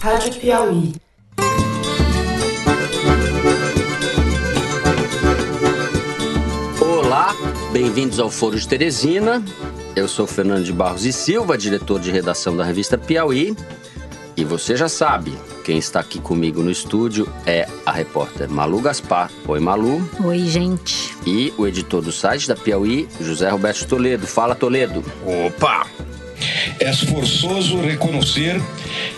Rádio 0.00 0.34
Piauí. 0.34 0.92
Olá, 6.80 7.34
bem-vindos 7.72 8.20
ao 8.20 8.30
Foro 8.30 8.58
de 8.58 8.68
Teresina. 8.68 9.42
Eu 9.94 10.06
sou 10.06 10.26
Fernando 10.26 10.64
de 10.64 10.72
Barros 10.72 11.04
e 11.04 11.12
Silva, 11.12 11.56
diretor 11.56 11.98
de 11.98 12.10
redação 12.10 12.56
da 12.56 12.64
revista 12.64 12.98
Piauí. 12.98 13.56
E 14.36 14.44
você 14.44 14.76
já 14.76 14.88
sabe, 14.88 15.32
quem 15.64 15.78
está 15.78 16.00
aqui 16.00 16.20
comigo 16.20 16.62
no 16.62 16.70
estúdio 16.70 17.26
é 17.46 17.66
a 17.86 17.90
repórter 17.90 18.50
Malu 18.50 18.80
Gaspar. 18.82 19.30
Oi, 19.48 19.58
Malu. 19.58 20.06
Oi, 20.22 20.40
gente. 20.40 21.16
E 21.26 21.52
o 21.56 21.66
editor 21.66 22.02
do 22.02 22.12
site 22.12 22.46
da 22.46 22.54
Piauí, 22.54 23.08
José 23.18 23.48
Roberto 23.48 23.86
Toledo. 23.86 24.26
Fala, 24.26 24.54
Toledo. 24.54 25.02
Opa! 25.46 25.86
É 26.78 26.92
forçoso 26.92 27.80
reconhecer 27.80 28.60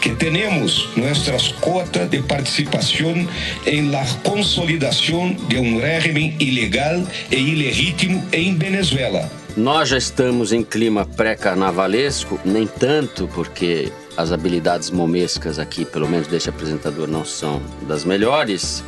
que 0.00 0.14
temos 0.14 0.88
nossas 0.96 1.48
cotas 1.61 2.08
de 2.08 2.22
participação 2.22 3.26
em 3.66 3.90
la 3.90 4.04
consolidação 4.22 5.35
de 5.49 5.58
um 5.58 5.80
regime 5.80 6.36
ilegal 6.39 7.02
e 7.30 7.36
ilegítimo 7.36 8.25
em 8.32 8.57
Venezuela. 8.57 9.30
Nós 9.57 9.89
já 9.89 9.99
estamos 9.99 10.52
em 10.52 10.63
clima 10.63 11.04
pré-carnavalesco, 11.04 12.39
nem 12.44 12.66
tanto, 12.66 13.29
porque 13.35 13.90
as 14.16 14.30
habilidades 14.30 14.90
momescas 14.90 15.58
aqui, 15.58 15.85
pelo 15.85 16.08
menos 16.08 16.29
deste 16.29 16.49
apresentador, 16.49 17.08
não 17.08 17.25
são 17.25 17.61
das 17.88 18.04
melhores. 18.04 18.85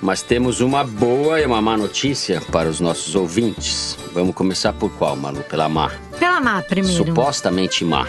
Mas 0.00 0.22
temos 0.22 0.60
uma 0.60 0.84
boa 0.84 1.40
e 1.40 1.46
uma 1.46 1.60
má 1.60 1.76
notícia 1.76 2.40
para 2.52 2.68
os 2.68 2.80
nossos 2.80 3.14
ouvintes. 3.14 3.96
Vamos 4.12 4.34
começar 4.34 4.72
por 4.72 4.90
qual, 4.92 5.16
Malu? 5.16 5.40
Pela 5.40 5.68
má. 5.68 5.90
Pela 6.18 6.40
má 6.40 6.62
primeiro. 6.62 7.04
Supostamente 7.04 7.84
má. 7.84 8.06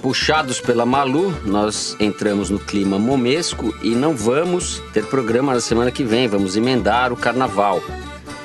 Puxados 0.00 0.60
pela 0.60 0.86
Malu, 0.86 1.34
nós 1.44 1.96
entramos 1.98 2.50
no 2.50 2.58
clima 2.58 2.98
momesco 2.98 3.74
e 3.82 3.90
não 3.96 4.14
vamos 4.14 4.80
ter 4.92 5.04
programa 5.06 5.52
na 5.54 5.60
semana 5.60 5.90
que 5.90 6.04
vem. 6.04 6.28
Vamos 6.28 6.56
emendar 6.56 7.12
o 7.12 7.16
carnaval. 7.16 7.82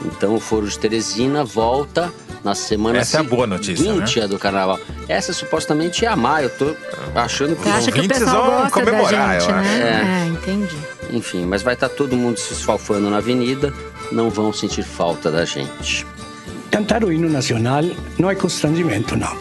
Então 0.03 0.33
o 0.35 0.39
Foro 0.39 0.67
de 0.67 0.77
Teresina 0.77 1.43
volta 1.43 2.11
na 2.43 2.55
semana 2.55 2.97
Essa 2.99 3.17
é 3.17 3.19
a 3.19 3.23
boa 3.23 3.47
notícia, 3.47 3.93
né? 3.93 4.27
do 4.27 4.37
carnaval. 4.37 4.79
Essa 5.07 5.31
supostamente 5.31 6.05
é 6.05 6.07
a 6.09 6.15
má. 6.15 6.41
Eu 6.41 6.49
tô 6.49 6.75
achando 7.15 7.55
que. 7.55 7.63
Você 7.63 7.69
acha 7.69 7.91
que 7.91 7.99
o 8.01 8.07
pessoal 8.07 8.45
vão 8.45 8.61
gosta 8.63 8.71
comemorar, 8.71 9.27
da 9.27 9.39
gente, 9.39 9.49
eu 9.49 9.55
acho. 9.55 9.69
né? 9.69 10.23
É, 10.25 10.27
entendi. 10.29 10.77
Enfim, 11.13 11.45
mas 11.45 11.61
vai 11.61 11.75
estar 11.75 11.89
todo 11.89 12.17
mundo 12.17 12.39
se 12.39 12.53
esfalfando 12.53 13.09
na 13.09 13.17
avenida. 13.17 13.71
Não 14.11 14.31
vão 14.31 14.51
sentir 14.51 14.83
falta 14.83 15.31
da 15.31 15.45
gente. 15.45 16.05
Cantar 16.71 17.03
o 17.03 17.11
hino 17.11 17.29
nacional 17.29 17.83
não 18.17 18.31
é 18.31 18.35
constrangimento, 18.35 19.15
não. 19.15 19.37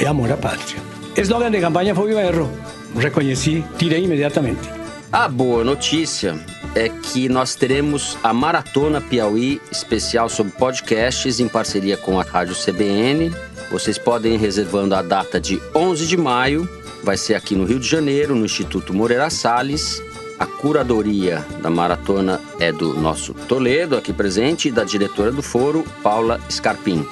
É 0.00 0.06
amor 0.06 0.32
à 0.32 0.36
pátria. 0.36 0.82
Slogan 1.16 1.50
de 1.50 1.60
campanha 1.60 1.94
foi 1.94 2.12
o 2.12 2.18
erro. 2.18 2.50
Reconheci, 2.96 3.64
tirei 3.78 4.04
imediatamente. 4.04 4.68
A 5.12 5.28
boa 5.28 5.62
notícia 5.62 6.38
é 6.74 6.88
que 6.88 7.28
nós 7.28 7.54
teremos 7.54 8.18
a 8.22 8.32
Maratona 8.32 9.00
Piauí 9.00 9.60
especial 9.70 10.28
sobre 10.28 10.52
podcasts 10.52 11.38
em 11.38 11.46
parceria 11.46 11.96
com 11.96 12.18
a 12.18 12.24
Rádio 12.24 12.56
CBN. 12.56 13.32
Vocês 13.70 13.96
podem 13.96 14.34
ir 14.34 14.38
reservando 14.38 14.94
a 14.94 15.02
data 15.02 15.40
de 15.40 15.62
11 15.74 16.06
de 16.06 16.16
maio. 16.16 16.68
Vai 17.02 17.16
ser 17.16 17.34
aqui 17.34 17.54
no 17.54 17.64
Rio 17.64 17.78
de 17.78 17.86
Janeiro, 17.86 18.34
no 18.34 18.44
Instituto 18.44 18.92
Moreira 18.92 19.30
Salles. 19.30 20.02
A 20.38 20.44
curadoria 20.44 21.44
da 21.62 21.70
maratona 21.70 22.40
é 22.60 22.70
do 22.70 22.94
nosso 22.94 23.32
Toledo, 23.32 23.96
aqui 23.96 24.12
presente, 24.12 24.68
e 24.68 24.70
da 24.70 24.84
diretora 24.84 25.32
do 25.32 25.42
foro, 25.42 25.84
Paula 26.02 26.38
Scarpim. 26.50 27.06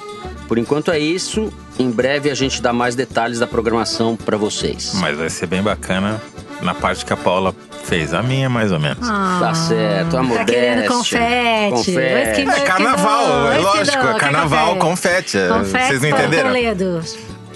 Por 0.47 0.59
enquanto 0.59 0.91
é 0.91 0.99
isso. 0.99 1.53
Em 1.79 1.91
breve 1.91 2.31
a 2.31 2.35
gente 2.35 2.61
dá 2.63 2.73
mais 2.73 2.95
detalhes 2.95 3.39
da 3.39 3.47
programação 3.47 4.15
para 4.15 4.37
vocês. 4.37 4.93
Mas 4.97 5.17
vai 5.17 5.31
ser 5.31 5.47
bem 5.47 5.63
bacana 5.63 6.21
na 6.61 6.75
parte 6.75 7.05
que 7.05 7.13
a 7.13 7.17
Paula 7.17 7.55
fez. 7.85 8.13
A 8.15 8.23
minha, 8.23 8.49
mais 8.49 8.71
ou 8.71 8.79
menos. 8.79 9.09
Ah, 9.09 9.39
Tá 9.41 9.55
certo, 9.55 10.17
a 10.17 10.23
Tá 10.25 10.45
querendo 10.45 10.87
confete. 10.87 11.71
Confete. 11.71 12.41
É 12.43 12.61
carnaval, 12.61 13.53
é 13.53 13.59
lógico, 13.59 14.07
é 14.07 14.13
que 14.13 14.21
carnaval, 14.21 14.77
confete. 14.77 15.39
Confete 15.49 15.87
Vocês 15.87 16.03
não 16.03 16.09
entenderam? 16.11 16.49
Toledo. 16.51 17.01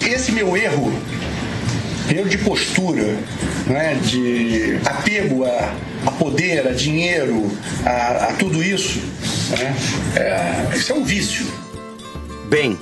Esse 0.01 0.31
meu 0.31 0.57
erro, 0.57 0.91
erro 2.09 2.27
de 2.27 2.37
postura, 2.39 3.17
né, 3.69 3.95
de 4.03 4.79
apego 4.83 5.45
a, 5.45 5.75
a 6.05 6.11
poder, 6.11 6.67
a 6.67 6.71
dinheiro, 6.71 7.49
a, 7.85 8.25
a 8.25 8.33
tudo 8.33 8.63
isso, 8.63 8.99
né, 9.51 9.75
é, 10.15 10.75
isso 10.75 10.91
é 10.91 10.95
um 10.95 11.03
vício. 11.03 11.45
Bem, 12.49 12.77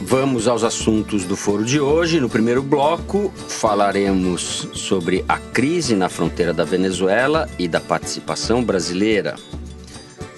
vamos 0.00 0.48
aos 0.48 0.64
assuntos 0.64 1.24
do 1.24 1.36
foro 1.36 1.64
de 1.64 1.78
hoje. 1.78 2.18
No 2.18 2.30
primeiro 2.30 2.62
bloco, 2.62 3.32
falaremos 3.48 4.68
sobre 4.72 5.24
a 5.28 5.36
crise 5.36 5.94
na 5.94 6.08
fronteira 6.08 6.54
da 6.54 6.64
Venezuela 6.64 7.48
e 7.58 7.68
da 7.68 7.80
participação 7.80 8.64
brasileira. 8.64 9.36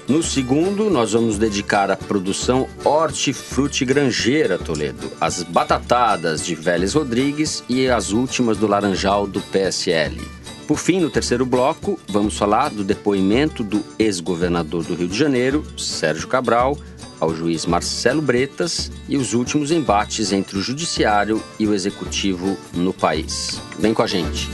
No 0.08 0.22
segundo, 0.22 0.88
nós 0.88 1.12
vamos 1.12 1.36
dedicar 1.36 1.90
a 1.90 1.96
produção 1.96 2.66
hortifrutigranjeira 2.82 4.56
Toledo, 4.56 5.12
as 5.20 5.42
batatadas 5.42 6.42
de 6.42 6.54
Vélez 6.54 6.94
Rodrigues 6.94 7.62
e 7.68 7.90
as 7.90 8.10
últimas 8.10 8.56
do 8.56 8.66
Laranjal 8.66 9.26
do 9.26 9.42
PSL. 9.42 10.18
Por 10.66 10.78
fim, 10.78 10.98
no 10.98 11.10
terceiro 11.10 11.44
bloco, 11.44 12.00
vamos 12.08 12.38
falar 12.38 12.70
do 12.70 12.82
depoimento 12.82 13.62
do 13.62 13.84
ex-governador 13.98 14.82
do 14.82 14.94
Rio 14.94 15.08
de 15.08 15.16
Janeiro, 15.16 15.62
Sérgio 15.76 16.26
Cabral, 16.26 16.78
ao 17.20 17.34
juiz 17.34 17.66
Marcelo 17.66 18.22
Bretas 18.22 18.90
e 19.10 19.18
os 19.18 19.34
últimos 19.34 19.70
embates 19.70 20.32
entre 20.32 20.56
o 20.56 20.62
judiciário 20.62 21.42
e 21.58 21.66
o 21.66 21.74
executivo 21.74 22.56
no 22.72 22.94
país. 22.94 23.60
Vem 23.78 23.92
com 23.92 24.02
a 24.02 24.06
gente. 24.06 24.48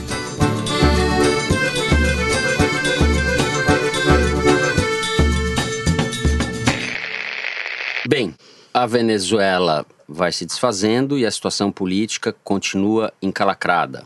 Bem, 8.06 8.34
a 8.72 8.84
Venezuela 8.84 9.86
vai 10.06 10.30
se 10.30 10.44
desfazendo 10.44 11.18
e 11.18 11.24
a 11.24 11.30
situação 11.30 11.72
política 11.72 12.34
continua 12.44 13.10
encalacrada. 13.22 14.04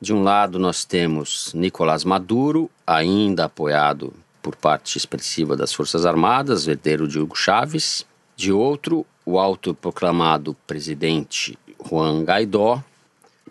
De 0.00 0.14
um 0.14 0.22
lado, 0.22 0.58
nós 0.58 0.86
temos 0.86 1.52
Nicolás 1.52 2.04
Maduro, 2.04 2.70
ainda 2.86 3.44
apoiado 3.44 4.14
por 4.42 4.56
parte 4.56 4.96
expressiva 4.96 5.54
das 5.58 5.74
Forças 5.74 6.06
Armadas, 6.06 6.66
herdeiro 6.66 7.06
de 7.06 7.18
Hugo 7.18 7.36
Chávez. 7.36 8.06
De 8.34 8.50
outro, 8.50 9.04
o 9.26 9.38
autoproclamado 9.38 10.56
presidente 10.66 11.58
Juan 11.86 12.22
Guaidó, 12.22 12.82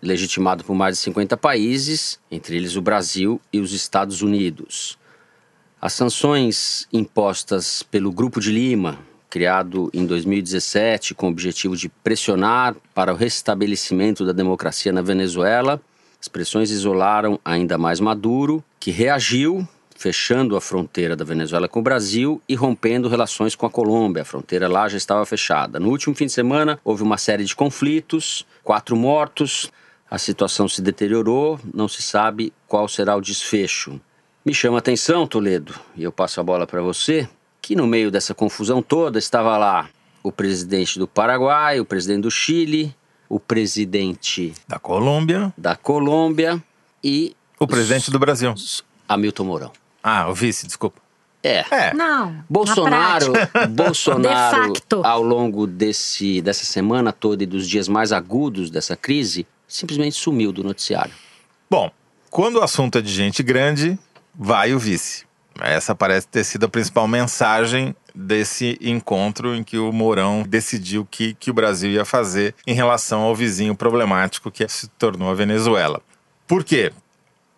legitimado 0.02 0.64
por 0.64 0.74
mais 0.74 0.96
de 0.96 1.04
50 1.04 1.36
países, 1.36 2.18
entre 2.28 2.56
eles 2.56 2.74
o 2.74 2.82
Brasil 2.82 3.40
e 3.52 3.60
os 3.60 3.72
Estados 3.72 4.22
Unidos. 4.22 4.98
As 5.80 5.92
sanções 5.92 6.88
impostas 6.92 7.84
pelo 7.84 8.10
Grupo 8.10 8.40
de 8.40 8.50
Lima, 8.50 8.98
criado 9.34 9.90
em 9.92 10.06
2017 10.06 11.12
com 11.12 11.26
o 11.26 11.30
objetivo 11.30 11.76
de 11.76 11.88
pressionar 11.88 12.76
para 12.94 13.12
o 13.12 13.16
restabelecimento 13.16 14.24
da 14.24 14.30
democracia 14.30 14.92
na 14.92 15.02
Venezuela, 15.02 15.82
as 16.20 16.28
pressões 16.28 16.70
isolaram 16.70 17.40
ainda 17.44 17.76
mais 17.76 17.98
Maduro, 17.98 18.62
que 18.78 18.92
reagiu, 18.92 19.66
fechando 19.96 20.54
a 20.54 20.60
fronteira 20.60 21.16
da 21.16 21.24
Venezuela 21.24 21.66
com 21.66 21.80
o 21.80 21.82
Brasil 21.82 22.40
e 22.48 22.54
rompendo 22.54 23.08
relações 23.08 23.56
com 23.56 23.66
a 23.66 23.70
Colômbia. 23.70 24.22
A 24.22 24.24
fronteira 24.24 24.68
lá 24.68 24.88
já 24.88 24.96
estava 24.96 25.26
fechada. 25.26 25.80
No 25.80 25.88
último 25.88 26.14
fim 26.14 26.26
de 26.26 26.32
semana, 26.32 26.78
houve 26.84 27.02
uma 27.02 27.18
série 27.18 27.42
de 27.42 27.56
conflitos, 27.56 28.46
quatro 28.62 28.94
mortos, 28.94 29.68
a 30.08 30.16
situação 30.16 30.68
se 30.68 30.80
deteriorou, 30.80 31.58
não 31.74 31.88
se 31.88 32.02
sabe 32.02 32.52
qual 32.68 32.86
será 32.86 33.16
o 33.16 33.20
desfecho. 33.20 34.00
Me 34.46 34.54
chama 34.54 34.76
a 34.76 34.78
atenção, 34.78 35.26
Toledo, 35.26 35.74
e 35.96 36.04
eu 36.04 36.12
passo 36.12 36.40
a 36.40 36.44
bola 36.44 36.68
para 36.68 36.80
você, 36.80 37.28
que 37.64 37.74
no 37.74 37.86
meio 37.86 38.10
dessa 38.10 38.34
confusão 38.34 38.82
toda 38.82 39.18
estava 39.18 39.56
lá 39.56 39.88
o 40.22 40.30
presidente 40.30 40.98
do 40.98 41.08
Paraguai, 41.08 41.80
o 41.80 41.84
presidente 41.84 42.20
do 42.20 42.30
Chile, 42.30 42.94
o 43.26 43.40
presidente 43.40 44.52
Da 44.68 44.78
Colômbia, 44.78 45.50
da 45.56 45.74
Colômbia 45.74 46.62
e 47.02 47.34
o 47.58 47.66
presidente 47.66 48.10
do 48.10 48.18
Brasil. 48.18 48.54
Hamilton 49.08 49.44
Mourão. 49.44 49.72
Ah, 50.02 50.28
o 50.28 50.34
vice, 50.34 50.66
desculpa. 50.66 51.00
É. 51.42 51.64
É. 51.70 51.94
Não. 51.94 52.32
na 52.32 52.44
Bolsonaro. 52.50 53.32
Bolsonaro 53.70 54.72
De 54.72 54.78
facto. 54.78 55.02
ao 55.02 55.22
longo 55.22 55.66
desse, 55.66 56.42
dessa 56.42 56.66
semana 56.66 57.14
toda 57.14 57.44
e 57.44 57.46
dos 57.46 57.66
dias 57.66 57.88
mais 57.88 58.12
agudos 58.12 58.70
dessa 58.70 58.94
crise, 58.94 59.46
simplesmente 59.66 60.16
sumiu 60.16 60.52
do 60.52 60.62
noticiário. 60.62 61.14
Bom, 61.70 61.90
quando 62.28 62.56
o 62.56 62.62
assunto 62.62 62.98
é 62.98 63.00
de 63.00 63.10
gente 63.10 63.42
grande, 63.42 63.98
vai 64.34 64.74
o 64.74 64.78
vice. 64.78 65.24
Essa 65.60 65.94
parece 65.94 66.26
ter 66.26 66.44
sido 66.44 66.66
a 66.66 66.68
principal 66.68 67.06
mensagem 67.06 67.94
desse 68.14 68.78
encontro 68.80 69.54
em 69.54 69.62
que 69.62 69.78
o 69.78 69.92
Mourão 69.92 70.44
decidiu 70.46 71.06
que, 71.08 71.34
que 71.34 71.50
o 71.50 71.54
Brasil 71.54 71.90
ia 71.90 72.04
fazer 72.04 72.54
em 72.66 72.74
relação 72.74 73.22
ao 73.22 73.34
vizinho 73.34 73.74
problemático 73.74 74.50
que 74.50 74.66
se 74.68 74.88
tornou 74.88 75.30
a 75.30 75.34
Venezuela. 75.34 76.00
Por 76.46 76.64
quê? 76.64 76.92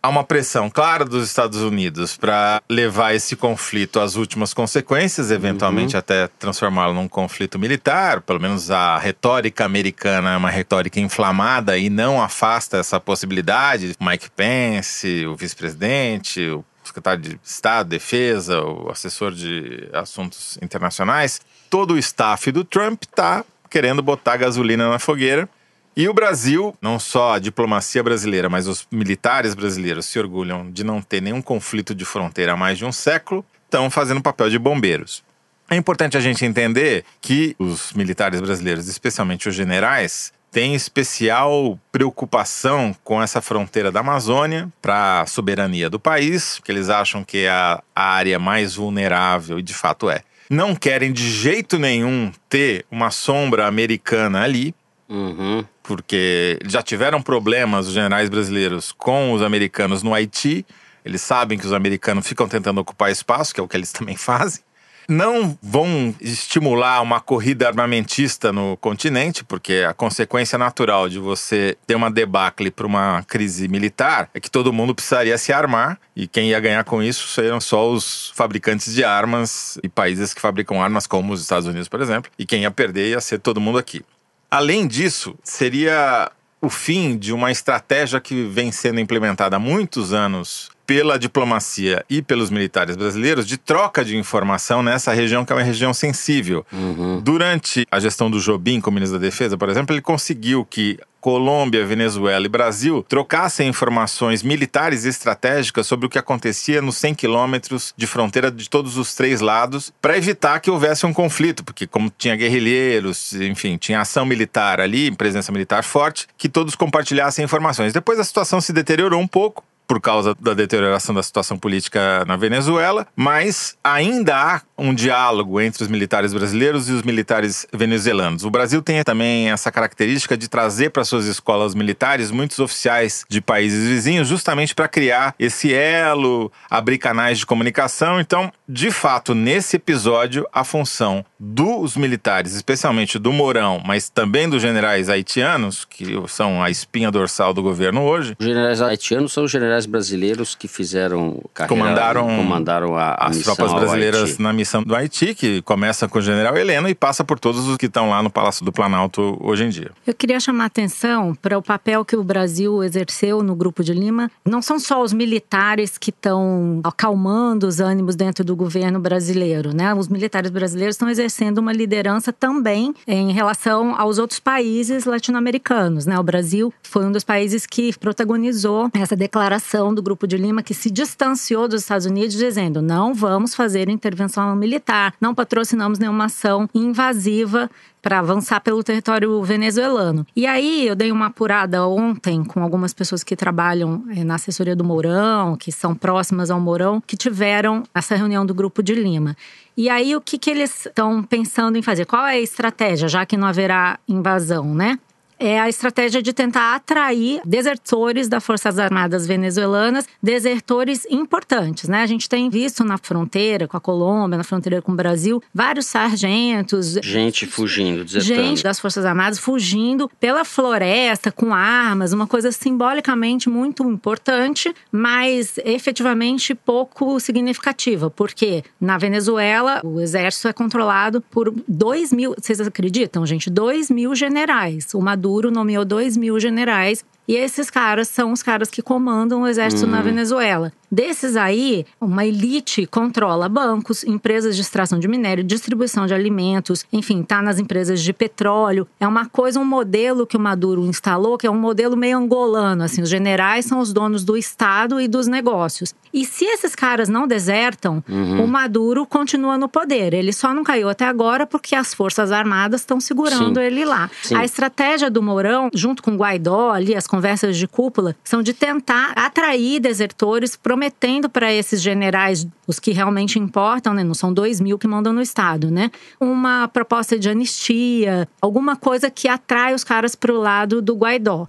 há 0.07 0.09
uma 0.09 0.23
pressão 0.23 0.71
clara 0.71 1.05
dos 1.05 1.27
Estados 1.27 1.61
Unidos 1.61 2.17
para 2.17 2.63
levar 2.71 3.13
esse 3.15 3.35
conflito 3.35 3.99
às 3.99 4.15
últimas 4.15 4.55
consequências, 4.55 5.33
eventualmente 5.33 5.97
uhum. 5.97 5.99
até 5.99 6.29
transformá-lo 6.39 6.95
num 6.95 7.09
conflito 7.09 7.59
militar. 7.59 8.21
Pelo 8.21 8.41
menos 8.41 8.71
a 8.71 8.99
retórica 8.99 9.65
americana 9.65 10.35
é 10.35 10.37
uma 10.37 10.51
retórica 10.51 11.01
inflamada 11.01 11.77
e 11.77 11.91
não 11.91 12.23
afasta 12.23 12.77
essa 12.77 13.01
possibilidade. 13.01 13.97
Mike 14.01 14.31
Pence, 14.31 15.27
o 15.27 15.35
vice-presidente, 15.35 16.41
o 16.51 16.65
secretário 16.87 17.23
de 17.23 17.41
Estado, 17.43 17.89
Defesa, 17.89 18.61
o 18.63 18.91
assessor 18.91 19.33
de 19.33 19.89
assuntos 19.93 20.59
internacionais, 20.63 21.41
todo 21.69 21.95
o 21.95 21.99
staff 21.99 22.51
do 22.53 22.65
Trump 22.65 23.03
está 23.03 23.45
querendo 23.69 24.03
botar 24.03 24.37
gasolina 24.37 24.89
na 24.89 24.99
fogueira 24.99 25.49
e 25.97 26.07
o 26.11 26.13
Brasil, 26.13 26.77
não 26.81 26.99
só 26.99 27.33
a 27.33 27.39
diplomacia 27.39 28.03
brasileira, 28.03 28.51
mas 28.51 28.69
os 28.69 28.87
militares 28.91 29.55
brasileiros 29.55 30.05
se 30.05 30.19
orgulham 30.19 30.71
de 30.71 30.85
não 30.85 31.01
ter 31.01 31.23
nenhum 31.23 31.41
conflito 31.41 31.95
de 31.95 32.05
fronteira 32.05 32.53
há 32.53 32.57
mais 32.57 32.77
de 32.77 32.85
um 32.85 32.93
século, 32.93 33.43
estão 33.65 33.89
fazendo 33.89 34.21
papel 34.21 34.51
de 34.51 34.59
bombeiros. 34.59 35.25
É 35.71 35.75
importante 35.75 36.15
a 36.15 36.21
gente 36.21 36.45
entender 36.45 37.03
que 37.19 37.57
os 37.59 37.95
militares 37.95 38.43
brasileiros, 38.43 38.89
especialmente 38.89 39.49
os 39.49 39.55
generais, 39.55 40.35
têm 40.57 40.75
especial 40.75 41.79
preocupação 41.93 42.97
com 43.05 43.23
essa 43.23 43.43
fronteira 43.43 43.93
da 43.93 44.01
Amazônia 44.01 44.73
para 44.81 45.21
a 45.21 45.27
soberania 45.27 45.91
do 45.91 46.01
país, 46.01 46.59
que 46.65 46.73
eles 46.73 46.89
acham 46.89 47.23
que 47.23 47.45
é 47.45 47.51
a 47.51 47.83
área 47.95 48.39
mais 48.39 48.75
vulnerável, 48.75 49.59
e 49.59 49.63
de 49.63 49.75
fato 49.75 50.09
é. 50.09 50.23
Não 50.49 50.75
querem 50.75 51.13
de 51.13 51.31
jeito 51.31 51.79
nenhum 51.79 52.33
ter 52.49 52.87
uma 52.91 53.11
sombra 53.11 53.67
americana 53.67 54.45
ali. 54.45 54.75
Uhum 55.07 55.63
porque 55.83 56.59
já 56.67 56.83
tiveram 56.83 57.23
problemas 57.23 57.87
os 57.87 57.93
generais 57.93 58.29
brasileiros 58.29 58.91
com 58.91 59.33
os 59.33 59.43
americanos 59.43 60.03
no 60.03 60.13
Haiti. 60.13 60.67
Eles 61.05 61.23
sabem 61.23 61.57
que 61.57 61.65
os 61.67 61.73
americanos 61.73 62.27
ficam 62.27 62.49
tentando 62.49 62.81
ocupar 62.81 63.13
espaço, 63.13 63.55
que 63.55 63.61
é 63.61 63.63
o 63.63 63.69
que 63.69 63.77
eles 63.77 63.93
também 63.93 64.17
fazem. 64.19 64.66
Não 65.09 65.57
vão 65.63 66.15
estimular 66.21 67.01
uma 67.01 67.21
corrida 67.21 67.69
armamentista 67.69 68.53
no 68.53 68.77
continente, 68.79 69.45
porque 69.45 69.85
a 69.89 69.95
consequência 69.95 70.59
natural 70.59 71.09
de 71.09 71.19
você 71.19 71.77
ter 71.87 71.95
uma 71.95 72.11
debacle 72.11 72.71
para 72.71 72.87
uma 72.87 73.23
crise 73.23 73.69
militar 73.69 74.29
é 74.35 74.41
que 74.41 74.51
todo 74.51 74.73
mundo 74.73 74.95
precisaria 74.95 75.39
se 75.39 75.53
armar, 75.53 75.99
e 76.15 76.27
quem 76.27 76.51
ia 76.51 76.59
ganhar 76.59 76.83
com 76.85 77.03
isso 77.03 77.29
seriam 77.29 77.61
só 77.61 77.89
os 77.89 78.33
fabricantes 78.35 78.93
de 78.93 79.05
armas 79.05 79.79
e 79.83 79.89
países 79.89 80.35
que 80.35 80.41
fabricam 80.41 80.83
armas, 80.83 81.07
como 81.07 81.33
os 81.33 81.41
Estados 81.41 81.69
Unidos, 81.69 81.89
por 81.89 82.01
exemplo, 82.01 82.31
e 82.39 82.45
quem 82.45 82.63
ia 82.63 82.71
perder 82.71 83.11
ia 83.11 83.21
ser 83.21 83.39
todo 83.39 83.61
mundo 83.61 83.79
aqui. 83.79 84.05
Além 84.51 84.87
disso, 84.87 85.37
seria 85.43 86.31
o 86.61 86.69
fim 86.69 87.17
de 87.17 87.33
uma 87.33 87.53
estratégia 87.53 88.21
que 88.21 88.45
vem 88.45 88.73
sendo 88.73 88.99
implementada 88.99 89.57
há 89.57 89.59
muitos 89.59 90.13
anos 90.13 90.71
pela 90.87 91.19
diplomacia 91.19 92.05
e 92.09 92.23
pelos 92.23 92.49
militares 92.49 92.97
brasileiros 92.97 93.47
de 93.47 93.57
troca 93.57 94.05
de 94.05 94.17
informação 94.17 94.83
nessa 94.83 95.13
região 95.13 95.45
que 95.45 95.53
é 95.53 95.57
uma 95.57 95.63
região 95.63 95.93
sensível. 95.93 96.65
Uhum. 96.73 97.21
Durante 97.21 97.87
a 97.91 97.99
gestão 97.99 98.31
do 98.31 98.41
Jobim 98.41 98.81
como 98.81 98.95
ministro 98.95 99.19
da 99.19 99.25
Defesa, 99.25 99.59
por 99.59 99.69
exemplo, 99.69 99.95
ele 99.95 100.03
conseguiu 100.03 100.65
que 100.65 100.99
Colômbia, 101.27 101.85
Venezuela 101.85 102.47
e 102.47 102.49
Brasil 102.49 103.05
trocassem 103.09 103.69
informações 103.69 104.45
militares 104.45 105.05
e 105.05 105.09
estratégicas 105.09 105.85
sobre 105.85 106.07
o 106.07 106.09
que 106.09 106.21
acontecia 106.21 106.81
nos 106.81 106.97
100 106.99 107.17
quilômetros 107.17 107.93
de 107.97 108.07
fronteira 108.07 108.49
de 108.49 108.71
todos 108.71 108.97
os 108.97 109.13
três 109.13 109.41
lados, 109.41 109.93
para 110.01 110.17
evitar 110.17 110.61
que 110.61 110.71
houvesse 110.71 111.05
um 111.05 111.13
conflito, 111.13 111.65
porque 111.65 111.85
como 111.85 112.13
tinha 112.17 112.37
guerrilheiros, 112.37 113.33
enfim, 113.33 113.77
tinha 113.77 114.01
ação 114.01 114.25
militar 114.25 114.81
ali, 114.81 115.11
presença 115.11 115.51
militar 115.51 115.83
forte, 115.83 116.29
que 116.39 116.49
todos 116.49 116.77
compartilhassem 116.77 117.45
informações. 117.45 117.93
Depois 117.93 118.21
a 118.21 118.25
situação 118.25 118.61
se 118.61 118.73
deteriorou 118.73 119.21
um 119.21 119.27
pouco, 119.27 119.65
por 119.87 120.01
causa 120.01 120.35
da 120.41 120.55
deterioração 120.55 121.15
da 121.15 121.23
situação 121.23 121.59
política 121.59 122.25
na 122.27 122.37
Venezuela, 122.37 123.07
mas 123.15 123.77
ainda 123.83 124.37
há 124.37 124.61
um 124.77 124.95
diálogo 124.95 125.61
entre 125.61 125.83
os 125.83 125.89
militares 125.89 126.35
brasileiros 126.35 126.89
e 126.89 126.93
os 126.93 127.03
militares 127.03 127.67
venezuelanos. 127.73 128.45
O 128.45 128.51
Brasil 128.51 128.83
tem 128.83 129.03
também 129.03 129.51
essa 129.51 129.73
característica 129.73 130.37
de 130.37 130.49
trazer 130.49 130.91
para 130.91 131.05
suas 131.05 131.27
escolas 131.27 131.75
militares 131.75 132.31
muitos 132.31 132.59
oficiais 132.59 133.25
de 133.29 133.41
países 133.41 133.89
vizinhos, 133.89 134.29
justamente 134.29 134.75
para 134.75 134.89
criar 134.89 135.35
esse 135.39 135.73
elo, 135.73 136.53
abrir 136.69 136.99
canais 136.99 137.39
de 137.39 137.47
comunicação. 137.47 138.21
Então, 138.21 138.53
de 138.69 138.91
fato, 138.91 139.35
nesse 139.35 139.77
episódio, 139.77 140.47
a 140.53 140.65
função 140.65 141.25
dos 141.39 141.97
militares, 141.97 142.55
especialmente 142.55 143.19
do 143.19 143.33
Mourão, 143.33 143.81
mas 143.85 144.09
também 144.09 144.49
dos 144.49 144.61
generais 144.61 145.09
haitianos, 145.09 145.85
que 145.85 146.07
são 146.29 146.63
a 146.63 146.71
espinha 146.71 147.11
dorsal 147.11 147.55
do 147.55 147.63
governo 147.63 148.03
hoje. 148.03 148.37
Os 148.39 148.47
generais 148.47 148.83
haitianos 148.83 149.33
são 149.33 149.45
os 149.45 149.51
generais 149.77 149.87
brasileiros 149.87 150.55
que 150.55 150.67
fizeram 150.67 151.43
carreira, 151.53 151.83
comandaram, 151.83 152.27
comandaram 152.27 152.97
a, 152.97 153.11
a 153.11 153.27
as 153.27 153.39
tropas 153.39 153.73
brasileiras 153.73 154.39
na 154.39 154.53
missão 154.53 154.83
do 154.83 154.95
Haiti, 154.95 155.35
que 155.35 155.61
começa 155.63 156.09
com 156.09 156.19
o 156.19 156.23
general 156.23 156.57
Heleno 156.57 156.89
e 156.89 156.95
passa 156.95 157.25
por 157.25 157.39
todos 157.39 157.67
os 157.69 157.77
que 157.77 157.87
estão 157.87 158.11
lá 158.11 158.23
no 158.23 158.31
Palácio 158.31 158.65
do 158.65 158.73
Planalto 158.73 159.37
hoje 159.41 159.65
em 159.65 159.69
dia. 159.69 159.91
Eu 160.07 160.15
queria 160.15 160.41
chamar 160.41 160.65
a 160.65 160.67
atenção 160.67 161.35
para 161.35 161.59
o 161.59 161.63
papel 161.63 162.05
que 162.05 162.17
o 162.17 162.25
Brasil 162.25 162.83
exerceu 162.83 163.43
no 163.43 163.55
Grupo 163.55 163.83
de 163.85 163.93
Lima. 163.93 164.31
Não 164.45 164.63
são 164.63 164.79
só 164.79 165.03
os 165.03 165.13
militares 165.13 165.99
que 165.99 166.11
estão 166.11 166.81
acalmando 166.83 167.67
os 167.67 167.81
ânimos 167.81 168.17
dentro 168.17 168.45
do 168.45 168.57
governo 168.57 168.99
brasileiro, 168.99 169.75
né? 169.75 169.95
Os 169.95 170.09
militares 170.09 170.51
brasileiros 170.51 170.95
estão 170.95 171.09
exercendo 171.09 171.59
uma 171.59 171.73
liderança 171.73 172.33
também 172.33 172.95
em 173.07 173.33
relação 173.33 173.99
aos 173.99 174.19
outros 174.19 174.41
países 174.41 175.05
latino-americanos, 175.05 176.07
né? 176.07 176.19
O 176.19 176.23
Brasil 176.23 176.73
foi 176.83 177.05
um 177.05 177.13
dos 177.13 177.25
países 177.25 177.67
que 177.67 177.97
protagonizou 177.99 178.91
essa 178.95 179.17
declaração 179.17 179.66
do 179.95 180.03
Grupo 180.03 180.27
de 180.27 180.37
Lima 180.37 180.63
que 180.63 180.73
se 180.73 180.91
distanciou 180.91 181.67
dos 181.67 181.83
Estados 181.83 182.07
Unidos 182.07 182.37
dizendo: 182.37 182.81
"Não 182.81 183.13
vamos 183.13 183.55
fazer 183.55 183.89
intervenção 183.89 184.55
militar, 184.55 185.15
não 185.21 185.35
patrocinamos 185.35 185.99
nenhuma 185.99 186.27
ação 186.27 186.69
invasiva 186.75 187.69
para 188.07 188.21
avançar 188.21 188.61
pelo 188.61 188.85
território 188.85 189.43
venezuelano. 189.43 190.25
E 190.37 190.47
aí 190.47 190.87
eu 190.87 190.95
dei 190.95 191.11
uma 191.11 191.27
apurada 191.27 191.85
ontem 191.89 192.45
com 192.45 192.63
algumas 192.63 192.95
pessoas 192.95 193.25
que 193.25 193.35
trabalham 193.35 194.05
eh, 194.15 194.23
na 194.23 194.37
assessoria 194.37 194.77
do 194.77 194.85
Mourão, 194.85 195.57
que 195.57 195.73
são 195.73 195.93
próximas 195.93 196.49
ao 196.49 196.61
Mourão, 196.61 197.03
que 197.05 197.17
tiveram 197.17 197.83
essa 197.93 198.15
reunião 198.15 198.47
do 198.47 198.55
Grupo 198.55 198.81
de 198.81 198.95
Lima. 198.95 199.37
E 199.77 199.91
aí 199.91 200.15
o 200.15 200.21
que, 200.21 200.39
que 200.39 200.49
eles 200.49 200.87
estão 200.87 201.21
pensando 201.21 201.77
em 201.77 201.83
fazer? 201.83 202.07
Qual 202.07 202.25
é 202.25 202.35
a 202.35 202.41
estratégia, 202.41 203.09
já 203.09 203.27
que 203.27 203.37
não 203.37 203.49
haverá 203.49 203.99
invasão, 204.07 204.73
né? 204.73 205.01
É 205.39 205.61
a 205.61 205.69
estratégia 205.69 206.23
de 206.23 206.33
tentar 206.33 206.75
atrair 206.75 207.41
desertores 207.45 208.29
das 208.29 208.45
Forças 208.45 208.79
Armadas 208.79 209.27
venezuelanas, 209.27 210.07
desertores 210.23 211.07
importantes, 211.11 211.89
né? 211.89 212.03
A 212.03 212.07
gente 212.07 212.29
tem 212.29 212.49
visto 212.49 212.85
na 212.85 212.97
fronteira 212.99 213.69
com 213.69 213.77
a 213.77 213.81
Colômbia, 213.81 214.39
na 214.39 214.45
fronteira 214.45 214.81
com 214.81 214.93
o 214.93 214.95
Brasil, 214.95 215.43
vários 215.55 215.87
sargentos, 215.87 216.95
gente 217.03 217.47
fugindo, 217.47 218.05
desertando. 218.05 218.49
gente 218.49 218.63
das 218.63 218.81
Forças 218.81 219.05
Armadas 219.05 219.39
fugindo 219.39 220.11
pela 220.21 220.45
floresta 220.45 221.31
com 221.31 221.53
armas, 221.53 222.13
uma 222.13 222.27
coisa 222.27 222.51
simbolicamente 222.53 223.49
muito 223.49 223.83
importante, 223.85 224.75
mas 224.91 225.59
efetivamente 225.65 226.55
pouco 226.55 227.19
significativa, 227.21 228.11
porque 228.11 228.63
na 228.81 228.97
Venezuela 228.99 229.81
o 229.85 230.01
exército 230.01 230.49
é 230.49 230.53
controlado 230.53 231.21
por 231.21 231.53
dois 231.69 232.13
mil, 232.13 232.35
vocês 232.39 232.61
acreditam, 232.61 233.27
gente? 233.27 233.51
Dois 233.51 233.91
mil 233.91 234.15
generais. 234.15 234.95
Uma 234.95 235.17
Maduro 235.17 235.26
nomeou 235.51 235.85
2 235.85 236.17
mil 236.17 236.39
generais 236.39 237.05
e 237.29 237.35
esses 237.35 237.71
caras 237.71 238.09
são 238.09 238.33
os 238.33 238.43
caras 238.43 238.71
que 238.71 238.83
comandam 238.83 239.43
o 239.43 239.47
exército 239.47 239.85
uhum. 239.85 239.91
na 239.91 240.01
Venezuela. 240.01 240.73
Desses 240.91 241.37
aí, 241.37 241.85
uma 242.01 242.25
elite 242.25 242.87
controla 242.87 243.49
bancos, 243.49 244.05
empresas 244.05 244.55
de 244.55 244.63
extração 244.63 244.99
de 244.99 245.09
minério, 245.09 245.43
distribuição 245.43 246.07
de 246.07 246.15
alimentos, 246.15 246.85
enfim, 246.93 247.23
tá 247.23 247.43
nas 247.43 247.59
empresas 247.59 248.01
de 248.01 248.13
petróleo. 248.13 248.87
É 249.01 249.07
uma 249.07 249.27
coisa, 249.27 249.59
um 249.59 249.65
modelo 249.65 250.27
que 250.27 250.37
o 250.37 250.41
Maduro 250.41 250.85
instalou, 250.87 251.37
que 251.37 251.47
é 251.47 251.51
um 251.51 251.59
modelo 251.59 251.97
meio 251.97 252.19
angolano, 252.19 252.85
assim, 252.85 253.03
os 253.03 253.09
generais 253.09 253.65
são 253.65 253.81
os 253.81 253.93
donos 253.93 254.25
do 254.25 254.37
Estado 254.37 255.01
e 255.01 255.09
dos 255.09 255.27
negócios. 255.27 255.93
E 256.15 256.25
se 256.25 256.45
esses 256.45 256.75
caras 256.75 257.09
não 257.09 257.27
desertam, 257.27 258.03
uhum. 258.09 258.45
o 258.45 258.49
Maduro 258.49 259.05
continua 259.05 259.59
no 259.59 259.69
poder. 259.69 260.15
Ele 260.15 260.33
só 260.33 260.55
não 260.55 260.63
caiu 260.63 260.89
até 260.89 261.05
agora 261.05 261.47
porque 261.47 261.75
as 261.75 261.93
Forças 261.93 262.31
Armadas 262.31 262.83
estão 262.83 263.01
segurando 263.01 263.61
Sim. 263.61 263.67
ele 263.67 263.85
lá. 263.85 264.09
Sim. 264.23 264.37
A 264.37 264.45
estratégia 264.45 265.11
do 265.11 265.23
Mourão, 265.23 265.69
junto 265.75 266.03
com 266.03 266.13
o 266.13 266.17
Guaidó 266.17 266.71
ali, 266.71 266.95
as 266.95 267.07
conversas 267.17 267.57
de 267.57 267.67
cúpula, 267.67 268.15
são 268.23 268.41
de 268.41 268.53
tentar 268.53 269.13
atrair 269.17 269.81
desertores 269.81 270.55
pro 270.55 270.77
prometendo 270.77 271.31
para 271.31 271.51
esses 271.51 271.81
generais, 271.81 272.47
os 272.67 272.79
que 272.79 272.93
realmente 272.93 273.39
importam, 273.39 273.95
né? 273.95 274.05
Não 274.05 274.13
são 274.13 274.31
dois 274.31 274.61
mil 274.61 274.79
que 274.79 274.87
mandam 274.87 275.11
no 275.11 275.23
Estado, 275.23 275.71
né? 275.71 275.91
Uma 276.21 276.69
proposta 276.69 277.19
de 277.19 277.31
anistia, 277.31 278.29
alguma 278.43 278.77
coisa 278.77 279.11
que 279.11 279.27
atrai 279.27 279.73
os 279.73 279.83
caras 279.83 280.15
para 280.15 280.31
o 280.31 280.39
lado 280.39 280.83
do 280.83 280.95
Guaidó. 280.95 281.49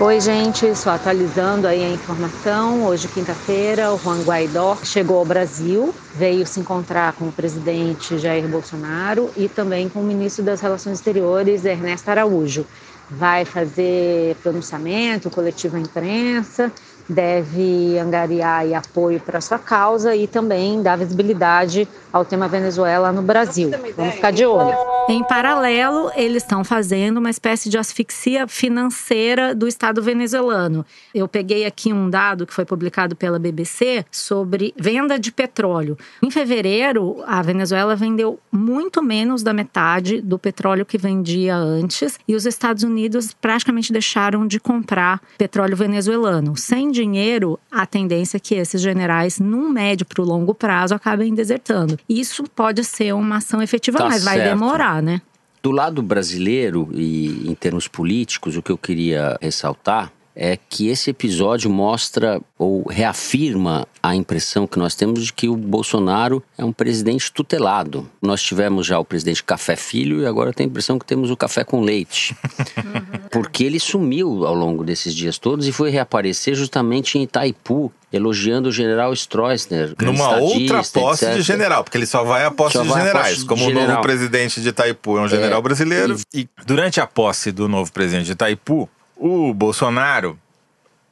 Oi, 0.00 0.20
gente, 0.20 0.74
só 0.74 0.90
atualizando 0.90 1.68
aí 1.68 1.84
a 1.84 1.90
informação. 1.90 2.86
Hoje, 2.86 3.06
quinta-feira, 3.06 3.92
o 3.92 3.98
Juan 3.98 4.22
Guaidó 4.24 4.76
chegou 4.82 5.18
ao 5.18 5.24
Brasil, 5.24 5.94
veio 6.16 6.44
se 6.44 6.58
encontrar 6.58 7.12
com 7.12 7.28
o 7.28 7.32
presidente 7.32 8.18
Jair 8.18 8.48
Bolsonaro 8.48 9.30
e 9.36 9.48
também 9.48 9.88
com 9.88 10.00
o 10.00 10.04
ministro 10.04 10.44
das 10.44 10.60
Relações 10.60 10.98
Exteriores, 10.98 11.64
Ernesto 11.64 12.10
Araújo. 12.10 12.66
Vai 13.08 13.44
fazer 13.44 14.36
pronunciamento, 14.42 15.30
coletivo 15.30 15.76
à 15.76 15.80
imprensa 15.80 16.72
deve 17.08 17.98
angariar 17.98 18.66
apoio 18.74 19.20
para 19.20 19.40
sua 19.40 19.58
causa 19.58 20.14
e 20.14 20.26
também 20.26 20.82
dar 20.82 20.96
visibilidade 20.96 21.88
ao 22.12 22.24
tema 22.24 22.48
Venezuela 22.48 23.12
no 23.12 23.22
Brasil. 23.22 23.70
Vamos 23.96 24.14
ficar 24.14 24.30
de 24.30 24.44
olho. 24.44 24.76
Em 25.08 25.22
paralelo, 25.22 26.10
eles 26.16 26.42
estão 26.42 26.64
fazendo 26.64 27.18
uma 27.18 27.30
espécie 27.30 27.68
de 27.68 27.78
asfixia 27.78 28.48
financeira 28.48 29.54
do 29.54 29.68
Estado 29.68 30.02
venezuelano. 30.02 30.84
Eu 31.14 31.28
peguei 31.28 31.64
aqui 31.64 31.92
um 31.92 32.10
dado 32.10 32.44
que 32.44 32.52
foi 32.52 32.64
publicado 32.64 33.14
pela 33.14 33.38
BBC 33.38 34.04
sobre 34.10 34.74
venda 34.76 35.16
de 35.16 35.30
petróleo. 35.30 35.96
Em 36.20 36.30
fevereiro, 36.30 37.22
a 37.24 37.40
Venezuela 37.40 37.94
vendeu 37.94 38.40
muito 38.50 39.00
menos 39.00 39.44
da 39.44 39.52
metade 39.52 40.20
do 40.20 40.38
petróleo 40.40 40.84
que 40.84 40.98
vendia 40.98 41.54
antes 41.54 42.18
e 42.26 42.34
os 42.34 42.44
Estados 42.44 42.82
Unidos 42.82 43.32
praticamente 43.32 43.92
deixaram 43.92 44.44
de 44.44 44.58
comprar 44.58 45.20
petróleo 45.38 45.76
venezuelano. 45.76 46.56
Sem 46.56 46.90
dinheiro, 46.96 47.58
a 47.70 47.86
tendência 47.86 48.36
é 48.38 48.40
que 48.40 48.54
esses 48.54 48.80
generais, 48.80 49.38
num 49.38 49.68
médio 49.68 50.04
para 50.06 50.22
o 50.22 50.24
longo 50.24 50.54
prazo, 50.54 50.94
acabem 50.94 51.34
desertando. 51.34 51.98
Isso 52.08 52.44
pode 52.54 52.82
ser 52.84 53.14
uma 53.14 53.36
ação 53.36 53.62
efetiva, 53.62 53.98
Tá 53.98 54.08
mas 54.08 54.24
vai 54.24 54.38
certo. 54.38 54.50
demorar, 54.50 55.02
né? 55.02 55.20
Do 55.62 55.70
lado 55.70 56.00
brasileiro 56.02 56.88
e 56.92 57.48
em 57.50 57.54
termos 57.54 57.88
políticos, 57.88 58.56
o 58.56 58.62
que 58.62 58.70
eu 58.70 58.78
queria 58.78 59.36
ressaltar 59.40 60.12
é 60.38 60.54
que 60.68 60.88
esse 60.88 61.08
episódio 61.08 61.70
mostra 61.70 62.40
ou 62.58 62.86
reafirma 62.86 63.88
a 64.02 64.14
impressão 64.14 64.66
que 64.66 64.78
nós 64.78 64.94
temos 64.94 65.24
de 65.24 65.32
que 65.32 65.48
o 65.48 65.56
Bolsonaro 65.56 66.42
é 66.58 66.64
um 66.64 66.72
presidente 66.72 67.32
tutelado. 67.32 68.06
Nós 68.20 68.42
tivemos 68.42 68.86
já 68.86 68.98
o 68.98 69.04
presidente 69.04 69.42
Café 69.42 69.76
Filho 69.76 70.20
e 70.20 70.26
agora 70.26 70.52
tenho 70.52 70.68
a 70.68 70.70
impressão 70.70 70.98
que 70.98 71.06
temos 71.06 71.30
o 71.30 71.36
café 71.38 71.64
com 71.64 71.80
leite. 71.80 72.36
Porque 73.36 73.64
ele 73.64 73.78
sumiu 73.78 74.46
ao 74.46 74.54
longo 74.54 74.84
desses 74.84 75.14
dias 75.14 75.38
todos 75.38 75.66
e 75.66 75.72
foi 75.72 75.90
reaparecer 75.90 76.54
justamente 76.54 77.18
em 77.18 77.22
Itaipu, 77.24 77.92
elogiando 78.12 78.68
o 78.68 78.72
general 78.72 79.12
Stroessner. 79.12 79.94
Numa 80.00 80.36
outra 80.36 80.82
posse 80.82 81.26
de 81.26 81.32
etc. 81.32 81.42
general, 81.42 81.84
porque 81.84 81.98
ele 81.98 82.06
só 82.06 82.24
vai 82.24 82.44
a 82.44 82.50
posse 82.50 82.78
Só 82.78 82.82
de 82.82 82.90
à 82.90 82.98
generais. 82.98 83.28
posse 83.28 83.40
de 83.40 83.46
como 83.46 83.62
o 83.62 83.68
general. 83.68 83.88
novo 83.88 84.02
presidente 84.02 84.60
de 84.60 84.68
Itaipu 84.68 85.18
é 85.18 85.20
um 85.22 85.28
general 85.28 85.60
brasileiro. 85.60 86.16
E 86.32 86.48
durante 86.64 87.00
a 87.00 87.06
posse 87.06 87.52
do 87.52 87.68
novo 87.68 87.92
presidente 87.92 88.26
de 88.26 88.32
Itaipu, 88.32 88.88
o 89.16 89.52
Bolsonaro 89.54 90.38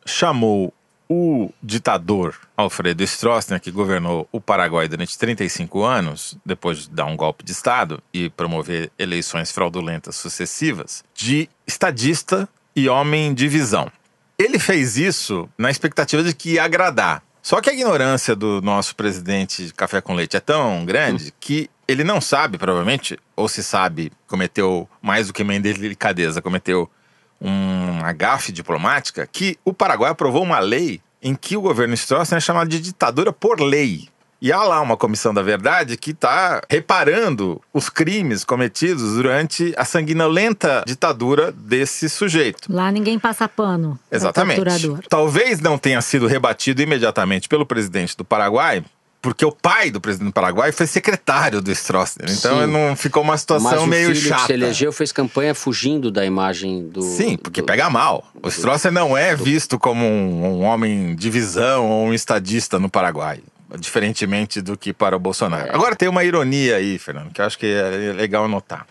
chamou 0.06 0.72
o 1.08 1.50
ditador 1.62 2.34
Alfredo 2.56 3.02
Stroessner, 3.02 3.60
que 3.60 3.70
governou 3.70 4.28
o 4.32 4.40
Paraguai 4.40 4.88
durante 4.88 5.18
35 5.18 5.82
anos, 5.82 6.36
depois 6.44 6.78
de 6.78 6.90
dar 6.90 7.04
um 7.06 7.16
golpe 7.16 7.44
de 7.44 7.52
Estado 7.52 8.02
e 8.12 8.30
promover 8.30 8.90
eleições 8.98 9.52
fraudulentas 9.52 10.16
sucessivas, 10.16 11.04
de 11.14 11.48
estadista 11.66 12.48
e 12.74 12.88
homem 12.88 13.34
de 13.34 13.48
visão. 13.48 13.90
Ele 14.38 14.58
fez 14.58 14.96
isso 14.96 15.48
na 15.56 15.70
expectativa 15.70 16.22
de 16.22 16.34
que 16.34 16.54
ia 16.54 16.64
agradar. 16.64 17.22
Só 17.42 17.60
que 17.60 17.68
a 17.68 17.74
ignorância 17.74 18.34
do 18.34 18.62
nosso 18.62 18.96
presidente 18.96 19.66
de 19.66 19.74
Café 19.74 20.00
com 20.00 20.14
Leite 20.14 20.36
é 20.36 20.40
tão 20.40 20.84
grande 20.84 21.32
que 21.38 21.68
ele 21.86 22.02
não 22.02 22.20
sabe, 22.20 22.56
provavelmente, 22.56 23.18
ou 23.36 23.48
se 23.48 23.62
sabe, 23.62 24.10
cometeu 24.26 24.88
mais 25.02 25.26
do 25.26 25.32
que 25.34 25.42
uma 25.42 25.54
indelicadeza, 25.54 26.40
cometeu 26.40 26.90
uma 27.44 28.12
gafe 28.12 28.50
diplomática, 28.50 29.28
que 29.30 29.58
o 29.64 29.72
Paraguai 29.72 30.10
aprovou 30.10 30.42
uma 30.42 30.58
lei 30.58 31.00
em 31.22 31.34
que 31.34 31.56
o 31.56 31.60
governo 31.60 31.94
Stroessner 31.94 32.38
é 32.38 32.40
chamado 32.40 32.68
de 32.68 32.80
ditadura 32.80 33.32
por 33.32 33.60
lei. 33.60 34.08
E 34.44 34.52
há 34.52 34.62
lá 34.62 34.78
uma 34.82 34.94
comissão 34.94 35.32
da 35.32 35.40
verdade 35.40 35.96
que 35.96 36.10
está 36.10 36.60
reparando 36.68 37.62
os 37.72 37.88
crimes 37.88 38.44
cometidos 38.44 39.14
durante 39.14 39.72
a 39.74 39.86
sanguinolenta 39.86 40.84
ditadura 40.86 41.50
desse 41.50 42.10
sujeito. 42.10 42.70
Lá 42.70 42.92
ninguém 42.92 43.18
passa 43.18 43.48
pano. 43.48 43.98
Exatamente. 44.12 44.60
Talvez 45.08 45.60
não 45.60 45.78
tenha 45.78 46.02
sido 46.02 46.26
rebatido 46.26 46.82
imediatamente 46.82 47.48
pelo 47.48 47.64
presidente 47.64 48.14
do 48.14 48.24
Paraguai, 48.24 48.84
porque 49.24 49.42
o 49.42 49.50
pai 49.50 49.90
do 49.90 50.02
presidente 50.02 50.28
do 50.28 50.32
Paraguai 50.34 50.70
foi 50.70 50.86
secretário 50.86 51.62
do 51.62 51.72
Stroessner. 51.72 52.30
Então 52.30 52.60
Sim. 52.60 52.66
não 52.70 52.94
ficou 52.94 53.22
uma 53.22 53.38
situação 53.38 53.86
meio 53.86 54.08
filho 54.08 54.20
chata. 54.28 54.42
que 54.42 54.46
se 54.48 54.52
elegeu 54.52 54.92
fez 54.92 55.12
campanha 55.12 55.54
fugindo 55.54 56.10
da 56.10 56.26
imagem 56.26 56.86
do. 56.88 57.00
Sim, 57.00 57.38
porque 57.38 57.62
do- 57.62 57.64
pega 57.66 57.88
mal. 57.88 58.28
O 58.42 58.48
Stroessner 58.50 58.92
não 58.92 59.16
é 59.16 59.34
visto 59.34 59.78
como 59.78 60.04
um, 60.04 60.44
um 60.60 60.62
homem 60.64 61.14
de 61.16 61.30
visão 61.30 61.88
ou 61.88 62.06
um 62.08 62.12
estadista 62.12 62.78
no 62.78 62.90
Paraguai. 62.90 63.40
Diferentemente 63.78 64.60
do 64.60 64.76
que 64.76 64.92
para 64.92 65.16
o 65.16 65.18
Bolsonaro. 65.18 65.68
É. 65.68 65.74
Agora 65.74 65.96
tem 65.96 66.06
uma 66.06 66.22
ironia 66.22 66.76
aí, 66.76 66.98
Fernando, 66.98 67.32
que 67.32 67.40
eu 67.40 67.46
acho 67.46 67.58
que 67.58 67.64
é 67.66 68.12
legal 68.12 68.46
notar. 68.46 68.86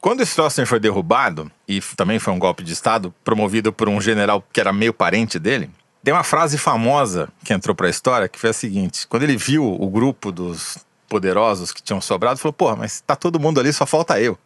Quando 0.00 0.20
o 0.20 0.22
Stroessner 0.22 0.66
foi 0.66 0.80
derrubado, 0.80 1.50
e 1.68 1.82
também 1.96 2.18
foi 2.18 2.32
um 2.32 2.38
golpe 2.38 2.64
de 2.64 2.72
Estado, 2.72 3.14
promovido 3.22 3.74
por 3.74 3.90
um 3.90 4.00
general 4.00 4.42
que 4.52 4.58
era 4.58 4.72
meio 4.72 4.94
parente 4.94 5.38
dele, 5.38 5.68
tem 6.02 6.14
uma 6.14 6.22
frase 6.24 6.56
famosa 6.58 7.28
que 7.44 7.52
entrou 7.52 7.74
para 7.74 7.86
a 7.86 7.90
história, 7.90 8.28
que 8.28 8.38
foi 8.38 8.50
a 8.50 8.52
seguinte: 8.52 9.06
quando 9.06 9.22
ele 9.24 9.36
viu 9.36 9.64
o 9.64 9.88
grupo 9.90 10.30
dos 10.32 10.78
poderosos 11.08 11.72
que 11.72 11.82
tinham 11.82 12.00
sobrado, 12.00 12.38
falou: 12.38 12.52
Porra, 12.52 12.76
mas 12.76 13.00
tá 13.00 13.14
todo 13.16 13.40
mundo 13.40 13.60
ali, 13.60 13.72
só 13.72 13.86
falta 13.86 14.20
eu. 14.20 14.38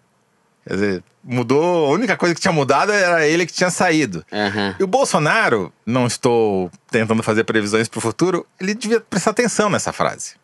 Quer 0.66 0.74
dizer, 0.74 1.04
mudou, 1.24 1.86
a 1.86 1.88
única 1.90 2.16
coisa 2.18 2.34
que 2.34 2.40
tinha 2.40 2.52
mudado 2.52 2.92
era 2.92 3.26
ele 3.26 3.46
que 3.46 3.52
tinha 3.52 3.70
saído. 3.70 4.22
Aham. 4.30 4.76
E 4.78 4.84
o 4.84 4.86
Bolsonaro, 4.86 5.72
não 5.86 6.06
estou 6.06 6.70
tentando 6.90 7.22
fazer 7.22 7.44
previsões 7.44 7.88
para 7.88 7.96
o 7.98 8.00
futuro, 8.02 8.46
ele 8.60 8.74
devia 8.74 9.00
prestar 9.00 9.30
atenção 9.30 9.70
nessa 9.70 9.90
frase. 9.90 10.34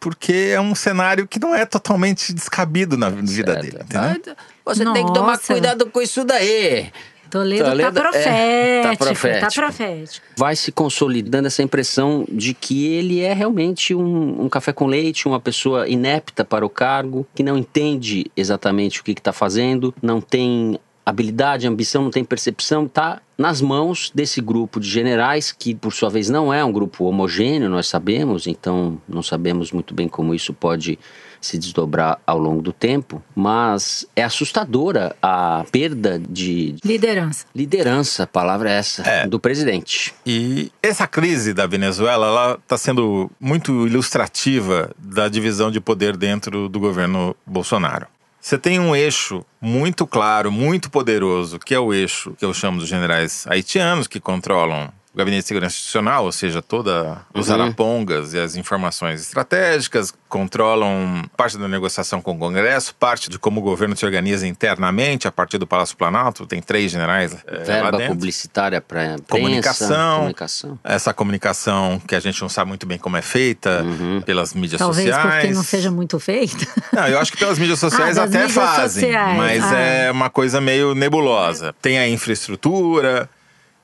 Porque 0.00 0.50
é 0.54 0.60
um 0.60 0.74
cenário 0.74 1.26
que 1.28 1.38
não 1.38 1.54
é 1.54 1.64
totalmente 1.66 2.32
descabido 2.32 2.96
na 2.96 3.10
vida 3.10 3.52
Certo. 3.52 3.62
dele. 3.62 3.78
entendeu? 3.82 4.36
Você 4.64 4.84
tem 4.92 5.06
que 5.06 5.12
tomar 5.12 5.32
Nossa. 5.32 5.52
cuidado 5.52 5.86
com 5.90 6.00
isso 6.00 6.24
daí. 6.24 6.90
Toledo, 7.34 7.64
Toledo, 7.64 8.00
tá 8.00 8.00
é, 8.00 8.82
profético, 8.94 8.96
tá 8.96 8.96
profético. 8.96 9.40
Tá 9.40 9.60
profético. 9.60 10.26
Vai 10.36 10.54
se 10.54 10.70
consolidando 10.70 11.48
essa 11.48 11.64
impressão 11.64 12.24
de 12.30 12.54
que 12.54 12.86
ele 12.86 13.22
é 13.22 13.32
realmente 13.32 13.92
um, 13.92 14.44
um 14.44 14.48
café 14.48 14.72
com 14.72 14.86
leite, 14.86 15.26
uma 15.26 15.40
pessoa 15.40 15.88
inepta 15.88 16.44
para 16.44 16.64
o 16.64 16.70
cargo, 16.70 17.26
que 17.34 17.42
não 17.42 17.58
entende 17.58 18.30
exatamente 18.36 19.00
o 19.00 19.04
que 19.04 19.10
está 19.10 19.32
fazendo, 19.32 19.92
não 20.00 20.20
tem 20.20 20.78
habilidade, 21.04 21.66
ambição, 21.66 22.04
não 22.04 22.10
tem 22.12 22.24
percepção, 22.24 22.86
está 22.86 23.20
nas 23.36 23.60
mãos 23.60 24.12
desse 24.14 24.40
grupo 24.40 24.78
de 24.78 24.88
generais, 24.88 25.50
que 25.50 25.74
por 25.74 25.92
sua 25.92 26.08
vez 26.08 26.30
não 26.30 26.54
é 26.54 26.64
um 26.64 26.70
grupo 26.70 27.02
homogêneo, 27.04 27.68
nós 27.68 27.88
sabemos, 27.88 28.46
então 28.46 28.96
não 29.08 29.24
sabemos 29.24 29.72
muito 29.72 29.92
bem 29.92 30.06
como 30.06 30.36
isso 30.36 30.54
pode 30.54 31.00
se 31.44 31.58
desdobrar 31.58 32.18
ao 32.26 32.38
longo 32.38 32.62
do 32.62 32.72
tempo, 32.72 33.22
mas 33.34 34.06
é 34.16 34.22
assustadora 34.24 35.14
a 35.22 35.64
perda 35.70 36.18
de 36.18 36.76
Liderança. 36.84 37.46
liderança, 37.54 38.22
a 38.22 38.26
palavra 38.26 38.70
é 38.70 38.74
essa, 38.78 39.02
É. 39.02 39.26
do 39.26 39.38
presidente. 39.38 40.14
E 40.26 40.72
essa 40.82 41.06
crise 41.06 41.52
da 41.52 41.66
Venezuela, 41.66 42.26
ela 42.26 42.58
está 42.62 42.76
sendo 42.78 43.30
muito 43.38 43.86
ilustrativa 43.86 44.90
da 44.98 45.28
divisão 45.28 45.70
de 45.70 45.80
poder 45.80 46.16
dentro 46.16 46.68
do 46.68 46.80
governo 46.80 47.36
Bolsonaro. 47.46 48.06
Você 48.40 48.58
tem 48.58 48.78
um 48.78 48.94
eixo 48.94 49.44
muito 49.60 50.06
claro, 50.06 50.52
muito 50.52 50.90
poderoso, 50.90 51.58
que 51.58 51.74
é 51.74 51.78
o 51.80 51.94
eixo 51.94 52.34
que 52.38 52.44
eu 52.44 52.52
chamo 52.52 52.78
dos 52.78 52.88
generais 52.88 53.46
haitianos, 53.48 54.06
que 54.06 54.20
controlam 54.20 54.90
o 55.14 55.16
Gabinete 55.18 55.42
de 55.42 55.48
Segurança 55.48 55.76
Institucional, 55.76 56.24
ou 56.24 56.32
seja, 56.32 56.60
toda 56.60 57.18
os 57.32 57.48
Uhum. 57.48 57.54
arapongas 57.54 58.34
e 58.34 58.38
as 58.40 58.56
informações 58.56 59.20
estratégicas, 59.20 60.12
controlam 60.28 61.24
parte 61.36 61.56
da 61.56 61.68
negociação 61.68 62.20
com 62.20 62.32
o 62.32 62.38
Congresso, 62.38 62.94
parte 62.96 63.30
de 63.30 63.38
como 63.38 63.60
o 63.60 63.62
governo 63.62 63.96
se 63.96 64.04
organiza 64.04 64.46
internamente 64.46 65.28
a 65.28 65.32
partir 65.32 65.56
do 65.58 65.66
Palácio 65.66 65.96
Planalto. 65.96 66.46
Tem 66.46 66.60
três 66.60 66.90
generais 66.90 67.32
lá 67.32 67.38
Verba 67.64 67.92
dentro 67.92 68.14
publicitária 68.14 68.80
para 68.80 69.16
Comunicação. 69.30 70.16
comunicação. 70.18 70.78
essa 70.82 71.14
comunicação 71.14 72.00
que 72.06 72.14
a 72.16 72.20
gente 72.20 72.42
não 72.42 72.48
sabe 72.48 72.68
muito 72.68 72.84
bem 72.86 72.98
como 72.98 73.16
é 73.16 73.22
feita 73.22 73.82
Uhum. 73.84 74.20
pelas 74.22 74.52
mídias 74.52 74.80
Talvez 74.80 75.08
sociais. 75.08 75.34
porque 75.42 75.54
não 75.54 75.62
seja 75.62 75.90
muito 75.90 76.18
feito. 76.18 76.66
Não, 76.92 77.06
eu 77.06 77.18
acho 77.20 77.30
que 77.30 77.38
pelas 77.38 77.58
mídias 77.58 77.78
sociais 77.78 78.18
Ah, 78.18 78.24
até 78.24 78.38
mídias 78.38 78.52
fazem, 78.52 79.04
sociais. 79.04 79.36
mas 79.36 79.64
Ah. 79.64 79.78
é 79.78 80.10
uma 80.10 80.28
coisa 80.28 80.60
meio 80.60 80.94
nebulosa. 80.94 81.74
Tem 81.80 81.98
a 81.98 82.08
infraestrutura 82.08 83.28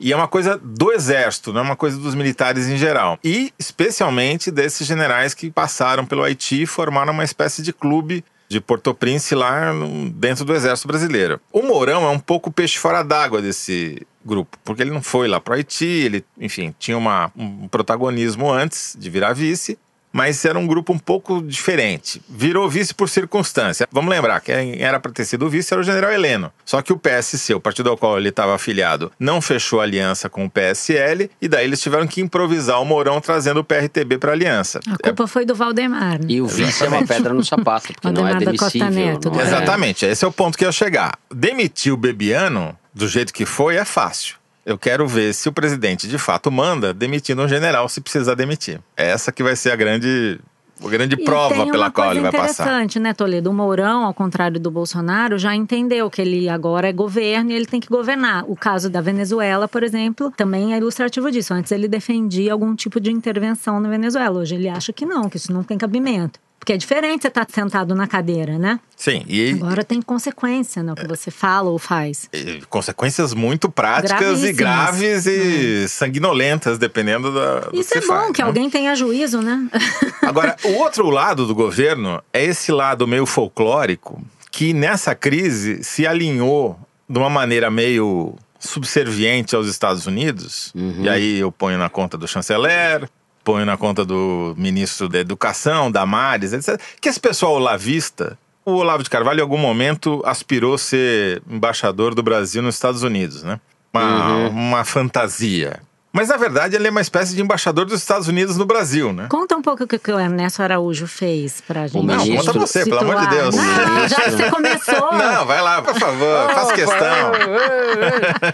e 0.00 0.12
é 0.12 0.16
uma 0.16 0.26
coisa 0.26 0.58
do 0.62 0.90
exército, 0.92 1.52
não 1.52 1.60
é 1.60 1.64
uma 1.64 1.76
coisa 1.76 1.98
dos 1.98 2.14
militares 2.14 2.66
em 2.68 2.76
geral. 2.78 3.18
E 3.22 3.52
especialmente 3.58 4.50
desses 4.50 4.86
generais 4.86 5.34
que 5.34 5.50
passaram 5.50 6.06
pelo 6.06 6.22
Haiti 6.24 6.62
e 6.62 6.66
formaram 6.66 7.12
uma 7.12 7.24
espécie 7.24 7.62
de 7.62 7.72
clube 7.72 8.24
de 8.48 8.60
Port-au-Prince 8.60 9.34
lá 9.34 9.72
no- 9.72 10.10
dentro 10.10 10.44
do 10.44 10.54
exército 10.54 10.88
brasileiro. 10.88 11.40
O 11.52 11.62
Mourão 11.62 12.04
é 12.04 12.08
um 12.08 12.18
pouco 12.18 12.50
peixe 12.50 12.78
fora 12.78 13.02
d'água 13.02 13.40
desse 13.40 14.04
grupo, 14.24 14.58
porque 14.64 14.82
ele 14.82 14.90
não 14.90 15.00
foi 15.02 15.28
lá 15.28 15.40
para 15.40 15.52
o 15.52 15.54
Haiti, 15.56 15.84
ele, 15.84 16.24
enfim, 16.38 16.74
tinha 16.78 16.98
uma, 16.98 17.30
um 17.36 17.68
protagonismo 17.68 18.50
antes 18.52 18.96
de 18.98 19.08
virar 19.08 19.32
vice, 19.34 19.78
mas 20.12 20.44
era 20.44 20.58
um 20.58 20.66
grupo 20.66 20.92
um 20.92 20.98
pouco 20.98 21.42
diferente. 21.42 22.20
Virou 22.28 22.68
vice 22.68 22.94
por 22.94 23.08
circunstância. 23.08 23.86
Vamos 23.92 24.10
lembrar, 24.10 24.40
quem 24.40 24.80
era 24.82 24.98
para 24.98 25.12
ter 25.12 25.24
sido 25.24 25.48
vice 25.48 25.72
era 25.72 25.80
o 25.80 25.84
general 25.84 26.10
Heleno. 26.12 26.52
Só 26.64 26.82
que 26.82 26.92
o 26.92 26.98
PSC, 26.98 27.54
o 27.54 27.60
partido 27.60 27.90
ao 27.90 27.96
qual 27.96 28.18
ele 28.18 28.28
estava 28.30 28.54
afiliado, 28.54 29.12
não 29.18 29.40
fechou 29.40 29.80
aliança 29.80 30.28
com 30.28 30.44
o 30.44 30.50
PSL, 30.50 31.30
e 31.40 31.48
daí 31.48 31.64
eles 31.64 31.80
tiveram 31.80 32.06
que 32.06 32.20
improvisar 32.20 32.80
o 32.80 32.84
Mourão 32.84 33.20
trazendo 33.20 33.60
o 33.60 33.64
PRTB 33.64 34.18
para 34.18 34.32
aliança. 34.32 34.80
A 34.88 34.96
culpa 34.98 35.26
foi 35.26 35.44
do 35.44 35.54
Valdemar. 35.54 36.18
né? 36.18 36.26
E 36.28 36.40
o 36.40 36.46
vice 36.46 36.84
é 36.84 36.88
uma 36.88 37.06
pedra 37.06 37.32
no 37.34 37.44
sapato, 37.44 37.92
porque 37.92 38.10
não 38.10 38.26
é 38.26 38.32
Valdemar 38.32 38.54
da 38.54 38.58
Costa 38.58 38.78
demissível. 38.78 39.12
Neto, 39.12 39.30
não 39.30 39.40
é- 39.40 39.44
Exatamente, 39.44 40.04
esse 40.06 40.24
é 40.24 40.28
o 40.28 40.32
ponto 40.32 40.56
que 40.58 40.64
eu 40.64 40.68
ia 40.68 40.72
chegar. 40.72 41.18
Demitir 41.32 41.92
o 41.92 41.96
Bebiano, 41.96 42.76
do 42.94 43.06
jeito 43.08 43.32
que 43.32 43.46
foi, 43.46 43.76
é 43.76 43.84
fácil. 43.84 44.36
Eu 44.64 44.78
quero 44.78 45.06
ver 45.06 45.32
se 45.32 45.48
o 45.48 45.52
presidente 45.52 46.06
de 46.06 46.18
fato 46.18 46.50
manda, 46.50 46.92
demitindo 46.92 47.42
um 47.42 47.48
general 47.48 47.88
se 47.88 48.00
precisar 48.00 48.34
demitir. 48.34 48.80
Essa 48.96 49.32
que 49.32 49.42
vai 49.42 49.56
ser 49.56 49.70
a 49.72 49.76
grande 49.76 50.38
a 50.82 50.88
grande 50.88 51.14
E 51.14 51.24
prova 51.24 51.66
pela 51.66 51.90
qual 51.90 52.10
ele 52.10 52.20
vai 52.20 52.32
passar. 52.32 52.64
interessante, 52.64 52.98
né, 52.98 53.12
Toledo? 53.12 53.50
O 53.50 53.52
Mourão, 53.52 54.04
ao 54.04 54.14
contrário 54.14 54.58
do 54.58 54.70
Bolsonaro, 54.70 55.38
já 55.38 55.54
entendeu 55.54 56.08
que 56.08 56.22
ele 56.22 56.48
agora 56.48 56.88
é 56.88 56.92
governo 56.92 57.50
e 57.50 57.54
ele 57.54 57.66
tem 57.66 57.80
que 57.80 57.88
governar. 57.88 58.44
O 58.48 58.56
caso 58.56 58.88
da 58.88 59.00
Venezuela, 59.00 59.68
por 59.68 59.82
exemplo, 59.82 60.32
também 60.34 60.72
é 60.72 60.78
ilustrativo 60.78 61.30
disso. 61.30 61.52
Antes 61.52 61.70
ele 61.72 61.86
defendia 61.86 62.52
algum 62.52 62.74
tipo 62.74 62.98
de 62.98 63.10
intervenção 63.12 63.78
na 63.78 63.90
Venezuela. 63.90 64.40
Hoje 64.40 64.54
ele 64.54 64.68
acha 64.68 64.92
que 64.92 65.04
não, 65.04 65.28
que 65.28 65.36
isso 65.36 65.52
não 65.52 65.62
tem 65.62 65.76
cabimento. 65.76 66.40
Porque 66.60 66.74
é 66.74 66.76
diferente 66.76 67.22
você 67.22 67.28
estar 67.28 67.46
sentado 67.50 67.94
na 67.94 68.06
cadeira, 68.06 68.58
né? 68.58 68.78
Sim, 68.94 69.24
e, 69.26 69.52
Agora 69.52 69.82
tem 69.82 70.02
consequência 70.02 70.82
no 70.82 70.94
que 70.94 71.06
você 71.06 71.30
fala 71.30 71.70
ou 71.70 71.78
faz. 71.78 72.28
e 72.34 72.60
consequências 72.68 73.32
muito 73.32 73.70
práticas 73.70 74.44
e 74.44 74.52
graves 74.52 75.24
e 75.24 75.88
sanguinolentas, 75.88 76.76
dependendo 76.76 77.32
da, 77.32 77.60
do 77.60 77.80
Isso 77.80 77.90
que 77.90 77.98
é 77.98 78.00
bom, 78.02 78.06
faz, 78.08 78.32
que 78.32 78.42
né? 78.42 78.46
alguém 78.46 78.68
tenha 78.68 78.94
juízo, 78.94 79.40
né? 79.40 79.68
Agora, 80.20 80.54
o 80.62 80.72
outro 80.74 81.08
lado 81.08 81.46
do 81.46 81.54
governo 81.54 82.22
é 82.30 82.44
esse 82.44 82.70
lado 82.70 83.08
meio 83.08 83.24
folclórico 83.24 84.22
que 84.50 84.74
nessa 84.74 85.14
crise 85.14 85.82
se 85.82 86.06
alinhou 86.06 86.78
de 87.08 87.18
uma 87.18 87.30
maneira 87.30 87.70
meio 87.70 88.34
subserviente 88.58 89.56
aos 89.56 89.66
Estados 89.66 90.06
Unidos. 90.06 90.72
E 90.98 91.08
aí 91.08 91.38
eu 91.38 91.50
ponho 91.50 91.78
na 91.78 91.88
conta 91.88 92.18
do 92.18 92.28
chanceler, 92.28 93.08
ponho 93.44 93.64
na 93.64 93.76
conta 93.76 94.04
do 94.04 94.54
ministro 94.56 95.08
da 95.08 95.18
Educação, 95.18 95.90
Damares, 95.90 96.52
etc. 96.52 96.80
Que 97.00 97.08
esse 97.08 97.20
pessoal 97.20 97.54
olavista, 97.54 98.38
o 98.64 98.72
Olavo 98.72 99.02
de 99.02 99.10
Carvalho 99.10 99.38
em 99.38 99.42
algum 99.42 99.58
momento 99.58 100.22
aspirou 100.24 100.76
ser 100.78 101.42
embaixador 101.48 102.14
do 102.14 102.22
Brasil 102.22 102.62
nos 102.62 102.74
Estados 102.74 103.02
Unidos, 103.02 103.42
né? 103.42 103.60
Uma, 103.92 104.48
uma 104.48 104.84
fantasia. 104.84 105.80
Mas 106.12 106.28
na 106.28 106.36
verdade 106.36 106.74
ele 106.74 106.88
é 106.88 106.90
uma 106.90 107.00
espécie 107.00 107.36
de 107.36 107.40
embaixador 107.40 107.84
dos 107.84 108.00
Estados 108.00 108.26
Unidos 108.26 108.56
no 108.56 108.66
Brasil, 108.66 109.12
né? 109.12 109.28
Conta 109.30 109.56
um 109.56 109.62
pouco 109.62 109.84
o 109.84 109.86
que 109.86 110.10
o 110.10 110.18
Ernesto 110.18 110.60
Araújo 110.60 111.06
fez 111.06 111.60
pra 111.60 111.86
gente. 111.86 112.04
Não, 112.04 112.36
conta 112.36 112.52
você, 112.52 112.84
pelo 112.84 112.98
amor 112.98 113.14
de 113.14 113.22
situar. 113.22 113.42
Deus. 113.42 113.54
Não, 113.54 114.08
já 114.08 114.16
que 114.16 114.30
você 114.30 114.50
começou. 114.50 115.12
Não, 115.14 115.46
vai 115.46 115.62
lá, 115.62 115.80
por 115.80 115.94
favor, 115.94 116.50
faz 116.52 116.72
questão. 116.72 117.32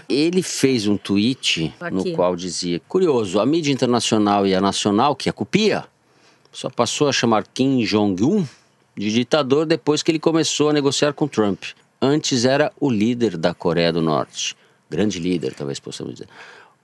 Ele 0.07 0.43
fez 0.43 0.87
um 0.87 0.97
tweet 0.97 1.73
no 1.91 2.01
Aqui. 2.01 2.13
qual 2.13 2.35
dizia: 2.35 2.79
Curioso, 2.87 3.39
a 3.39 3.45
mídia 3.45 3.71
internacional 3.71 4.45
e 4.45 4.53
a 4.53 4.61
nacional, 4.61 5.15
que 5.15 5.27
a 5.27 5.33
copia, 5.33 5.85
só 6.51 6.69
passou 6.69 7.09
a 7.09 7.11
chamar 7.11 7.43
Kim 7.53 7.83
Jong-un 7.83 8.45
de 8.95 9.11
ditador 9.11 9.65
depois 9.65 10.03
que 10.03 10.11
ele 10.11 10.19
começou 10.19 10.69
a 10.69 10.73
negociar 10.73 11.13
com 11.13 11.27
Trump. 11.27 11.63
Antes 11.99 12.45
era 12.45 12.71
o 12.79 12.91
líder 12.91 13.35
da 13.35 13.53
Coreia 13.55 13.91
do 13.91 14.01
Norte. 14.01 14.55
Grande 14.89 15.19
líder, 15.19 15.53
talvez 15.53 15.79
possamos 15.79 16.13
dizer. 16.13 16.27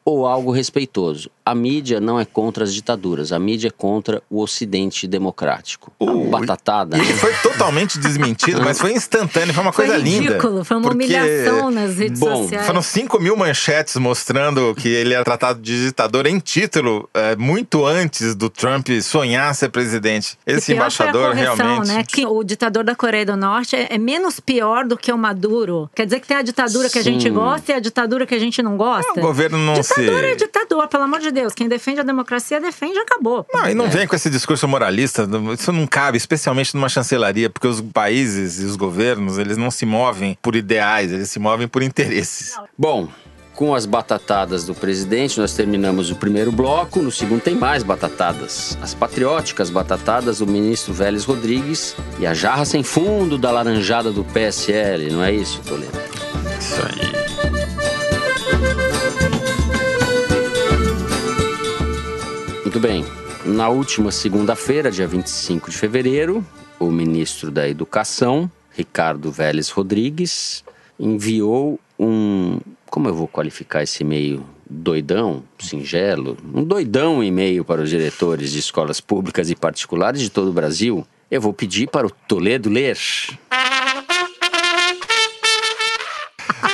Ou 0.06 0.26
algo 0.26 0.52
respeitoso. 0.52 1.30
A 1.46 1.54
mídia 1.56 2.00
não 2.00 2.20
é 2.20 2.26
contra 2.26 2.64
as 2.64 2.74
ditaduras, 2.74 3.32
a 3.32 3.40
mídia 3.40 3.68
é 3.68 3.72
contra 3.72 4.22
o 4.30 4.42
Ocidente 4.42 5.08
democrático. 5.08 5.92
O- 6.00 6.24
Batatada, 6.30 6.98
né? 6.98 7.04
Ele 7.04 7.14
foi 7.14 7.34
totalmente 7.44 8.00
desmentido, 8.00 8.62
mas 8.62 8.80
foi 8.80 8.94
instantâneo, 8.94 9.54
foi 9.54 9.62
uma 9.64 9.72
Foi 9.74 9.86
coisa 9.86 10.02
linda. 10.02 10.24
ridículo, 10.34 10.64
foi 10.64 10.78
uma 10.78 10.84
porque 10.90 11.06
humilhação 11.06 11.70
nas 11.72 11.98
redes 11.98 12.20
bom, 12.20 12.44
sociais. 12.44 12.66
Foram 12.66 12.82
5 12.82 13.20
mil 13.20 13.36
manchetes 13.38 13.96
mostrando 13.98 14.74
que 14.76 14.88
ele 14.88 15.14
era 15.14 15.24
tratado 15.24 15.62
de 15.62 15.86
ditador 15.86 16.26
em 16.26 16.40
título, 16.40 17.10
é, 17.14 17.36
muito 17.36 17.86
antes 17.86 18.34
do 18.36 18.50
Trump 18.50 18.88
sonhar 19.02 19.54
ser 19.54 19.70
presidente. 19.70 20.38
Esse 20.46 20.74
embaixador 20.74 21.30
correção, 21.32 21.56
realmente. 21.56 21.88
Né? 21.90 22.04
Que 22.08 22.26
o 22.26 22.44
ditador 22.44 22.84
da 22.84 22.96
Coreia 22.96 23.26
do 23.26 23.36
Norte 23.38 23.76
é, 23.76 23.88
é 23.92 23.98
menos 23.98 24.40
pior 24.40 24.86
do 24.86 24.98
que 24.98 25.12
o 25.12 25.18
Maduro. 25.18 25.90
Quer 25.96 26.06
dizer 26.06 26.20
que 26.20 26.28
tem 26.28 26.38
a 26.38 26.42
ditadura 26.42 26.90
que 26.90 27.00
a 27.00 27.04
gente 27.04 27.30
gosta 27.30 27.72
e 27.72 27.76
a 27.76 27.80
ditadura 27.80 28.26
que 28.26 28.34
a 28.34 28.40
gente 28.40 28.62
não 28.64 28.76
gosta. 28.78 29.12
O 29.20 29.22
governo 29.22 29.58
não 29.58 29.74
ditador 30.02 30.24
é 30.24 30.36
ditador, 30.36 30.88
pelo 30.88 31.04
amor 31.04 31.20
de 31.20 31.32
Deus. 31.32 31.54
Quem 31.54 31.68
defende 31.68 32.00
a 32.00 32.04
democracia 32.04 32.60
defende 32.60 32.96
e 32.96 33.00
acabou. 33.00 33.46
Não, 33.54 33.70
e 33.70 33.74
não 33.74 33.90
vem 33.90 34.08
com 34.08 34.16
esse 34.16 34.30
discurso 34.30 34.68
moralista, 34.68 35.28
isso 35.58 35.72
não 35.72 35.88
cabe, 35.88 36.18
especialmente 36.18 36.76
numa 36.76 36.90
chancelaria, 36.90 37.50
porque 37.50 37.68
os 37.68 37.82
países 37.82 38.60
e 38.60 38.66
os 38.66 38.76
governos, 38.76 39.38
eles 39.38 39.58
não 39.58 39.72
se 39.72 39.86
movem 39.86 40.38
por 40.42 40.56
ideais, 40.56 41.12
eles 41.12 41.30
se 41.30 41.40
movem 41.40 41.68
por 41.68 41.84
interesses. 41.84 42.56
Bom, 42.78 43.10
com 43.54 43.76
as 43.76 43.86
batatadas 43.86 44.66
do 44.66 44.74
presidente, 44.74 45.40
nós 45.40 45.54
terminamos 45.54 46.10
o 46.10 46.16
primeiro 46.16 46.52
bloco. 46.52 47.02
No 47.02 47.12
segundo 47.12 47.42
tem 47.42 47.56
mais 47.56 47.84
batatadas. 47.84 48.78
As 48.82 48.94
patrióticas 48.94 49.70
batatadas 49.70 50.40
do 50.40 50.48
ministro 50.48 50.94
Vélez 50.94 51.24
Rodrigues 51.24 51.96
e 52.20 52.26
a 52.26 52.34
jarra 52.34 52.66
sem 52.66 52.82
fundo 52.82 53.38
da 53.38 53.52
laranjada 53.52 54.12
do 54.12 54.24
PSL, 54.24 55.12
não 55.12 55.24
é 55.24 55.32
isso, 55.32 55.62
Toledo? 55.62 55.92
Isso 56.60 56.82
aí. 56.82 57.63
Muito 62.74 62.88
bem. 62.88 63.06
Na 63.46 63.70
última 63.70 64.12
segunda-feira, 64.12 64.90
dia 64.90 65.06
25 65.06 65.70
de 65.70 65.78
fevereiro, 65.78 66.44
o 66.80 66.90
ministro 66.90 67.52
da 67.52 67.70
Educação, 67.70 68.50
Ricardo 68.72 69.32
Vélez 69.32 69.70
Rodrigues, 69.70 70.64
enviou 71.00 71.80
um. 72.00 72.60
Como 72.88 73.08
eu 73.08 73.14
vou 73.14 73.28
qualificar 73.28 73.84
esse 73.84 74.02
e-mail? 74.02 74.44
Doidão, 74.68 75.44
singelo, 75.60 76.36
um 76.52 76.64
doidão 76.64 77.24
e-mail 77.24 77.64
para 77.64 77.80
os 77.80 77.92
diretores 77.92 78.52
de 78.52 78.58
escolas 78.58 79.00
públicas 79.00 79.52
e 79.52 79.56
particulares 79.56 80.20
de 80.20 80.32
todo 80.32 80.50
o 80.50 80.54
Brasil. 80.54 81.06
Eu 81.30 81.42
vou 81.42 81.54
pedir 81.54 81.88
para 81.88 82.08
o 82.08 82.10
Toledo 82.28 82.72
ler. 82.72 82.98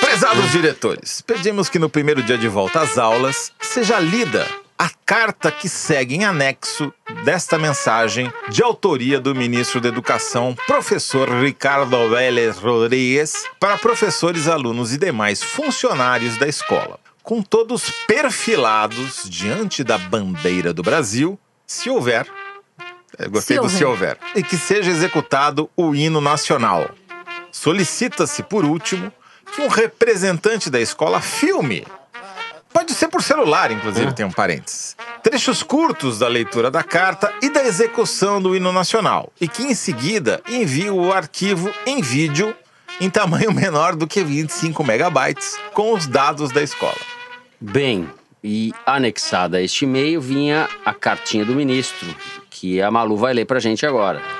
Prezados 0.00 0.50
diretores, 0.50 1.20
pedimos 1.20 1.68
que 1.68 1.78
no 1.78 1.90
primeiro 1.90 2.22
dia 2.22 2.38
de 2.38 2.48
volta 2.48 2.80
às 2.80 2.96
aulas 2.96 3.52
seja 3.60 4.00
lida 4.00 4.46
a 4.80 4.88
carta 5.04 5.52
que 5.52 5.68
segue 5.68 6.14
em 6.14 6.24
anexo 6.24 6.90
desta 7.22 7.58
mensagem 7.58 8.32
de 8.48 8.62
autoria 8.62 9.20
do 9.20 9.34
ministro 9.34 9.78
da 9.78 9.90
Educação, 9.90 10.56
professor 10.66 11.28
Ricardo 11.28 12.08
Vélez 12.08 12.56
Rodrigues, 12.56 13.44
para 13.60 13.76
professores, 13.76 14.48
alunos 14.48 14.94
e 14.94 14.96
demais 14.96 15.42
funcionários 15.42 16.38
da 16.38 16.48
escola, 16.48 16.98
com 17.22 17.42
todos 17.42 17.90
perfilados 18.06 19.28
diante 19.28 19.84
da 19.84 19.98
bandeira 19.98 20.72
do 20.72 20.82
Brasil, 20.82 21.38
se 21.66 21.90
houver. 21.90 22.26
Gostei 23.28 23.58
Se 23.58 23.62
do 23.62 23.68
se 23.68 23.84
houver. 23.84 24.16
E 24.34 24.42
que 24.42 24.56
seja 24.56 24.90
executado 24.90 25.68
o 25.76 25.94
hino 25.94 26.22
nacional. 26.22 26.90
Solicita-se, 27.52 28.42
por 28.42 28.64
último, 28.64 29.12
que 29.52 29.60
um 29.60 29.68
representante 29.68 30.70
da 30.70 30.80
escola 30.80 31.20
filme. 31.20 31.84
Pode 32.72 32.94
ser 32.94 33.08
por 33.08 33.22
celular, 33.22 33.70
inclusive, 33.72 34.12
tem 34.12 34.24
um 34.24 34.30
parênteses. 34.30 34.96
Trechos 35.22 35.62
curtos 35.62 36.18
da 36.18 36.28
leitura 36.28 36.70
da 36.70 36.82
carta 36.82 37.32
e 37.42 37.50
da 37.50 37.64
execução 37.64 38.40
do 38.40 38.54
hino 38.54 38.72
nacional. 38.72 39.32
E 39.40 39.48
que, 39.48 39.64
em 39.64 39.74
seguida, 39.74 40.40
envie 40.48 40.88
o 40.88 41.12
arquivo 41.12 41.72
em 41.84 42.00
vídeo 42.00 42.54
em 43.00 43.10
tamanho 43.10 43.50
menor 43.54 43.96
do 43.96 44.06
que 44.06 44.22
25 44.22 44.84
megabytes 44.84 45.58
com 45.74 45.92
os 45.92 46.06
dados 46.06 46.52
da 46.52 46.62
escola. 46.62 46.98
Bem, 47.60 48.08
e 48.42 48.72
anexada 48.86 49.58
a 49.58 49.62
este 49.62 49.84
e-mail 49.84 50.20
vinha 50.20 50.68
a 50.84 50.94
cartinha 50.94 51.44
do 51.44 51.54
ministro, 51.54 52.08
que 52.48 52.80
a 52.80 52.90
Malu 52.90 53.16
vai 53.16 53.34
ler 53.34 53.44
pra 53.44 53.60
gente 53.60 53.84
agora. 53.84 54.39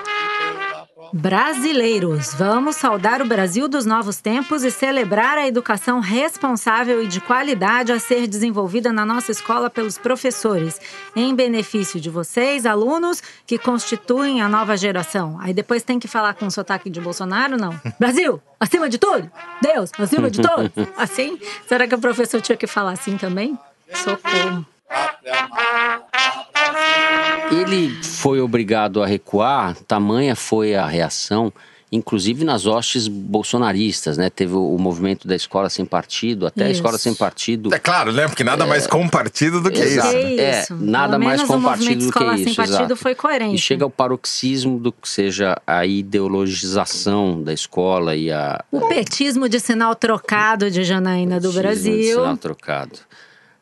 Brasileiros, 1.12 2.34
vamos 2.34 2.76
saudar 2.76 3.20
o 3.20 3.26
Brasil 3.26 3.68
dos 3.68 3.84
novos 3.84 4.20
tempos 4.20 4.62
e 4.62 4.70
celebrar 4.70 5.36
a 5.36 5.46
educação 5.46 5.98
responsável 5.98 7.02
e 7.02 7.08
de 7.08 7.20
qualidade 7.20 7.90
a 7.90 7.98
ser 7.98 8.28
desenvolvida 8.28 8.92
na 8.92 9.04
nossa 9.04 9.32
escola 9.32 9.68
pelos 9.68 9.98
professores, 9.98 10.80
em 11.16 11.34
benefício 11.34 12.00
de 12.00 12.08
vocês, 12.08 12.64
alunos, 12.64 13.20
que 13.46 13.58
constituem 13.58 14.40
a 14.40 14.48
nova 14.48 14.76
geração. 14.76 15.36
Aí 15.40 15.52
depois 15.52 15.82
tem 15.82 15.98
que 15.98 16.06
falar 16.06 16.34
com 16.34 16.48
sotaque 16.48 16.88
de 16.88 17.00
Bolsonaro, 17.00 17.56
não? 17.56 17.78
Brasil, 17.98 18.40
acima 18.58 18.88
de 18.88 18.98
tudo! 18.98 19.28
Deus, 19.60 19.90
acima 19.98 20.30
de 20.30 20.40
todos! 20.40 20.70
Assim? 20.96 21.38
Será 21.66 21.88
que 21.88 21.94
o 21.94 21.98
professor 21.98 22.40
tinha 22.40 22.56
que 22.56 22.66
falar 22.66 22.92
assim 22.92 23.16
também? 23.16 23.58
Socorro. 23.94 24.66
Ele 27.50 27.90
foi 28.02 28.40
obrigado 28.40 29.02
a 29.02 29.06
recuar, 29.06 29.74
tamanha 29.86 30.36
foi 30.36 30.74
a 30.74 30.86
reação, 30.86 31.52
inclusive 31.92 32.44
nas 32.44 32.66
hostes 32.66 33.08
bolsonaristas, 33.08 34.16
né? 34.16 34.30
Teve 34.30 34.54
o, 34.54 34.74
o 34.74 34.78
movimento 34.78 35.26
da 35.26 35.34
escola 35.34 35.68
sem 35.68 35.84
partido, 35.84 36.46
até 36.46 36.64
a 36.64 36.66
Isso. 36.66 36.76
escola 36.76 36.96
sem 36.96 37.12
partido. 37.14 37.74
É 37.74 37.78
claro, 37.78 38.12
né? 38.12 38.28
Porque 38.28 38.44
nada 38.44 38.64
mais 38.66 38.86
compartido 38.86 39.60
do 39.60 39.70
que 39.70 39.80
Exato. 39.80 40.16
isso. 40.16 40.40
É, 40.40 40.60
isso. 40.60 40.76
nada 40.76 41.18
Pelo 41.18 41.24
mais 41.24 41.42
o 41.42 41.46
compartido 41.46 41.84
movimento 41.84 42.06
do 42.06 42.12
que 42.12 42.18
Escola 42.18 42.36
Sem 42.36 42.46
isso. 42.46 42.56
Partido 42.56 42.76
exato. 42.76 42.96
foi 42.96 43.14
coerente. 43.14 43.54
E 43.56 43.58
chega 43.58 43.84
ao 43.84 43.90
paroxismo 43.90 44.78
do 44.78 44.92
que 44.92 45.08
seja 45.08 45.60
a 45.66 45.84
ideologização 45.84 47.42
da 47.42 47.52
escola 47.52 48.14
e 48.14 48.30
a. 48.30 48.64
O 48.70 48.82
petismo 48.82 49.48
de 49.48 49.58
sinal 49.58 49.94
trocado 49.96 50.70
de 50.70 50.84
Janaína 50.84 51.40
do 51.40 51.50
de 51.50 51.58
Brasil. 51.58 52.18
Sinal 52.20 52.36
trocado. 52.36 52.98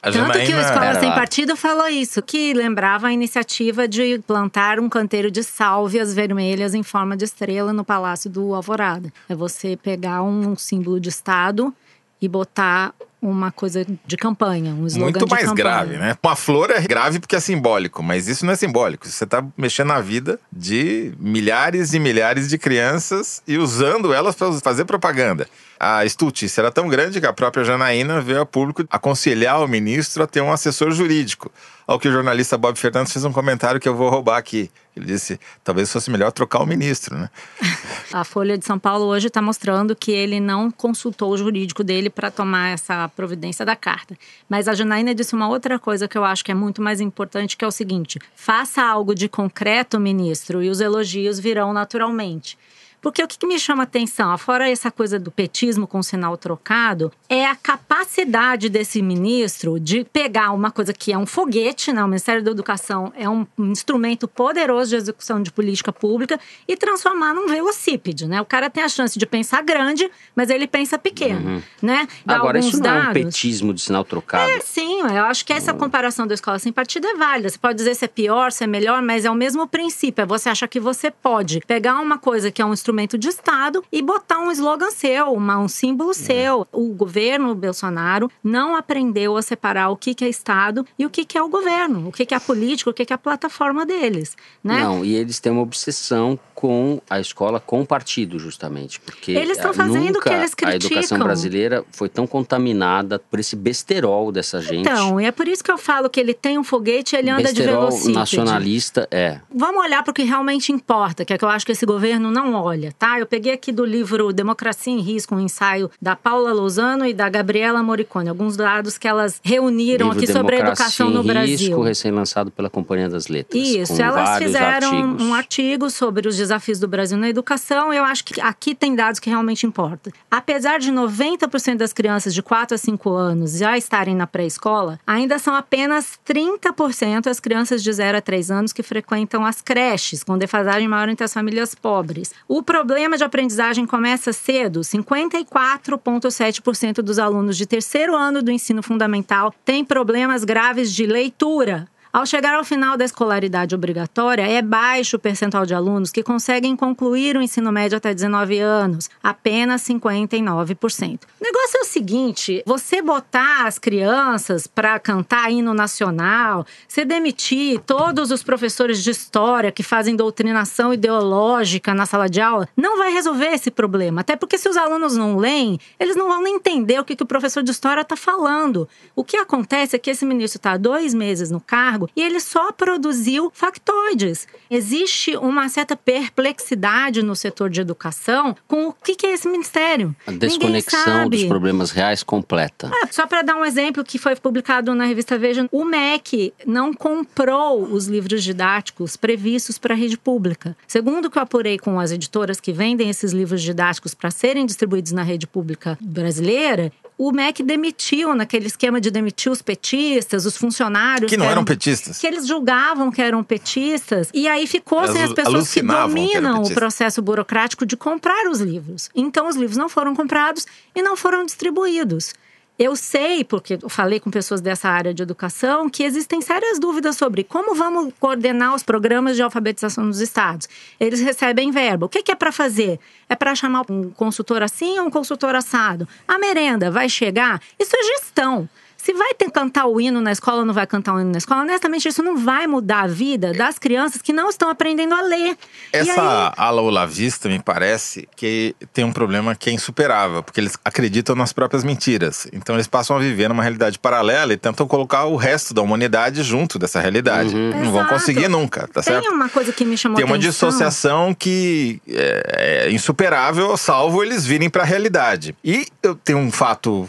A 0.09 0.13
Tanto 0.13 0.39
que 0.39 0.55
o 0.55 0.61
Escola 0.61 1.01
Sem 1.01 1.09
lá. 1.09 1.15
Partido 1.15 1.57
falou 1.57 1.89
isso, 1.89 2.23
que 2.23 2.55
lembrava 2.55 3.09
a 3.09 3.13
iniciativa 3.13 3.87
de 3.87 4.19
plantar 4.27 4.81
um 4.81 4.89
canteiro 4.89 5.31
de 5.31 5.43
sálvias 5.43 6.15
vermelhas 6.15 6.75
em 6.75 6.83
forma 6.83 7.17
de 7.17 7.25
estrela 7.25 7.73
no 7.73 7.85
Palácio 7.85 8.31
do 8.31 8.55
Alvorada. 8.55 9.13
É 9.29 9.35
você 9.35 9.77
pegar 9.77 10.23
um 10.23 10.57
símbolo 10.57 10.99
de 11.01 11.09
Estado 11.09 11.75
e 12.21 12.29
botar 12.29 12.93
uma 13.21 13.51
coisa 13.51 13.85
de 14.07 14.17
campanha, 14.17 14.73
um 14.73 14.87
slogan 14.87 15.11
Muito 15.11 15.29
mais 15.29 15.53
grave, 15.53 15.97
né? 15.97 16.17
Uma 16.23 16.37
flor 16.37 16.71
é 16.71 16.81
grave 16.81 17.19
porque 17.19 17.35
é 17.35 17.41
simbólico, 17.41 18.03
mas 18.03 18.29
isso 18.29 18.47
não 18.47 18.53
é 18.53 18.57
simbólico. 18.57 19.09
Você 19.09 19.25
está 19.25 19.45
mexendo 19.57 19.89
na 19.89 20.01
vida 20.01 20.39
de 20.53 21.13
milhares 21.19 21.95
e 21.95 21.99
milhares 21.99 22.49
de 22.49 22.57
crianças 22.57 23.43
e 23.47 23.59
usando 23.59 24.13
elas 24.13 24.37
para 24.37 24.53
fazer 24.61 24.85
propaganda. 24.85 25.49
A 25.81 26.05
estultice 26.05 26.59
era 26.59 26.73
tão 26.73 26.89
grande 26.89 27.21
que 27.21 27.27
a 27.27 27.33
própria 27.33 27.63
Janaína 27.63 28.21
veio 28.21 28.41
a 28.41 28.47
público 28.47 28.85
aconselhar 28.91 29.63
o 29.63 29.69
ministro 29.69 30.23
a 30.23 30.27
ter 30.27 30.41
um 30.41 30.53
assessor 30.53 30.91
jurídico. 30.91 31.53
Ao 31.87 31.99
que 31.99 32.09
o 32.09 32.13
jornalista 32.13 32.59
Bob 32.59 32.77
Fernandes 32.77 33.13
fez 33.13 33.25
um 33.25 33.33
comentário 33.33 33.81
que 33.81 33.89
eu 33.89 33.95
vou 33.95 34.11
roubar 34.11 34.37
aqui. 34.37 34.71
Ele 34.95 35.07
disse: 35.07 35.39
talvez 35.63 35.91
fosse 35.91 36.11
melhor 36.11 36.33
trocar 36.33 36.61
o 36.61 36.67
ministro, 36.67 37.17
né? 37.17 37.31
A 38.13 38.25
Folha 38.25 38.59
de 38.59 38.65
São 38.65 38.79
Paulo 38.79 39.05
hoje 39.05 39.29
está 39.29 39.41
mostrando 39.41 39.95
que 39.95 40.11
ele 40.11 40.41
não 40.41 40.71
consultou 40.71 41.31
o 41.31 41.37
jurídico 41.37 41.85
dele 41.85 42.11
para 42.11 42.31
tomar 42.31 42.71
essa 42.71 43.09
providência 43.11 43.65
da 43.65 43.77
carta. 43.77 44.17
Mas 44.49 44.67
a 44.67 44.75
Janaína 44.75 45.15
disse 45.15 45.35
uma 45.35 45.49
outra 45.49 45.79
coisa 45.79 46.09
que 46.09 46.17
eu 46.17 46.25
acho 46.25 46.45
que 46.45 46.51
é 46.51 46.55
muito 46.55 46.83
mais 46.83 47.01
importante, 47.01 47.57
que 47.57 47.65
é 47.65 47.69
o 47.69 47.73
seguinte: 47.73 48.19
faça 48.35 48.83
algo 48.83 49.15
de 49.15 49.29
concreto, 49.29 50.01
ministro, 50.01 50.63
e 50.63 50.71
os 50.71 50.81
elogios 50.81 51.39
virão 51.39 51.73
naturalmente. 51.73 52.59
Porque 53.01 53.23
o 53.23 53.29
que 53.29 53.47
me 53.47 53.59
chama 53.59 53.85
atenção, 53.85 54.37
fora 54.37 54.69
essa 54.69 54.91
coisa 54.91 55.19
do 55.19 55.31
petismo 55.31 55.87
com 55.87 56.03
sinal 56.03 56.37
trocado, 56.37 57.13
é 57.29 57.47
a 57.47 57.55
capacidade 57.55 58.69
desse 58.69 59.01
ministro 59.01 59.79
de 59.79 60.05
pegar 60.05 60.51
uma 60.51 60.71
coisa 60.71 60.93
que 60.93 61.13
é 61.13 61.19
um 61.19 61.27
foguete, 61.27 61.93
né? 61.93 62.03
O 62.03 62.09
Ministério 62.09 62.43
da 62.43 62.51
Educação 62.51 63.13
é 63.17 63.29
um 63.29 63.47
instrumento 63.59 64.27
poderoso 64.27 64.91
de 64.91 64.97
execução 64.97 65.41
de 65.41 65.53
política 65.53 65.93
pública 65.93 66.41
e 66.67 66.77
transformar 66.77 67.35
num 67.35 67.47
velocípede, 67.47 68.27
né? 68.27 68.41
O 68.41 68.45
cara 68.45 68.69
tem 68.69 68.83
a 68.83 68.89
chance 68.89 69.19
de 69.19 69.27
pensar 69.27 69.63
grande, 69.63 70.11
mas 70.35 70.51
ele 70.51 70.67
pensa 70.67 70.99
pequeno, 70.99 71.63
né? 71.81 72.09
Dá 72.27 72.37
Agora, 72.37 72.59
isso 72.59 72.79
não 72.81 72.91
é 72.91 72.93
um 72.93 73.05
dados. 73.05 73.13
petismo 73.13 73.73
de 73.73 73.81
sinal 73.81 74.05
trocado. 74.05 74.51
É, 74.51 74.61
sim, 74.61 75.03
eu 75.03 75.25
acho 75.25 75.45
que 75.45 75.53
essa 75.53 75.73
comparação 75.73 76.27
da 76.27 76.35
escola 76.35 76.59
sem 76.59 76.73
partido 76.73 77.07
é 77.07 77.15
válida. 77.15 77.49
Você 77.49 77.59
pode 77.59 77.77
dizer 77.77 77.95
se 77.95 78.05
é 78.05 78.09
pior, 78.09 78.51
se 78.51 78.65
é 78.65 78.67
melhor, 78.67 79.01
mas 79.03 79.25
é 79.25 79.31
o 79.31 79.35
mesmo 79.35 79.67
princípio. 79.69 80.23
É 80.23 80.27
você 80.27 80.49
achar 80.49 80.67
que 80.67 80.81
você 80.81 81.11
pode 81.11 81.61
pegar 81.67 82.01
uma 82.01 82.19
coisa 82.19 82.51
que 82.51 82.61
é 82.61 82.65
um 82.65 82.73
instrumento 82.73 82.88
de 83.19 83.29
Estado 83.29 83.83
e 83.93 84.01
botar 84.03 84.39
um 84.41 84.51
slogan 84.51 84.91
seu, 84.91 85.33
uma- 85.33 85.59
um 85.59 85.69
símbolo 85.69 86.13
seu. 86.15 86.67
O 86.73 86.93
governo 86.95 87.55
Bolsonaro 87.55 88.31
não 88.43 88.75
aprendeu 88.77 89.37
a 89.37 89.43
separar 89.43 89.91
o 89.91 89.97
que, 89.97 90.15
que 90.15 90.25
é 90.25 90.29
Estado 90.29 90.85
e 90.99 91.05
o 91.07 91.11
que, 91.11 91.25
que 91.25 91.37
é 91.39 91.43
o 91.43 91.49
governo, 91.49 92.09
o 92.09 92.13
que, 92.13 92.25
que 92.27 92.35
é 92.35 92.37
a 92.37 92.41
política, 92.41 92.91
o 92.91 92.95
que, 92.95 93.05
que 93.05 93.13
é 93.13 93.17
a 93.17 93.19
plataforma 93.19 93.85
deles, 93.87 94.37
né? 94.63 94.81
Não, 94.83 95.05
e 95.05 95.15
eles 95.15 95.39
têm 95.41 95.53
uma 95.53 95.63
obsessão 95.63 96.39
com 96.55 97.01
a 97.09 97.21
escola, 97.21 97.61
com 97.61 97.83
o 97.83 97.87
partido, 97.87 98.37
justamente. 98.39 98.99
Porque 99.01 99.31
Eles 99.31 99.59
estão 99.59 99.73
fazendo 99.73 100.17
o 100.19 100.21
que 100.21 100.29
eles 100.29 100.53
A 100.65 100.75
educação 100.75 100.89
criticam. 100.99 101.19
brasileira 101.21 101.85
foi 101.93 102.09
tão 102.09 102.27
contaminada 102.27 103.19
por 103.19 103.39
esse 103.39 103.55
besterol 103.55 104.33
dessa 104.33 104.61
gente. 104.61 104.81
Então, 104.81 105.21
e 105.21 105.25
é 105.25 105.31
por 105.31 105.47
isso 105.47 105.63
que 105.63 105.71
eu 105.71 105.79
falo 105.79 106.11
que 106.11 106.19
ele 106.19 106.35
tem 106.35 106.59
um 106.59 106.65
foguete 106.65 107.15
e 107.15 107.19
ele 107.21 107.31
anda 107.31 107.53
de 107.53 107.61
besterol 107.61 107.83
velocípede. 107.89 108.15
nacionalista, 108.19 109.07
é. 109.11 109.41
Vamos 109.55 109.83
olhar 109.85 110.03
para 110.03 110.11
o 110.11 110.15
que 110.15 110.23
realmente 110.25 110.73
importa, 110.73 111.25
que 111.25 111.33
é 111.33 111.39
que 111.39 111.45
eu 111.45 111.49
acho 111.49 111.65
que 111.65 111.73
esse 111.73 111.87
governo 111.87 112.31
não 112.31 112.53
olha, 112.55 112.78
tá? 112.99 113.19
Eu 113.19 113.27
peguei 113.27 113.53
aqui 113.53 113.73
do 113.73 113.85
livro 113.85 114.33
Democracia 114.33 114.93
em 114.93 115.01
Risco, 115.01 115.35
um 115.35 115.41
ensaio 115.41 115.91
da 116.01 116.15
Paula 116.15 116.53
Lousano 116.53 117.05
e 117.07 117.13
da 117.13 117.29
Gabriela 117.29 117.83
Moricone, 117.83 118.29
alguns 118.29 118.57
dados 118.57 118.97
que 118.97 119.07
elas 119.07 119.41
reuniram 119.43 120.09
Livro 120.09 120.19
aqui 120.19 120.27
sobre 120.33 120.57
a 120.57 120.59
Democracia 120.59 121.05
educação 121.05 121.11
no 121.11 121.23
em 121.23 121.27
Brasil. 121.27 121.57
Risco, 121.57 121.83
recém-lançado 121.83 122.51
pela 122.51 122.71
Companhia 122.71 123.09
das 123.09 123.29
Letras. 123.29 123.63
Isso, 123.63 123.97
com 123.97 124.03
elas 124.03 124.39
fizeram 124.39 124.89
artigos. 124.89 125.23
um 125.23 125.35
artigo 125.35 125.91
sobre 125.91 126.29
os 126.29 126.37
desafios 126.37 126.79
do 126.79 126.89
Brasil 126.89 127.19
na 127.19 127.29
educação. 127.29 127.93
Eu 127.93 128.05
acho 128.05 128.25
que 128.25 128.41
aqui 128.41 128.75
tem 128.75 128.95
dados 128.95 129.21
que 129.21 129.29
realmente 129.29 129.67
importam. 129.67 130.13
Apesar 130.31 130.79
de 130.79 130.93
90% 130.93 131.77
das 131.77 131.93
crianças 131.93 132.35
de 132.35 132.43
4 132.43 132.75
a 132.75 132.79
5 132.79 133.11
anos 133.11 133.59
já 133.59 133.77
estarem 133.77 134.15
na 134.15 134.27
pré-escola, 134.27 134.99
ainda 135.07 135.39
são 135.39 135.55
apenas 135.55 136.19
30% 136.27 137.27
as 137.27 137.41
crianças 137.41 137.83
de 137.83 137.93
0 137.93 138.19
a 138.19 138.21
3 138.21 138.51
anos 138.51 138.73
que 138.73 138.83
frequentam 138.83 139.45
as 139.45 139.61
creches, 139.61 140.23
com 140.23 140.39
defasagem 140.39 140.89
maior 140.89 141.09
entre 141.09 141.25
as 141.25 141.33
famílias 141.33 141.75
pobres. 141.75 142.33
O 142.47 142.63
problema 142.69 143.17
de 143.17 143.25
aprendizagem 143.25 143.87
começa 143.87 144.31
cedo. 144.31 144.81
54,7% 144.81 146.97
dos 146.97 147.19
alunos 147.19 147.57
de 147.57 147.65
terceiro 147.65 148.15
ano 148.15 148.43
do 148.43 148.51
ensino 148.51 148.83
fundamental 148.83 149.55
têm 149.65 149.83
problemas 149.83 150.45
graves 150.45 150.93
de 150.93 151.07
leitura. 151.07 151.89
Ao 152.11 152.25
chegar 152.25 152.55
ao 152.55 152.65
final 152.65 152.97
da 152.97 153.05
escolaridade 153.05 153.75
obrigatória, 153.75 154.43
é 154.43 154.63
baixo 154.63 155.17
o 155.17 155.21
percentual 155.21 155.67
de 155.67 155.75
alunos 155.75 156.11
que 156.11 156.23
conseguem 156.23 156.75
concluir 156.75 157.37
o 157.37 157.43
ensino 157.43 157.71
médio 157.71 157.99
até 157.99 158.15
19 158.15 158.59
anos, 158.59 159.11
apenas 159.23 159.83
59%. 159.83 161.21
O 161.39 161.45
negócio 161.45 161.77
é 161.77 161.81
o 161.81 161.85
seguinte: 161.85 162.63
você 162.65 163.03
botar 163.03 163.67
as 163.67 163.79
crianças 163.79 164.67
para 164.67 164.99
cantar 164.99 165.53
hino 165.53 165.75
nacional, 165.75 166.67
você 166.89 167.05
demitir 167.05 167.81
todos 167.81 168.31
os 168.31 168.43
professores 168.43 169.05
de 169.05 169.11
história 169.11 169.71
que 169.71 169.83
fazem 169.83 170.17
doutrinação 170.17 170.95
ideológica 170.95 171.93
na 171.93 172.07
sala 172.07 172.29
de 172.29 172.41
aula, 172.41 172.67
não 172.75 172.97
vai 172.97 173.13
resolver 173.13 173.49
esse 173.49 173.71
problema. 173.71 174.23
Até 174.23 174.35
porque 174.35 174.57
se 174.57 174.69
os 174.69 174.79
alunos 174.79 175.15
não 175.15 175.37
leem, 175.37 175.79
eles 176.01 176.17
não 176.17 176.29
vão 176.29 176.43
nem 176.43 176.57
entender 176.57 176.99
o 176.99 177.05
que, 177.05 177.15
que 177.15 177.23
o 177.23 177.27
professor 177.27 177.63
de 177.63 177.71
história 177.71 178.01
está 178.01 178.17
falando. 178.17 178.89
O 179.15 179.23
que 179.23 179.37
acontece 179.37 179.95
é 179.95 179.99
que 179.99 180.11
esse 180.11 180.25
ministro 180.25 180.59
está 180.59 180.79
dois 180.79 181.13
meses 181.13 181.51
no 181.51 181.61
cargo 181.61 181.98
e 182.15 182.23
ele 182.23 182.41
só 182.41 182.73
produziu 182.73 183.51
factoides. 183.55 184.47
Existe 184.71 185.37
uma 185.37 185.69
certa 185.69 185.97
perplexidade 185.97 187.23
no 187.23 187.35
setor 187.35 187.71
de 187.71 187.81
educação 187.81 188.57
com 188.67 188.89
o 188.89 188.93
que, 188.93 189.27
é 189.27 189.33
esse 189.33 189.49
ministério. 189.49 190.15
A 190.27 190.33
desconexão 190.33 191.29
dos 191.29 191.45
problemas 191.45 191.91
reais 191.91 192.23
completa. 192.23 192.91
Ah, 192.93 193.09
só 193.11 193.27
para 193.27 193.43
dar 193.43 193.57
um 193.57 193.65
exemplo 193.65 194.05
que 194.05 194.19
foi 194.19 194.37
publicado 194.37 194.95
na 194.95 195.05
revista 195.05 195.39
Veja, 195.39 195.69
o 195.71 195.85
MEC 195.85 196.53
não 196.67 196.93
comprou 196.93 197.83
os 197.83 198.07
livros 198.07 198.43
didáticos 198.43 199.17
previstos 199.17 199.79
para 199.79 199.95
a 199.95 199.97
rede 199.97 200.19
pública. 200.19 200.77
Segundo 200.87 201.27
o 201.27 201.31
que 201.31 201.39
eu 201.39 201.43
apurei 201.43 201.79
com 201.79 201.99
as 201.99 202.11
editoras 202.11 202.61
que 202.61 202.73
vendem 202.73 203.09
esses 203.09 203.33
livros 203.33 203.63
didáticos 203.63 204.15
para 204.15 204.31
serem 204.31 204.67
distribuídos 204.67 205.13
na 205.13 205.23
rede 205.23 205.47
pública 205.47 205.99
brasileira, 206.01 206.93
o 207.19 207.33
MEC 207.33 207.65
demitiu, 207.65 208.33
naquele 208.33 208.69
esquema 208.69 209.01
de 209.01 209.11
demitir 209.11 209.51
os 209.51 209.61
petistas, 209.61 210.47
os 210.47 210.57
funcionários. 210.57 211.29
Que 211.29 211.37
não 211.37 211.47
eram 211.47 211.65
petistas. 211.65 212.19
Que 212.19 212.27
eles 212.29 212.47
julgavam 212.47 213.11
que 213.11 213.21
eram 213.21 213.43
petistas. 213.43 214.31
E 214.33 214.47
aí 214.47 214.69
ficou 214.69 215.05
sem 215.09 215.17
Elas 215.17 215.31
as 215.31 215.35
pessoas 215.35 215.53
que 215.73 215.81
alucinavam 215.81 216.15
que 216.15 216.37
eram 216.37 216.53
dominam 216.53 216.63
o 216.63 216.73
processo 216.73 217.21
burocrático 217.21 217.85
de 217.85 217.97
comprar 217.97 218.49
os 218.49 218.61
livros. 218.61 219.11
Então, 219.17 219.49
os 219.49 219.57
livros 219.57 219.77
não 219.77 219.89
foram 219.89 220.15
comprados 220.15 220.65
e 220.95 221.03
não 221.03 221.17
foram 221.17 221.45
distribuídos. 221.45 222.33
Eu 222.79 222.95
sei, 222.95 223.43
porque 223.43 223.77
eu 223.83 223.89
falei 223.89 224.21
com 224.21 224.31
pessoas 224.31 224.61
dessa 224.61 224.89
área 224.89 225.13
de 225.13 225.21
educação, 225.21 225.91
que 225.91 226.05
existem 226.05 226.41
sérias 226.41 226.79
dúvidas 226.79 227.17
sobre 227.17 227.43
como 227.43 227.75
vamos 227.75 228.15
coordenar 228.21 228.73
os 228.73 228.85
programas 228.85 229.35
de 229.35 229.43
alfabetização 229.43 230.05
nos 230.05 230.21
estados. 230.21 230.69
Eles 231.01 231.21
recebem 231.21 231.73
verba. 231.73 232.07
O 232.07 232.09
que 232.09 232.23
que 232.23 232.31
é 232.31 232.37
para 232.37 232.53
fazer? 232.53 233.01
É 233.29 233.35
para 233.35 233.57
chamar 233.57 233.83
um 233.91 234.11
consultor 234.11 234.63
assim 234.63 234.97
ou 235.01 235.07
um 235.07 235.11
consultor 235.11 235.57
assado? 235.57 236.07
A 236.27 236.39
merenda 236.39 236.89
vai 236.89 237.09
chegar? 237.09 237.61
Isso 237.81 237.97
é 237.97 238.03
gestão. 238.17 238.69
Se 239.09 239.15
vai 239.15 239.33
ter 239.33 239.51
cantar 239.51 239.87
o 239.87 239.99
hino 239.99 240.21
na 240.21 240.31
escola 240.33 240.59
ou 240.59 240.65
não 240.67 240.75
vai 240.75 240.87
cantar 240.87 241.15
o 241.15 241.21
hino 241.21 241.31
na 241.33 241.39
escola, 241.39 241.63
honestamente, 241.63 242.07
isso 242.07 242.23
não 242.23 242.37
vai 242.37 242.67
mudar 242.67 243.05
a 243.05 243.07
vida 243.07 243.55
das 243.55 243.79
crianças 243.79 244.21
que 244.21 244.35
não 244.35 244.51
estão 244.51 244.69
aprendendo 244.69 245.15
a 245.15 245.23
ler. 245.23 245.57
Aí- 245.95 246.01
Essa 246.11 246.53
ala 246.55 246.83
olavista 246.83 247.49
me 247.49 247.59
parece 247.59 248.29
que 248.37 248.77
tem 248.93 249.05
um 249.07 249.13
problema 249.13 249.55
que 249.55 249.71
é 249.71 249.73
insuperável, 249.73 250.43
porque 250.43 250.61
eles 250.61 250.77
acreditam 250.85 251.35
nas 251.35 251.55
próprias 251.55 251.85
mentiras. 251.85 252.47
Então 252.53 252.77
eles 252.77 252.87
passam 252.87 253.17
a 253.17 253.19
viver 253.19 253.49
numa 253.49 253.63
realidade 253.63 253.99
paralela 253.99 254.53
e 254.53 254.59
tentam 254.59 254.87
colocar 254.87 255.25
o 255.25 255.37
resto 255.37 255.73
da 255.73 255.81
humanidade 255.81 256.43
junto 256.43 256.79
dessa 256.79 257.01
realidade. 257.01 257.55
Não 257.55 257.91
vão 257.91 258.05
conseguir 258.05 258.49
nunca, 258.49 258.83
tá 258.89 259.01
Tem 259.01 259.15
certo? 259.15 259.31
uma 259.33 259.49
coisa 259.49 259.73
que 259.73 259.87
me 259.87 259.97
chamou 259.97 260.17
Tem 260.17 260.27
uma 260.27 260.37
atenção. 260.37 260.69
dissociação 260.69 261.33
que 261.35 261.99
é, 262.07 262.85
é 262.89 262.93
insuperável, 262.93 263.75
salvo 263.79 264.23
eles 264.23 264.45
virem 264.45 264.69
para 264.69 264.83
a 264.83 264.87
realidade. 264.87 265.57
E 265.65 265.87
eu 266.03 266.15
tenho 266.15 266.37
um 266.41 266.53
fato 266.53 267.09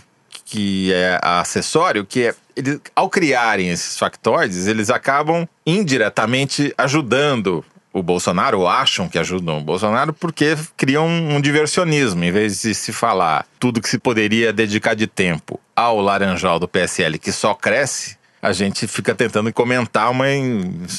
que 0.49 0.91
é 0.91 1.19
acessório, 1.21 2.05
que 2.05 2.27
é 2.27 2.35
eles, 2.55 2.81
ao 2.95 3.09
criarem 3.09 3.69
esses 3.69 3.97
factoides, 3.97 4.67
eles 4.67 4.89
acabam 4.89 5.47
indiretamente 5.65 6.73
ajudando 6.77 7.63
o 7.93 8.03
Bolsonaro, 8.03 8.59
ou 8.59 8.67
acham 8.67 9.07
que 9.07 9.17
ajudam 9.17 9.59
o 9.59 9.63
Bolsonaro, 9.63 10.13
porque 10.13 10.57
criam 10.75 11.07
um 11.07 11.39
diversionismo. 11.39 12.23
Em 12.23 12.31
vez 12.31 12.61
de 12.61 12.75
se 12.75 12.91
falar 12.91 13.45
tudo 13.59 13.81
que 13.81 13.89
se 13.89 13.97
poderia 13.97 14.51
dedicar 14.51 14.93
de 14.93 15.07
tempo 15.07 15.59
ao 15.75 16.01
laranjal 16.01 16.59
do 16.59 16.67
PSL, 16.67 17.17
que 17.17 17.31
só 17.31 17.53
cresce, 17.53 18.17
a 18.41 18.53
gente 18.53 18.87
fica 18.87 19.13
tentando 19.13 19.51
comentar 19.51 20.09
uma, 20.09 20.25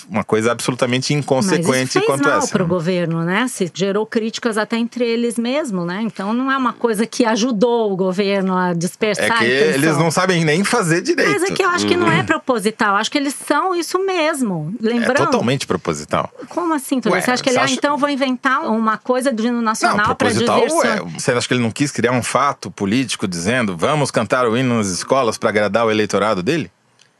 uma 0.08 0.22
coisa 0.24 0.52
absolutamente 0.52 1.14
inconsequente 1.14 1.68
Mas 1.68 1.88
isso 1.88 1.92
fez 1.94 2.04
quanto 2.06 2.28
mal 2.28 2.38
essa. 2.38 2.48
para 2.48 2.62
o 2.62 2.66
governo, 2.66 3.22
né? 3.24 3.46
Se 3.48 3.70
gerou 3.72 4.04
críticas 4.04 4.58
até 4.58 4.76
entre 4.76 5.04
eles 5.06 5.38
mesmo, 5.38 5.84
né? 5.84 6.00
Então 6.02 6.32
não 6.34 6.52
é 6.52 6.56
uma 6.56 6.72
coisa 6.72 7.06
que 7.06 7.24
ajudou 7.24 7.92
o 7.92 7.96
governo 7.96 8.56
a 8.56 8.74
dispersar 8.74 9.24
É 9.24 9.30
que 9.38 9.44
eles 9.44 9.96
não 9.96 10.10
sabem 10.10 10.44
nem 10.44 10.62
fazer 10.64 11.00
direito. 11.00 11.30
Mas 11.30 11.42
é 11.42 11.54
que 11.54 11.62
eu 11.62 11.68
acho 11.70 11.86
que 11.86 11.96
não 11.96 12.10
é 12.10 12.22
proposital, 12.22 12.96
acho 12.96 13.10
que 13.10 13.16
eles 13.18 13.34
são 13.34 13.74
isso 13.74 13.98
mesmo. 14.04 14.74
É 14.82 14.86
Lembrando. 14.88 15.26
totalmente 15.26 15.66
proposital. 15.66 16.30
Como 16.48 16.74
assim? 16.74 17.00
Ué, 17.06 17.20
Você 17.22 17.30
acha 17.30 17.42
que 17.42 17.48
ele, 17.48 17.58
ah, 17.58 17.62
acha- 17.64 17.74
então 17.74 17.96
vou 17.96 18.08
inventar 18.10 18.62
uma 18.70 18.98
coisa 18.98 19.32
do 19.32 19.46
hino 19.46 19.62
nacional 19.62 20.14
para 20.14 20.14
proposital 20.14 20.60
dizer 20.66 20.86
é. 20.86 21.00
Você 21.18 21.32
acha 21.32 21.48
que 21.48 21.54
ele 21.54 21.62
não 21.62 21.70
quis 21.70 21.90
criar 21.90 22.12
um 22.12 22.22
fato 22.22 22.70
político 22.70 23.26
dizendo 23.26 23.76
vamos 23.76 24.10
cantar 24.10 24.46
o 24.46 24.56
hino 24.56 24.76
nas 24.76 24.88
escolas 24.88 25.38
para 25.38 25.48
agradar 25.48 25.86
o 25.86 25.90
eleitorado 25.90 26.42
dele? 26.42 26.70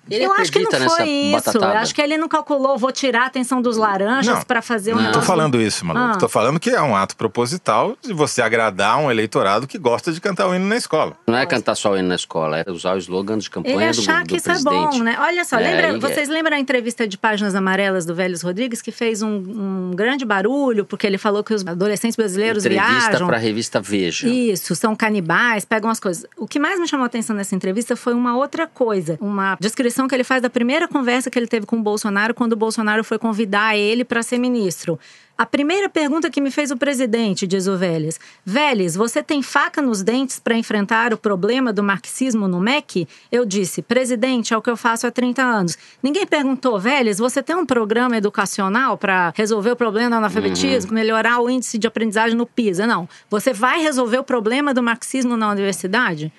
Ele 0.08 0.24
eu 0.24 0.32
acho 0.32 0.50
que 0.50 0.58
não 0.60 0.70
foi 0.70 1.08
isso. 1.08 1.34
Eu 1.36 1.52
batatada. 1.60 1.78
acho 1.80 1.94
que 1.94 2.00
ele 2.02 2.16
não 2.16 2.28
calculou, 2.28 2.76
vou 2.78 2.90
tirar 2.92 3.22
a 3.22 3.26
atenção 3.26 3.60
dos 3.62 3.76
laranjas 3.76 4.42
para 4.44 4.60
fazer 4.62 4.92
um 4.92 4.96
Não 4.96 5.02
tô 5.04 5.08
negócio- 5.10 5.26
falando 5.26 5.60
isso, 5.60 5.84
Malu. 5.84 6.00
Ah. 6.12 6.16
Tô 6.16 6.28
falando 6.28 6.58
que 6.58 6.70
é 6.70 6.80
um 6.82 6.96
ato 6.96 7.16
proposital 7.16 7.96
de 8.02 8.12
você 8.12 8.42
agradar 8.42 8.98
um 8.98 9.10
eleitorado 9.10 9.66
que 9.66 9.78
gosta 9.78 10.12
de 10.12 10.20
cantar 10.20 10.48
o 10.48 10.54
hino 10.54 10.66
na 10.66 10.76
escola. 10.76 11.16
Não 11.26 11.36
é 11.36 11.46
cantar 11.46 11.74
só 11.74 11.92
o 11.92 11.96
hino 11.98 12.08
na 12.08 12.14
escola, 12.16 12.58
é 12.58 12.70
usar 12.70 12.94
o 12.94 12.98
slogan 12.98 13.38
de 13.38 13.48
campanha 13.50 13.74
Ele 13.76 13.92
do, 13.92 14.00
achar 14.00 14.22
do 14.22 14.28
que 14.28 14.36
isso 14.36 14.50
é 14.50 14.58
bom, 14.62 14.98
né? 15.02 15.16
Olha 15.20 15.44
só, 15.44 15.58
É, 15.58 15.62
lembra, 15.62 15.96
e- 15.96 16.00
vocês 16.00 16.28
lembram 16.28 16.56
a 16.56 16.60
entrevista 16.60 17.06
de 17.06 17.16
Páginas 17.18 17.54
Amarelas 17.54 18.04
do 18.04 18.14
Vélez 18.14 18.42
Rodrigues, 18.42 18.80
que 18.82 18.90
fez 18.90 19.22
um, 19.22 19.28
um 19.36 19.90
grande 19.94 20.24
barulho, 20.24 20.84
porque 20.84 21.06
ele 21.06 21.18
falou 21.18 21.44
que 21.44 21.54
os 21.54 21.64
adolescentes 21.66 22.16
brasileiros 22.16 22.64
Entrevista 22.64 23.00
viajam. 23.10 23.26
para 23.26 23.36
a 23.36 23.40
revista 23.40 23.80
Veja. 23.80 24.28
Isso, 24.28 24.74
são 24.74 24.96
canibais, 24.96 25.64
pegam 25.64 25.88
as 25.90 26.00
coisas. 26.00 26.24
O 26.36 26.46
que 26.48 26.58
mais 26.58 26.80
me 26.80 26.88
chamou 26.88 27.04
a 27.04 27.06
atenção 27.06 27.36
nessa 27.36 27.54
entrevista 27.54 27.94
foi 27.96 28.14
uma 28.14 28.36
outra 28.36 28.66
coisa. 28.66 29.16
Uma 29.20 29.56
descrição 29.60 29.89
que 30.08 30.14
ele 30.14 30.24
faz 30.24 30.42
da 30.42 30.50
primeira 30.50 30.86
conversa 30.88 31.30
que 31.30 31.38
ele 31.38 31.46
teve 31.46 31.66
com 31.66 31.76
o 31.76 31.82
Bolsonaro, 31.82 32.34
quando 32.34 32.52
o 32.52 32.56
Bolsonaro 32.56 33.02
foi 33.04 33.18
convidar 33.18 33.76
ele 33.76 34.04
para 34.04 34.22
ser 34.22 34.38
ministro. 34.38 34.98
A 35.40 35.46
primeira 35.46 35.88
pergunta 35.88 36.28
que 36.28 36.38
me 36.38 36.50
fez 36.50 36.70
o 36.70 36.76
presidente, 36.76 37.46
diz 37.46 37.66
o 37.66 37.74
Vélez. 37.74 38.20
Vélez, 38.44 38.94
você 38.94 39.22
tem 39.22 39.42
faca 39.42 39.80
nos 39.80 40.02
dentes 40.02 40.38
para 40.38 40.54
enfrentar 40.54 41.14
o 41.14 41.16
problema 41.16 41.72
do 41.72 41.82
marxismo 41.82 42.46
no 42.46 42.60
MEC? 42.60 43.08
Eu 43.32 43.46
disse, 43.46 43.80
presidente, 43.80 44.52
é 44.52 44.56
o 44.58 44.60
que 44.60 44.68
eu 44.68 44.76
faço 44.76 45.06
há 45.06 45.10
30 45.10 45.42
anos. 45.42 45.78
Ninguém 46.02 46.26
perguntou, 46.26 46.78
Vélez, 46.78 47.18
você 47.18 47.42
tem 47.42 47.56
um 47.56 47.64
programa 47.64 48.18
educacional 48.18 48.98
para 48.98 49.32
resolver 49.34 49.70
o 49.70 49.76
problema 49.76 50.10
do 50.10 50.16
analfabetismo, 50.16 50.92
melhorar 50.92 51.40
o 51.40 51.48
índice 51.48 51.78
de 51.78 51.86
aprendizagem 51.86 52.36
no 52.36 52.44
PISA? 52.44 52.86
Não. 52.86 53.08
Você 53.30 53.54
vai 53.54 53.80
resolver 53.80 54.18
o 54.18 54.24
problema 54.24 54.74
do 54.74 54.82
marxismo 54.82 55.38
na 55.38 55.50
universidade? 55.50 56.30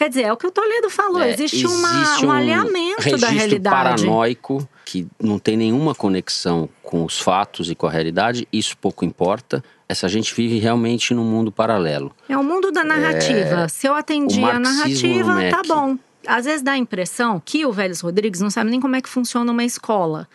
Quer 0.00 0.08
dizer, 0.08 0.22
é 0.22 0.32
o 0.32 0.36
que 0.38 0.46
o 0.46 0.50
Toledo 0.50 0.88
falou, 0.88 1.20
É, 1.20 1.30
existe, 1.30 1.66
uma, 1.66 2.02
existe 2.02 2.24
um 2.24 2.32
alinhamento 2.32 3.18
da 3.18 3.28
realidade. 3.28 3.76
paranoico 3.76 4.66
que 4.82 5.06
não 5.22 5.38
tem 5.38 5.58
nenhuma 5.58 5.94
conexão 5.94 6.70
com 6.82 7.04
os 7.04 7.20
fatos 7.20 7.70
e 7.70 7.74
com 7.74 7.86
a 7.86 7.90
realidade. 7.90 8.48
Isso 8.50 8.78
pouco 8.78 9.04
importa. 9.04 9.62
Essa 9.86 10.08
gente 10.08 10.34
vive 10.34 10.58
realmente 10.58 11.12
num 11.12 11.22
mundo 11.22 11.52
paralelo. 11.52 12.16
É 12.30 12.34
o 12.38 12.42
mundo 12.42 12.72
da 12.72 12.82
narrativa. 12.82 13.68
Se 13.68 13.86
eu 13.88 13.94
atendi 13.94 14.42
a 14.42 14.58
narrativa, 14.58 15.34
tá 15.50 15.60
bom. 15.68 15.98
Às 16.26 16.46
vezes 16.46 16.62
dá 16.62 16.72
a 16.72 16.78
impressão 16.78 17.38
que 17.44 17.66
o 17.66 17.70
Vélez 17.70 18.00
Rodrigues 18.00 18.40
não 18.40 18.48
sabe 18.48 18.70
nem 18.70 18.80
como 18.80 18.96
é 18.96 19.02
que 19.02 19.08
funciona 19.08 19.52
uma 19.52 19.64
escola. 19.64 20.26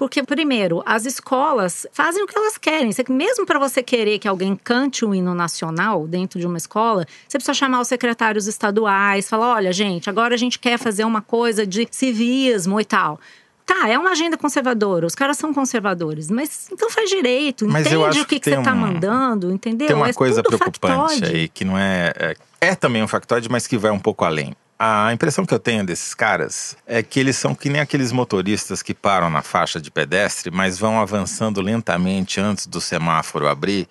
Porque, 0.00 0.22
primeiro, 0.22 0.82
as 0.86 1.04
escolas 1.04 1.86
fazem 1.92 2.22
o 2.22 2.26
que 2.26 2.34
elas 2.34 2.56
querem. 2.56 2.90
Você- 2.90 3.04
mesmo 3.10 3.44
para 3.44 3.58
você 3.58 3.82
querer 3.82 4.18
que 4.18 4.26
alguém 4.26 4.56
cante 4.56 5.04
o 5.04 5.14
hino 5.14 5.34
nacional 5.34 6.06
dentro 6.06 6.40
de 6.40 6.46
uma 6.46 6.56
escola, 6.56 7.04
você 7.28 7.36
precisa 7.36 7.52
chamar 7.52 7.82
os 7.82 7.88
secretários 7.88 8.46
estaduais, 8.46 9.28
falar: 9.28 9.56
olha, 9.56 9.70
gente, 9.74 10.08
agora 10.08 10.34
a 10.34 10.38
gente 10.38 10.58
quer 10.58 10.78
fazer 10.78 11.04
uma 11.04 11.20
coisa 11.20 11.66
de 11.66 11.86
civismo 11.90 12.80
e 12.80 12.84
tal. 12.86 13.20
Tá, 13.66 13.90
é 13.90 13.98
uma 13.98 14.12
agenda 14.12 14.38
conservadora, 14.38 15.04
os 15.04 15.14
caras 15.14 15.36
são 15.36 15.52
conservadores, 15.52 16.30
mas 16.30 16.68
então 16.72 16.88
faz 16.88 17.10
direito, 17.10 17.68
Mas 17.68 17.86
entende 17.86 18.20
o 18.22 18.24
que, 18.24 18.36
que 18.36 18.40
que 18.40 18.44
você 18.50 18.56
tem 18.56 18.64
tá 18.64 18.72
um- 18.72 18.76
mandando, 18.76 19.52
entendeu? 19.52 19.86
Tem 19.86 19.94
uma 19.96 20.08
É 20.08 20.12
coisa 20.14 20.42
preocupante 20.42 21.24
aí, 21.26 21.46
que 21.46 21.62
não 21.62 21.76
é, 21.76 22.10
é. 22.18 22.36
É 22.58 22.74
também 22.74 23.02
um 23.02 23.06
factoide, 23.06 23.50
mas 23.50 23.66
que 23.66 23.76
vai 23.76 23.90
um 23.90 23.98
pouco 23.98 24.24
além. 24.24 24.54
A 24.82 25.12
impressão 25.12 25.44
que 25.44 25.52
eu 25.52 25.58
tenho 25.58 25.84
desses 25.84 26.14
caras 26.14 26.74
é 26.86 27.02
que 27.02 27.20
eles 27.20 27.36
são 27.36 27.54
que 27.54 27.68
nem 27.68 27.82
aqueles 27.82 28.12
motoristas 28.12 28.82
que 28.82 28.94
param 28.94 29.28
na 29.28 29.42
faixa 29.42 29.78
de 29.78 29.90
pedestre, 29.90 30.50
mas 30.50 30.78
vão 30.78 30.98
avançando 30.98 31.60
lentamente 31.60 32.40
antes 32.40 32.66
do 32.66 32.80
semáforo 32.80 33.46
abrir, 33.46 33.86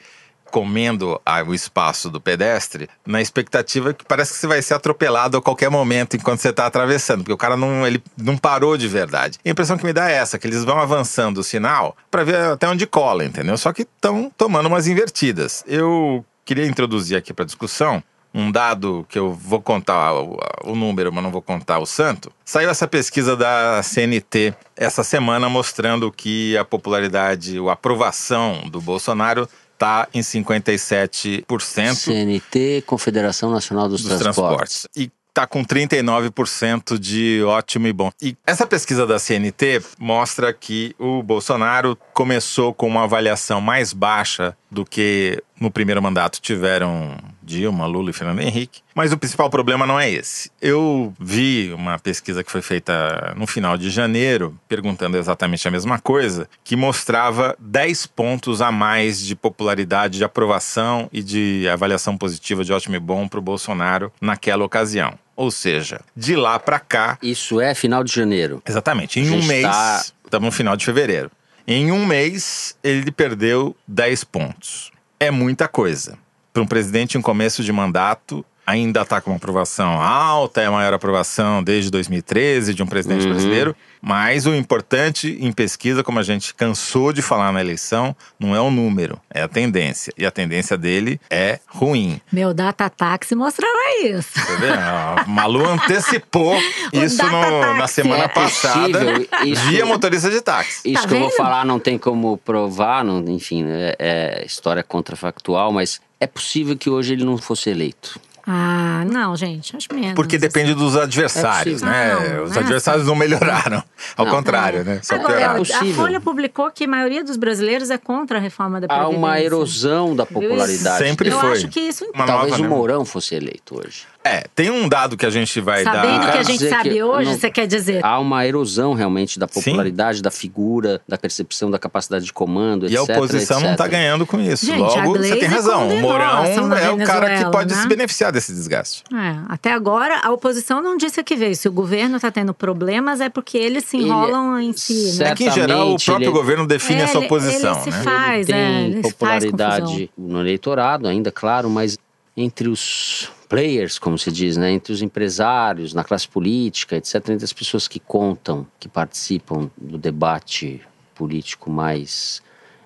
comendo 0.46 1.22
o 1.46 1.54
espaço 1.54 2.10
do 2.10 2.20
pedestre, 2.20 2.90
na 3.06 3.22
expectativa 3.22 3.94
que 3.94 4.04
parece 4.04 4.34
que 4.34 4.40
você 4.40 4.48
vai 4.48 4.64
ser 4.64 4.74
atropelado 4.74 5.38
a 5.38 5.42
qualquer 5.44 5.70
momento 5.70 6.18
enquanto 6.18 6.40
você 6.40 6.50
está 6.50 6.66
atravessando, 6.66 7.20
porque 7.20 7.34
o 7.34 7.38
cara 7.38 7.56
não, 7.56 7.86
ele 7.86 8.02
não 8.18 8.36
parou 8.36 8.76
de 8.76 8.88
verdade. 8.88 9.38
A 9.46 9.50
impressão 9.52 9.78
que 9.78 9.86
me 9.86 9.94
dá 9.94 10.10
é 10.10 10.16
essa, 10.16 10.40
que 10.40 10.48
eles 10.48 10.64
vão 10.64 10.80
avançando 10.80 11.38
o 11.38 11.44
sinal 11.44 11.96
para 12.10 12.24
ver 12.24 12.38
até 12.38 12.68
onde 12.68 12.88
cola, 12.88 13.24
entendeu? 13.24 13.60
Só 13.60 13.72
que 13.72 13.84
estão 13.84 14.32
tomando 14.36 14.66
umas 14.66 14.88
invertidas. 14.88 15.64
Eu 15.68 16.26
queria 16.44 16.66
introduzir 16.66 17.16
aqui 17.16 17.32
para 17.32 17.46
discussão 17.46 18.02
um 18.34 18.52
dado 18.52 19.06
que 19.10 19.18
eu 19.18 19.34
vou 19.34 19.62
contar 19.62 20.14
o, 20.14 20.38
o 20.64 20.76
número, 20.76 21.12
mas 21.12 21.24
não 21.24 21.32
vou 21.32 21.42
contar 21.42 21.80
o 21.80 21.86
santo. 21.86 22.32
Saiu 22.46 22.70
essa 22.70 22.88
pesquisa 22.88 23.36
da 23.36 23.82
CNT 23.84 24.54
essa 24.76 25.04
semana 25.04 25.50
mostrando 25.50 26.12
que 26.12 26.58
a 26.58 26.64
popularidade, 26.64 27.58
a 27.60 27.72
aprovação 27.72 28.70
do 28.70 28.80
Bolsonaro 28.80 29.48
está 29.74 30.08
em 30.14 30.20
57% 30.20 31.96
CNT, 31.96 32.84
Confederação 32.86 33.50
Nacional 33.50 33.88
dos, 33.88 34.04
dos 34.04 34.20
transportes. 34.20 34.88
E 34.96 35.10
tá 35.34 35.48
com 35.48 35.64
39% 35.64 36.98
de 36.98 37.42
ótimo 37.46 37.88
e 37.88 37.94
bom. 37.94 38.12
E 38.22 38.36
essa 38.46 38.68
pesquisa 38.68 39.08
da 39.08 39.18
CNT 39.18 39.82
mostra 39.98 40.52
que 40.52 40.94
o 41.00 41.24
Bolsonaro 41.24 41.98
começou 42.14 42.74
com 42.74 42.88
uma 42.88 43.04
avaliação 43.04 43.62
mais 43.62 43.94
baixa 43.94 44.56
do 44.70 44.84
que 44.84 45.42
no 45.60 45.70
primeiro 45.72 46.02
mandato 46.02 46.40
tiveram 46.42 47.18
Dilma, 47.42 47.86
Lula 47.86 48.10
e 48.12 48.14
Fernando 48.14 48.40
Henrique. 48.42 48.82
Mas 48.94 49.12
o 49.12 49.18
principal 49.18 49.50
problema 49.50 49.86
não 49.86 50.00
é 50.00 50.10
esse. 50.10 50.52
Eu 50.62 51.14
vi 51.20 51.72
uma 51.74 51.98
pesquisa 51.98 52.44
que 52.44 52.52
foi 52.52 52.62
feita 52.62 53.34
no 53.36 53.48
final 53.48 53.78
de 53.78 53.90
janeiro, 53.90 54.58
perguntando 54.68 55.18
exatamente 55.18 55.68
a 55.68 55.72
mesma 55.72 56.00
coisa, 56.00 56.48
que 56.64 56.76
mostrava 56.76 57.56
10 57.60 58.06
pontos 58.08 58.62
a 58.62 58.72
mais 58.72 59.20
de 59.24 59.36
popularidade, 59.36 60.18
de 60.18 60.24
aprovação 60.24 61.10
e 61.12 61.24
de 61.24 61.68
avaliação 61.70 62.18
positiva 62.18 62.64
de 62.64 62.72
ótimo 62.74 62.96
e 62.96 63.00
bom 63.00 63.28
para 63.28 63.40
o 63.40 63.42
Bolsonaro 63.42 64.12
naquela 64.22 64.64
ocasião. 64.64 65.14
Ou 65.36 65.50
seja, 65.52 66.02
de 66.16 66.36
lá 66.36 66.60
para 66.60 66.80
cá, 66.80 67.18
Isso 67.24 67.62
é 67.62 67.74
final 67.74 68.04
de 68.04 68.14
janeiro. 68.14 68.62
exatamente, 68.68 69.20
em 69.20 69.30
um 69.32 69.42
mês, 69.46 69.64
tá- 69.64 70.06
estamos 70.26 70.46
no 70.48 70.52
final 70.52 70.76
de 70.76 70.84
fevereiro. 70.86 71.32
Em 71.66 71.92
um 71.92 72.06
mês, 72.06 72.76
ele 72.84 73.12
perdeu 73.12 73.76
10 73.88 74.24
pontos. 74.24 74.92
É 75.20 75.30
muita 75.32 75.68
coisa. 75.68 76.18
Para 76.54 76.64
um 76.64 76.68
presidente 76.68 77.18
em 77.18 77.22
começo 77.22 77.64
de 77.64 77.72
mandato, 77.72 78.46
ainda 78.66 79.02
está 79.02 79.20
com 79.22 79.32
uma 79.32 79.38
aprovação 79.38 80.02
alta, 80.02 80.62
é 80.62 80.66
a 80.66 80.72
maior 80.72 80.94
aprovação 80.94 81.64
desde 81.64 81.92
2013 81.92 82.74
de 82.74 82.82
um 82.84 82.88
presidente 82.88 83.26
Uhum. 83.26 83.32
brasileiro. 83.32 83.76
Mas 84.02 84.46
o 84.46 84.56
importante 84.56 85.38
em 85.42 85.52
pesquisa, 85.52 86.04
como 86.04 86.20
a 86.20 86.24
gente 86.24 86.54
cansou 86.54 87.12
de 87.12 87.22
falar 87.22 87.52
na 87.52 87.60
eleição, 87.60 88.16
não 88.40 88.56
é 88.56 88.62
o 88.62 88.72
número, 88.72 89.20
é 89.30 89.42
a 89.42 89.48
tendência. 89.48 90.14
E 90.18 90.26
a 90.26 90.32
tendência 90.32 90.78
dele 90.78 91.20
é 91.30 91.60
ruim. 91.68 92.22
Meu 92.32 92.54
Datataxi 92.54 93.36
mostrava 93.36 93.74
isso. 94.04 94.34
Tá 94.34 94.56
vendo? 94.56 94.80
Ó, 94.80 95.30
Malu 95.30 95.66
antecipou 95.68 96.58
isso 96.94 97.24
no- 97.24 97.74
na 97.76 97.88
semana 97.88 98.24
É 98.24 98.28
passada 98.30 99.00
isso. 99.44 99.62
via 99.68 99.86
motorista 99.86 100.30
de 100.30 100.42
táxi. 100.42 100.82
Isso 100.92 101.02
Tá 101.04 101.08
que 101.08 101.14
eu 101.16 101.20
vou 101.20 101.30
vendo? 101.30 101.38
falar 101.38 101.66
não 101.66 101.80
tem 101.80 101.98
como 101.98 102.38
provar, 102.38 103.04
não, 103.04 103.20
enfim, 103.28 103.66
é, 103.68 103.96
é 104.00 104.46
história 104.46 104.82
contrafactual, 104.84 105.72
mas 105.74 106.00
é 106.22 106.28
possível 106.28 106.78
que 106.78 106.90
hoje 106.90 107.14
ele 107.14 107.24
não 107.26 107.38
fosse 107.38 107.70
eleito. 107.70 108.20
Ah, 108.46 109.04
não, 109.10 109.36
gente, 109.36 109.76
acho 109.76 109.88
menos. 109.94 110.14
Porque 110.14 110.38
depende 110.38 110.74
dos 110.74 110.96
adversários, 110.98 111.82
É 111.82 111.86
né? 111.86 112.16
possível. 112.16 112.44
Os 112.44 112.52
Não, 112.52 112.60
adversários 112.62 113.08
não 113.08 113.16
melhoraram. 113.16 113.84
Ao 114.18 114.26
Não. 114.26 114.32
contrário, 114.34 114.84
né? 114.84 115.00
Só 115.04 115.16
Agora, 115.16 115.36
pioraram. 115.38 115.62
a. 115.62 115.94
Folha 115.96 116.20
publicou 116.22 116.72
que 116.72 116.86
a 116.86 116.88
maioria 116.88 117.24
dos 117.24 117.38
brasileiros 117.38 117.90
é 117.90 117.98
contra 117.98 118.38
a 118.38 118.42
reforma 118.42 118.80
da 118.80 118.86
Há 118.86 118.90
Previdência. 118.90 119.18
uma 119.18 119.40
erosão 119.42 120.16
da 120.16 120.26
popularidade. 120.26 121.04
Sempre 121.04 121.30
Eu 121.30 121.40
foi. 121.40 121.52
acho 121.54 121.68
que 121.68 121.80
isso 121.80 122.06
Uma 122.14 122.26
Talvez 122.26 122.52
nova, 122.52 122.62
o 122.62 122.64
né? 122.64 122.70
Mourão 122.70 123.06
fosse 123.06 123.36
eleito 123.36 123.80
hoje. 123.80 124.04
É, 124.24 124.44
tem 124.54 124.70
um 124.70 124.88
dado 124.90 125.16
que 125.16 125.26
a 125.26 125.30
gente 125.30 125.62
vai 125.62 125.82
Sabendo 125.84 126.20
dar. 126.26 126.32
que 126.34 126.38
a 126.40 126.44
gente 126.44 126.68
sabe 126.70 126.90
que 126.90 127.02
hoje, 127.04 127.30
não- 127.32 127.40
você 127.40 127.50
quer 127.50 127.66
dizer. 127.66 128.04
Há 128.06 128.20
uma 128.20 128.46
erosão 128.46 128.94
realmente 128.94 129.40
da 129.40 129.48
Sim. 129.48 129.54
popularidade, 129.62 130.22
da 130.22 130.30
figura, 130.30 131.02
da 131.08 131.18
percepção, 131.18 131.72
da 131.72 131.80
capacidade 131.80 132.26
de 132.26 132.34
comando, 132.34 132.86
E 132.90 132.98
a 132.98 133.02
etc, 133.02 133.16
oposição 133.16 133.62
não 133.62 133.72
está 133.72 133.86
etc. 133.86 133.98
ganhando 133.98 134.26
com 134.26 134.40
isso. 134.40 134.66
Gente, 134.66 134.82
a 134.82 135.04
Logo, 135.06 135.18
você 135.18 135.36
tem 135.38 135.48
razão. 135.48 135.88
O 135.88 135.92
a 135.98 136.02
Mourão 136.02 136.70
da 136.70 136.80
é 136.82 136.90
o 136.92 136.98
cara 137.06 137.38
que 137.38 137.50
pode 137.50 137.74
né? 137.74 137.82
se 137.82 137.88
beneficiar 137.88 138.29
desse 138.32 138.54
desgaste. 138.54 139.04
É, 139.14 139.40
até 139.48 139.72
agora, 139.72 140.20
a 140.24 140.32
oposição 140.32 140.82
não 140.82 140.98
disse 140.98 141.24
que 141.24 141.36
veio. 141.36 141.56
Se 141.56 141.68
o 141.68 141.72
governo 141.72 142.16
está 142.18 142.32
tendo 142.32 142.54
problemas, 142.54 143.22
é 143.22 143.30
porque 143.30 143.58
eles 143.58 143.86
se 143.86 143.98
Ele- 143.98 144.06
enrolam 144.08 144.60
em 144.60 144.74
si. 144.74 145.18
Né? 145.20 145.30
É 145.30 145.36
que, 145.36 145.46
em 145.46 145.52
geral, 145.52 145.94
o 145.94 145.98
próprio 146.04 146.26
ele- 146.28 146.32
governo 146.32 146.68
define 146.68 147.02
É, 147.02 147.04
essa 147.04 147.18
ele- 147.18 147.26
oposição, 147.26 147.74
ele 147.74 147.82
se 147.84 147.90
né? 147.90 148.04
faz, 148.04 148.50
Ele 148.50 148.58
é, 148.58 148.62
tem 148.66 148.86
ele 148.86 148.94
faz 148.94 149.04
confusão. 149.14 149.52
popularidade 149.52 150.12
no 150.18 150.40
eleitorado, 150.40 151.08
ainda 151.08 151.32
claro, 151.32 151.70
mas 151.70 151.98
entre 152.38 152.70
os 152.70 153.32
players, 153.50 153.98
como 154.00 154.18
se 154.18 154.32
diz, 154.32 154.56
né, 154.56 154.72
entre 154.72 154.94
os 154.94 155.02
empresários, 155.02 155.94
na 155.94 156.04
classe 156.04 156.28
política, 156.28 156.96
etc., 156.96 157.16
entre 157.30 157.44
as 157.44 157.52
pessoas 157.52 157.88
que 157.88 158.00
contam, 158.00 158.66
que 158.80 158.88
participam 158.88 159.70
do 159.76 159.98
debate 159.98 160.80
político 161.16 161.70
mais 161.70 162.42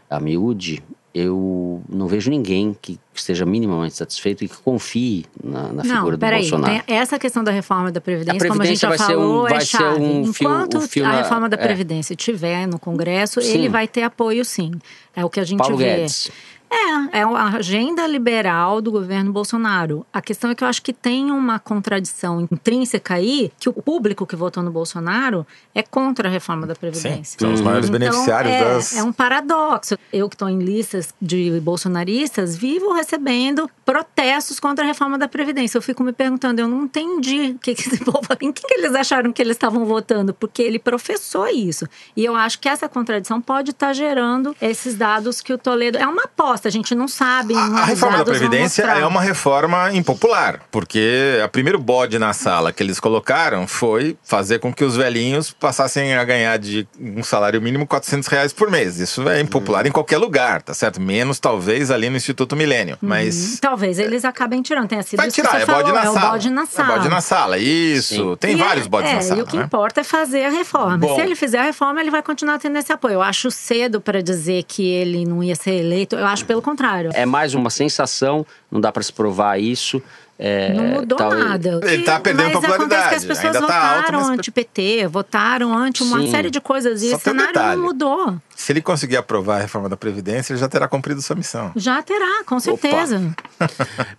a 0.09 0.19
miúde, 0.19 0.81
eu 1.13 1.81
não 1.87 2.07
vejo 2.07 2.29
ninguém 2.31 2.75
que 2.81 2.99
esteja 3.13 3.45
minimamente 3.45 3.95
satisfeito 3.95 4.43
e 4.43 4.47
que 4.47 4.57
confie 4.57 5.25
na, 5.43 5.71
na 5.71 5.83
não, 5.83 5.95
figura 5.97 6.17
do 6.17 6.19
peraí, 6.19 6.41
Bolsonaro. 6.49 6.83
Essa 6.87 7.19
questão 7.19 7.43
da 7.43 7.51
reforma 7.51 7.91
da 7.91 8.01
Previdência, 8.01 8.35
A 8.35 8.39
Previdência 8.39 8.87
como 8.87 8.93
a 8.93 8.97
gente 8.97 8.99
já 8.99 9.15
falou, 9.15 9.39
um- 9.45 9.49
vai 9.49 9.57
é 9.57 9.59
ser 9.59 9.65
chave. 9.77 9.99
um 10.01 10.21
Enquanto 10.23 10.81
fio 10.81 11.05
a 11.05 11.09
na- 11.09 11.17
reforma 11.21 11.47
da 11.49 11.55
é. 11.55 11.59
Previdência 11.63 12.13
estiver 12.13 12.67
no 12.67 12.79
Congresso, 12.79 13.41
Sim. 13.41 13.53
ele 13.53 13.69
vai 13.69 13.87
ter 13.87 14.01
apoio 14.03 14.43
sim. 14.43 14.71
É 15.15 15.23
o 15.23 15.29
que 15.29 15.39
a 15.39 15.43
gente 15.43 15.59
Paulo 15.59 15.77
vê. 15.77 15.97
Guedes. 15.97 16.31
É, 16.73 17.19
é 17.19 17.23
a 17.23 17.47
agenda 17.49 18.07
liberal 18.07 18.81
do 18.81 18.91
governo 18.91 19.31
Bolsonaro. 19.31 20.05
A 20.11 20.21
questão 20.21 20.49
é 20.49 20.55
que 20.55 20.63
eu 20.63 20.67
acho 20.67 20.81
que 20.81 20.91
tem 20.91 21.29
uma 21.31 21.59
contradição 21.59 22.41
intrínseca 22.41 23.13
aí, 23.15 23.51
que 23.59 23.69
o 23.69 23.73
público 23.73 24.25
que 24.25 24.35
votou 24.35 24.63
no 24.63 24.71
Bolsonaro 24.71 25.45
é 25.75 25.83
contra 25.83 26.27
a 26.27 26.31
reforma 26.31 26.65
da 26.65 26.73
Sim, 26.73 26.79
Previdência. 26.79 27.37
são 27.39 27.53
os 27.53 27.61
maiores 27.61 27.89
Então, 27.89 27.99
beneficiários 27.99 28.53
é, 28.53 28.63
das. 28.63 28.97
é 28.97 29.03
um 29.03 29.11
paradoxo. 29.13 29.97
Eu 30.11 30.27
que 30.27 30.35
estou 30.35 30.49
em 30.49 30.59
listas 30.59 31.13
de 31.21 31.59
bolsonaristas, 31.59 32.55
vivo 32.57 32.91
recebendo 32.93 33.69
protestos 33.85 34.59
contra 34.59 34.83
a 34.83 34.87
reforma 34.87 35.17
da 35.17 35.27
Previdência. 35.27 35.77
Eu 35.77 35.81
fico 35.81 36.03
me 36.03 36.11
perguntando, 36.11 36.59
eu 36.59 36.67
não 36.67 36.85
entendi 36.85 37.51
o 37.55 37.59
que, 37.59 37.75
que 37.75 37.81
esse 37.87 37.97
povo, 38.03 38.27
em 38.41 38.51
que, 38.51 38.63
que 38.65 38.73
eles 38.73 38.95
acharam 38.95 39.31
que 39.31 39.41
eles 39.41 39.55
estavam 39.55 39.85
votando, 39.85 40.33
porque 40.33 40.61
ele 40.61 40.79
professou 40.79 41.47
isso. 41.47 41.87
E 42.15 42.25
eu 42.25 42.35
acho 42.35 42.59
que 42.59 42.67
essa 42.67 42.89
contradição 42.89 43.39
pode 43.39 43.71
estar 43.71 43.93
gerando 43.93 44.55
esses 44.61 44.95
dados 44.95 45.41
que 45.41 45.53
o 45.53 45.57
Toledo. 45.57 45.97
É 45.97 46.07
uma 46.07 46.23
aposta, 46.23 46.62
a 46.67 46.71
gente 46.71 46.93
não 46.95 47.07
sabe. 47.07 47.53
A, 47.55 47.59
a 47.59 47.83
os 47.83 47.87
reforma 47.89 48.17
da 48.17 48.25
Previdência 48.25 48.83
é 48.83 49.05
uma 49.05 49.21
reforma 49.21 49.91
impopular, 49.93 50.61
porque 50.71 51.39
o 51.43 51.49
primeiro 51.49 51.79
bode 51.79 52.17
na 52.19 52.33
sala 52.33 52.71
que 52.71 52.81
eles 52.83 52.99
colocaram 52.99 53.67
foi 53.67 54.17
fazer 54.23 54.59
com 54.59 54.73
que 54.73 54.83
os 54.83 54.95
velhinhos 54.95 55.51
passassem 55.51 56.15
a 56.15 56.23
ganhar 56.23 56.57
de 56.57 56.87
um 56.99 57.23
salário 57.23 57.61
mínimo 57.61 57.85
400 57.87 58.27
reais 58.27 58.53
por 58.53 58.69
mês. 58.69 58.99
Isso 58.99 59.27
é 59.29 59.39
impopular 59.41 59.85
em 59.85 59.91
qualquer 59.91 60.17
lugar, 60.17 60.61
tá 60.61 60.73
certo? 60.73 61.01
Menos 61.01 61.39
talvez 61.39 61.91
ali 61.91 62.09
no 62.09 62.17
Instituto 62.17 62.55
Milênio. 62.55 62.97
Mas 63.01 63.59
Talvez 63.59 63.99
eles 63.99 64.25
acabem 64.25 64.61
tirando. 64.61 64.87
Tenha 64.87 65.03
sido 65.03 65.17
vai 65.17 65.27
isso 65.27 65.35
que 65.35 65.41
tirar, 65.41 65.57
você 65.57 65.63
é 65.63 65.65
bode 65.65 65.89
falou, 65.89 65.93
na 65.93 66.05
é 66.05 66.09
o 66.09 66.13
sala. 66.13 66.29
bode 66.31 66.49
na 66.49 66.65
sala. 66.65 66.89
É 66.89 66.97
bode 66.97 67.09
na 67.09 67.21
sala, 67.21 67.57
isso. 67.57 68.31
Sim. 68.31 68.37
Tem 68.39 68.53
E 68.53 68.55
vários 68.55 68.85
é, 68.85 68.89
bodes 68.89 69.11
é, 69.11 69.15
na 69.15 69.21
sala, 69.21 69.39
E 69.39 69.43
o 69.43 69.45
que 69.47 69.57
né? 69.57 69.63
importa 69.63 70.01
é 70.01 70.03
fazer 70.03 70.45
a 70.45 70.49
reforma. 70.49 70.97
Bom. 70.97 71.15
Se 71.15 71.21
ele 71.21 71.35
fizer 71.35 71.59
a 71.59 71.63
reforma, 71.63 72.01
ele 72.01 72.11
vai 72.11 72.21
continuar 72.21 72.59
tendo 72.59 72.77
esse 72.77 72.91
apoio. 72.91 73.13
Eu 73.15 73.21
acho 73.21 73.49
cedo 73.51 74.01
para 74.01 74.21
dizer 74.21 74.63
que 74.63 74.85
ele 74.87 75.25
não 75.25 75.43
ia 75.43 75.55
ser 75.55 75.71
eleito. 75.71 76.15
Eu 76.15 76.25
acho 76.25 76.45
pelo 76.53 76.61
contrário. 76.61 77.09
É 77.13 77.25
mais 77.25 77.53
uma 77.55 77.69
sensação, 77.69 78.45
não 78.71 78.79
dá 78.79 78.91
para 78.91 79.01
se 79.03 79.11
provar 79.11 79.59
isso. 79.59 80.01
É, 80.37 80.73
Não 80.73 80.83
mudou 80.85 81.17
tal- 81.17 81.31
nada. 81.33 81.79
Ele 81.83 82.03
tá 82.03 82.19
perdendo 82.19 82.45
mas 82.45 82.55
acontece 82.55 82.71
popularidade, 82.79 83.09
que 83.09 83.15
as 83.15 83.23
pessoas 83.25 83.55
ainda 83.55 83.67
tá 83.67 83.77
alto, 83.89 83.97
votaram 84.01 84.19
mas- 84.21 84.29
anti-PT, 84.29 85.07
votaram 85.07 85.77
anti 85.77 86.03
uma 86.03 86.19
Sim. 86.19 86.31
série 86.31 86.49
de 86.49 86.59
coisas. 86.59 87.01
E 87.03 87.09
Só 87.09 87.13
o 87.13 87.17
um 87.17 87.19
cenário 87.21 87.53
detalhe. 87.53 87.77
não 87.77 87.83
mudou. 87.85 88.35
Se 88.55 88.71
ele 88.71 88.81
conseguir 88.81 89.15
aprovar 89.17 89.57
a 89.57 89.61
reforma 89.61 89.87
da 89.87 89.95
Previdência, 89.95 90.51
ele 90.53 90.59
já 90.59 90.67
terá 90.67 90.87
cumprido 90.87 91.21
sua 91.21 91.35
missão. 91.35 91.71
Já 91.75 92.01
terá, 92.01 92.43
com 92.45 92.59
certeza. 92.59 93.21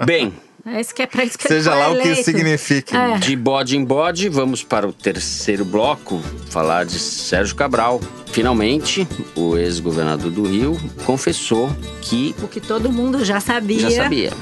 Bem, 0.06 0.32
É 0.66 0.80
isso 0.80 0.94
que 0.94 1.02
é 1.02 1.06
para 1.06 1.24
isso 1.24 1.36
que 1.36 1.46
Seja 1.46 1.74
lá 1.74 1.90
o 1.90 1.96
que 1.96 2.08
eleito. 2.08 2.24
signifique. 2.24 2.96
É. 2.96 3.18
de 3.18 3.36
bode 3.36 3.76
em 3.76 3.84
bode, 3.84 4.30
vamos 4.30 4.62
para 4.62 4.88
o 4.88 4.92
terceiro 4.94 5.62
bloco, 5.64 6.20
falar 6.48 6.84
de 6.86 6.98
Sérgio 6.98 7.54
Cabral. 7.54 8.00
Finalmente, 8.32 9.06
o 9.36 9.56
ex-governador 9.58 10.30
do 10.30 10.44
Rio 10.44 10.80
confessou 11.04 11.70
que 12.00 12.34
O 12.42 12.48
que 12.48 12.60
todo 12.60 12.90
mundo 12.90 13.22
já 13.24 13.40
sabia. 13.40 13.78
já 13.78 13.90
sabia. 13.90 14.32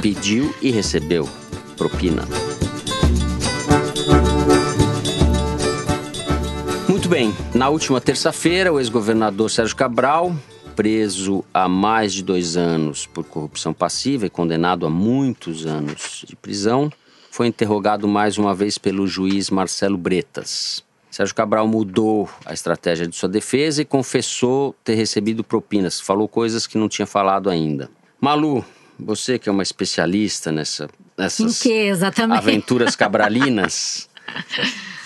Pediu 0.00 0.54
e 0.62 0.70
recebeu 0.70 1.28
propina. 1.76 2.22
Muito 6.88 7.08
bem, 7.08 7.34
na 7.54 7.68
última 7.68 8.00
terça-feira, 8.00 8.72
o 8.72 8.78
ex-governador 8.78 9.50
Sérgio 9.50 9.74
Cabral, 9.74 10.34
preso 10.74 11.44
há 11.52 11.68
mais 11.68 12.12
de 12.12 12.22
dois 12.22 12.56
anos 12.56 13.06
por 13.06 13.24
corrupção 13.24 13.72
passiva 13.72 14.26
e 14.26 14.30
condenado 14.30 14.86
a 14.86 14.90
muitos 14.90 15.66
anos 15.66 16.24
de 16.26 16.34
prisão, 16.34 16.90
foi 17.30 17.46
interrogado 17.46 18.06
mais 18.06 18.36
uma 18.38 18.54
vez 18.54 18.76
pelo 18.78 19.06
juiz 19.06 19.50
Marcelo 19.50 19.96
Bretas. 19.96 20.84
Sérgio 21.10 21.34
Cabral 21.34 21.66
mudou 21.66 22.28
a 22.44 22.54
estratégia 22.54 23.06
de 23.06 23.14
sua 23.14 23.28
defesa 23.28 23.82
e 23.82 23.84
confessou 23.84 24.74
ter 24.82 24.94
recebido 24.94 25.44
propinas. 25.44 26.00
Falou 26.00 26.26
coisas 26.26 26.66
que 26.66 26.78
não 26.78 26.88
tinha 26.88 27.06
falado 27.06 27.50
ainda. 27.50 27.90
Malu, 28.20 28.64
você 28.98 29.38
que 29.38 29.48
é 29.48 29.52
uma 29.52 29.62
especialista 29.62 30.50
nessa, 30.50 30.88
nessas 31.16 31.62
aventuras 32.38 32.96
cabralinas, 32.96 34.08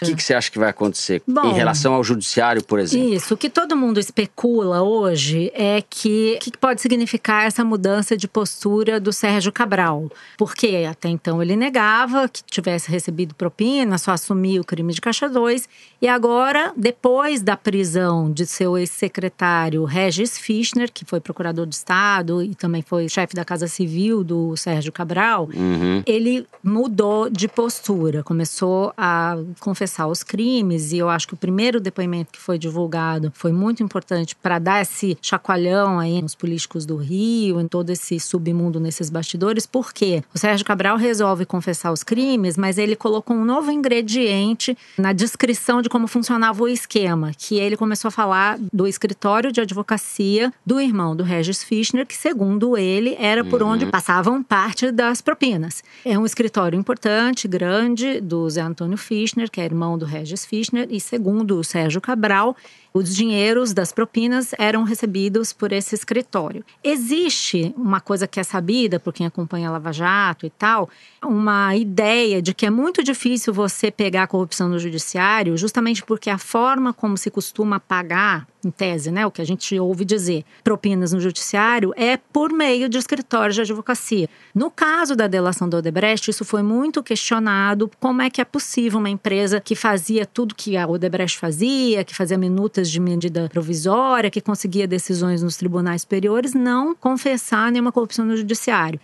o 0.03 0.05
que, 0.05 0.15
que 0.15 0.23
você 0.23 0.35
acha 0.35 0.51
que 0.51 0.59
vai 0.59 0.69
acontecer 0.71 1.23
Bom, 1.27 1.47
em 1.47 1.53
relação 1.55 1.95
ao 1.95 2.05
judiciário, 2.05 2.63
por 2.63 2.79
exemplo? 2.79 3.15
Isso, 3.15 3.35
o 3.35 3.37
que 3.37 3.49
todo 3.49 3.75
mundo 3.77 3.99
especula 3.99 4.83
hoje 4.83 5.51
é 5.55 5.83
que 5.89 6.37
o 6.37 6.45
que 6.45 6.57
pode 6.59 6.81
significar 6.83 7.47
essa 7.47 7.65
mudança 7.65 8.17
de 8.17 8.29
postura 8.29 9.01
do 9.01 9.13
Sérgio 9.13 9.51
Cabral. 9.53 10.11
Porque 10.37 10.87
até 10.89 11.09
então 11.09 11.43
ele 11.43 11.57
negava 11.57 12.29
que 12.29 12.43
tivesse 12.45 12.91
recebido 12.91 13.35
propina, 13.35 13.97
só 13.99 14.13
assumia 14.13 14.61
o 14.61 14.65
crime 14.65 14.93
de 14.93 15.01
caixa 15.01 15.29
2. 15.29 15.69
E 16.03 16.09
agora, 16.09 16.73
depois 16.77 17.41
da 17.41 17.57
prisão 17.57 18.31
de 18.31 18.45
seu 18.45 18.77
ex-secretário 18.77 19.85
Regis 19.85 20.37
Fischner, 20.39 20.91
que 20.93 21.05
foi 21.07 21.21
procurador 21.21 21.67
de 21.67 21.75
Estado 21.75 22.43
e 22.43 22.55
também 22.55 22.83
foi 22.83 23.09
chefe 23.09 23.35
da 23.35 23.45
Casa 23.45 23.67
Civil 23.67 24.23
do 24.23 24.55
Sérgio 24.57 24.93
Cabral, 24.93 25.49
Uhum. 25.55 26.03
ele 26.07 26.47
mudou 26.63 27.31
de 27.31 27.49
postura, 27.49 28.23
começou 28.23 28.93
a 28.97 29.16
confessar 29.61 30.07
os 30.07 30.23
crimes 30.23 30.93
e 30.93 30.99
eu 30.99 31.09
acho 31.09 31.29
que 31.29 31.35
o 31.35 31.37
primeiro 31.37 31.81
depoimento 31.81 32.33
que 32.33 32.39
foi 32.39 32.59
divulgado 32.59 33.33
foi 33.35 33.53
muito 33.53 33.83
importante 33.83 34.35
para 34.37 34.59
dar 34.59 34.83
esse 34.83 35.17
chacoalhão 35.21 35.99
aí 35.99 36.21
nos 36.23 36.35
políticos 36.35 36.87
do 36.87 36.97
Rio, 36.97 37.61
em 37.61 37.69
todo 37.69 37.91
esse 37.91 38.19
submundo 38.19 38.81
nesses 38.81 39.11
bastidores, 39.11 39.67
porque 39.67 40.23
o 40.35 40.39
Sérgio 40.39 40.65
Cabral 40.65 40.97
resolve 40.97 41.45
confessar 41.45 41.93
os 41.93 42.03
crimes, 42.03 42.57
mas 42.57 42.79
ele 42.79 42.97
colocou 42.97 43.37
um 43.37 43.45
novo 43.45 43.71
ingrediente 43.71 44.77
na 44.99 45.13
descrição 45.13 45.83
de 45.83 45.89
como 45.89 46.07
funcionava 46.07 46.63
o 46.63 46.69
esquema, 46.69 47.33
que 47.37 47.59
ele 47.59 47.77
começou 47.77 48.09
a 48.09 48.13
falar 48.13 48.59
do 48.73 48.87
escritório 48.87 49.53
de 49.53 49.61
advocacia 49.61 50.53
do 50.65 50.81
irmão 50.81 51.15
do 51.15 51.25
Regis 51.25 51.63
Fischner, 51.63 52.07
que 52.07 52.17
segundo 52.17 52.77
ele 52.77 53.17
era 53.19 53.45
por 53.45 53.63
onde 53.63 53.87
passavam 53.87 54.43
parte 54.43 54.91
das 54.91 55.21
propinas. 55.21 55.83
É 56.05 56.19
um 56.19 56.27
escritório 56.27 56.79
importante, 56.79 57.49
grande, 57.49 58.21
do 58.21 58.49
Zé 58.49 58.61
Antônio 58.61 58.97
Fischner, 59.07 59.51
que 59.51 59.61
é 59.61 59.65
irmão 59.65 59.97
do 59.97 60.05
Regis 60.05 60.45
Fischner, 60.45 60.89
e 60.91 61.01
segundo 61.01 61.59
o 61.59 61.65
Sérgio 61.65 62.01
Cabral, 62.01 62.57
os 62.97 63.15
dinheiros 63.15 63.73
das 63.73 63.93
propinas 63.93 64.55
eram 64.59 64.83
recebidos 64.83 65.53
por 65.53 65.73
esse 65.73 65.95
escritório. 65.95 66.65
Existe 66.83 67.75
uma 67.77 68.01
coisa 68.01 68.27
que 68.27 68.41
é 68.41 68.43
sabida 68.43 68.99
por 68.99 69.13
quem 69.13 69.27
acompanha 69.27 69.71
Lava 69.71 69.93
Jato 69.93 70.47
e 70.47 70.51
tal, 70.51 70.89
uma 71.23 71.77
ideia 71.77 72.41
de 72.41 72.55
que 72.55 72.67
é 72.67 72.71
muito 72.71 73.03
difícil 73.03 73.53
você 73.53 73.91
pegar 73.91 74.25
a 74.25 74.27
corrupção 74.27 74.69
no 74.69 74.79
judiciário, 74.79 75.57
justamente 75.57 76.03
porque 76.03 76.31
a 76.31 76.39
forma 76.39 76.93
como 76.93 77.17
se 77.17 77.31
costuma 77.31 77.79
pagar, 77.79 78.47
em 78.65 78.71
tese, 78.71 79.11
né, 79.13 79.25
o 79.25 79.31
que 79.31 79.41
a 79.41 79.47
gente 79.47 79.79
ouve 79.79 80.05
dizer, 80.05 80.45
propinas 80.65 81.13
no 81.13 81.21
judiciário 81.21 81.93
é 81.97 82.17
por 82.17 82.53
meio 82.53 82.89
de 82.89 82.99
escritórios 82.99 83.55
de 83.55 83.61
advocacia. 83.61 84.29
No 84.55 84.71
caso 84.71 85.15
da 85.15 85.27
delação 85.27 85.69
do 85.69 85.77
Odebrecht, 85.77 86.31
isso 86.31 86.45
foi 86.45 86.63
muito 86.63 87.03
questionado, 87.03 87.91
como 88.01 88.23
é 88.23 88.29
que 88.29 88.41
é 88.41 88.45
possível 88.45 88.99
uma 88.99 89.11
empresa 89.11 89.61
que 89.61 89.77
fazia 89.77 90.27
tudo 90.27 90.55
que 90.55 90.77
a 90.77 90.87
Odebrecht 90.87 91.39
fazia, 91.39 92.03
que 92.03 92.15
fazia 92.15 92.37
minutas 92.37 92.86
de 92.91 93.01
medida 93.01 93.49
provisória, 93.49 94.31
que 94.31 94.41
conseguia 94.41 94.87
decisões 94.87 95.43
nos 95.43 95.57
tribunais 95.57 96.03
superiores, 96.03 96.55
não 96.55 96.95
confessar 96.95 97.71
nenhuma 97.71 97.93
corrupção 97.93 98.25
no 98.25 98.37
judiciário. 98.37 99.01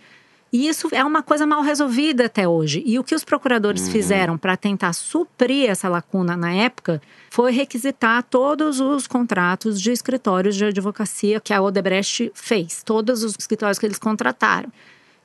E 0.53 0.67
isso 0.67 0.87
é 0.91 1.03
uma 1.03 1.23
coisa 1.23 1.47
mal 1.47 1.63
resolvida 1.63 2.27
até 2.27 2.47
hoje. 2.47 2.83
E 2.85 2.99
o 2.99 3.03
que 3.03 3.15
os 3.15 3.23
procuradores 3.23 3.89
fizeram 3.89 4.37
para 4.37 4.55
tentar 4.55 4.93
suprir 4.93 5.67
essa 5.67 5.89
lacuna 5.89 6.37
na 6.37 6.53
época 6.53 7.01
foi 7.31 7.51
requisitar 7.51 8.21
todos 8.21 8.79
os 8.79 9.07
contratos 9.07 9.81
de 9.81 9.91
escritórios 9.91 10.55
de 10.55 10.65
advocacia 10.65 11.39
que 11.39 11.51
a 11.51 11.59
Odebrecht 11.59 12.31
fez, 12.35 12.83
todos 12.83 13.23
os 13.23 13.35
escritórios 13.37 13.79
que 13.79 13.85
eles 13.87 13.97
contrataram. 13.97 14.71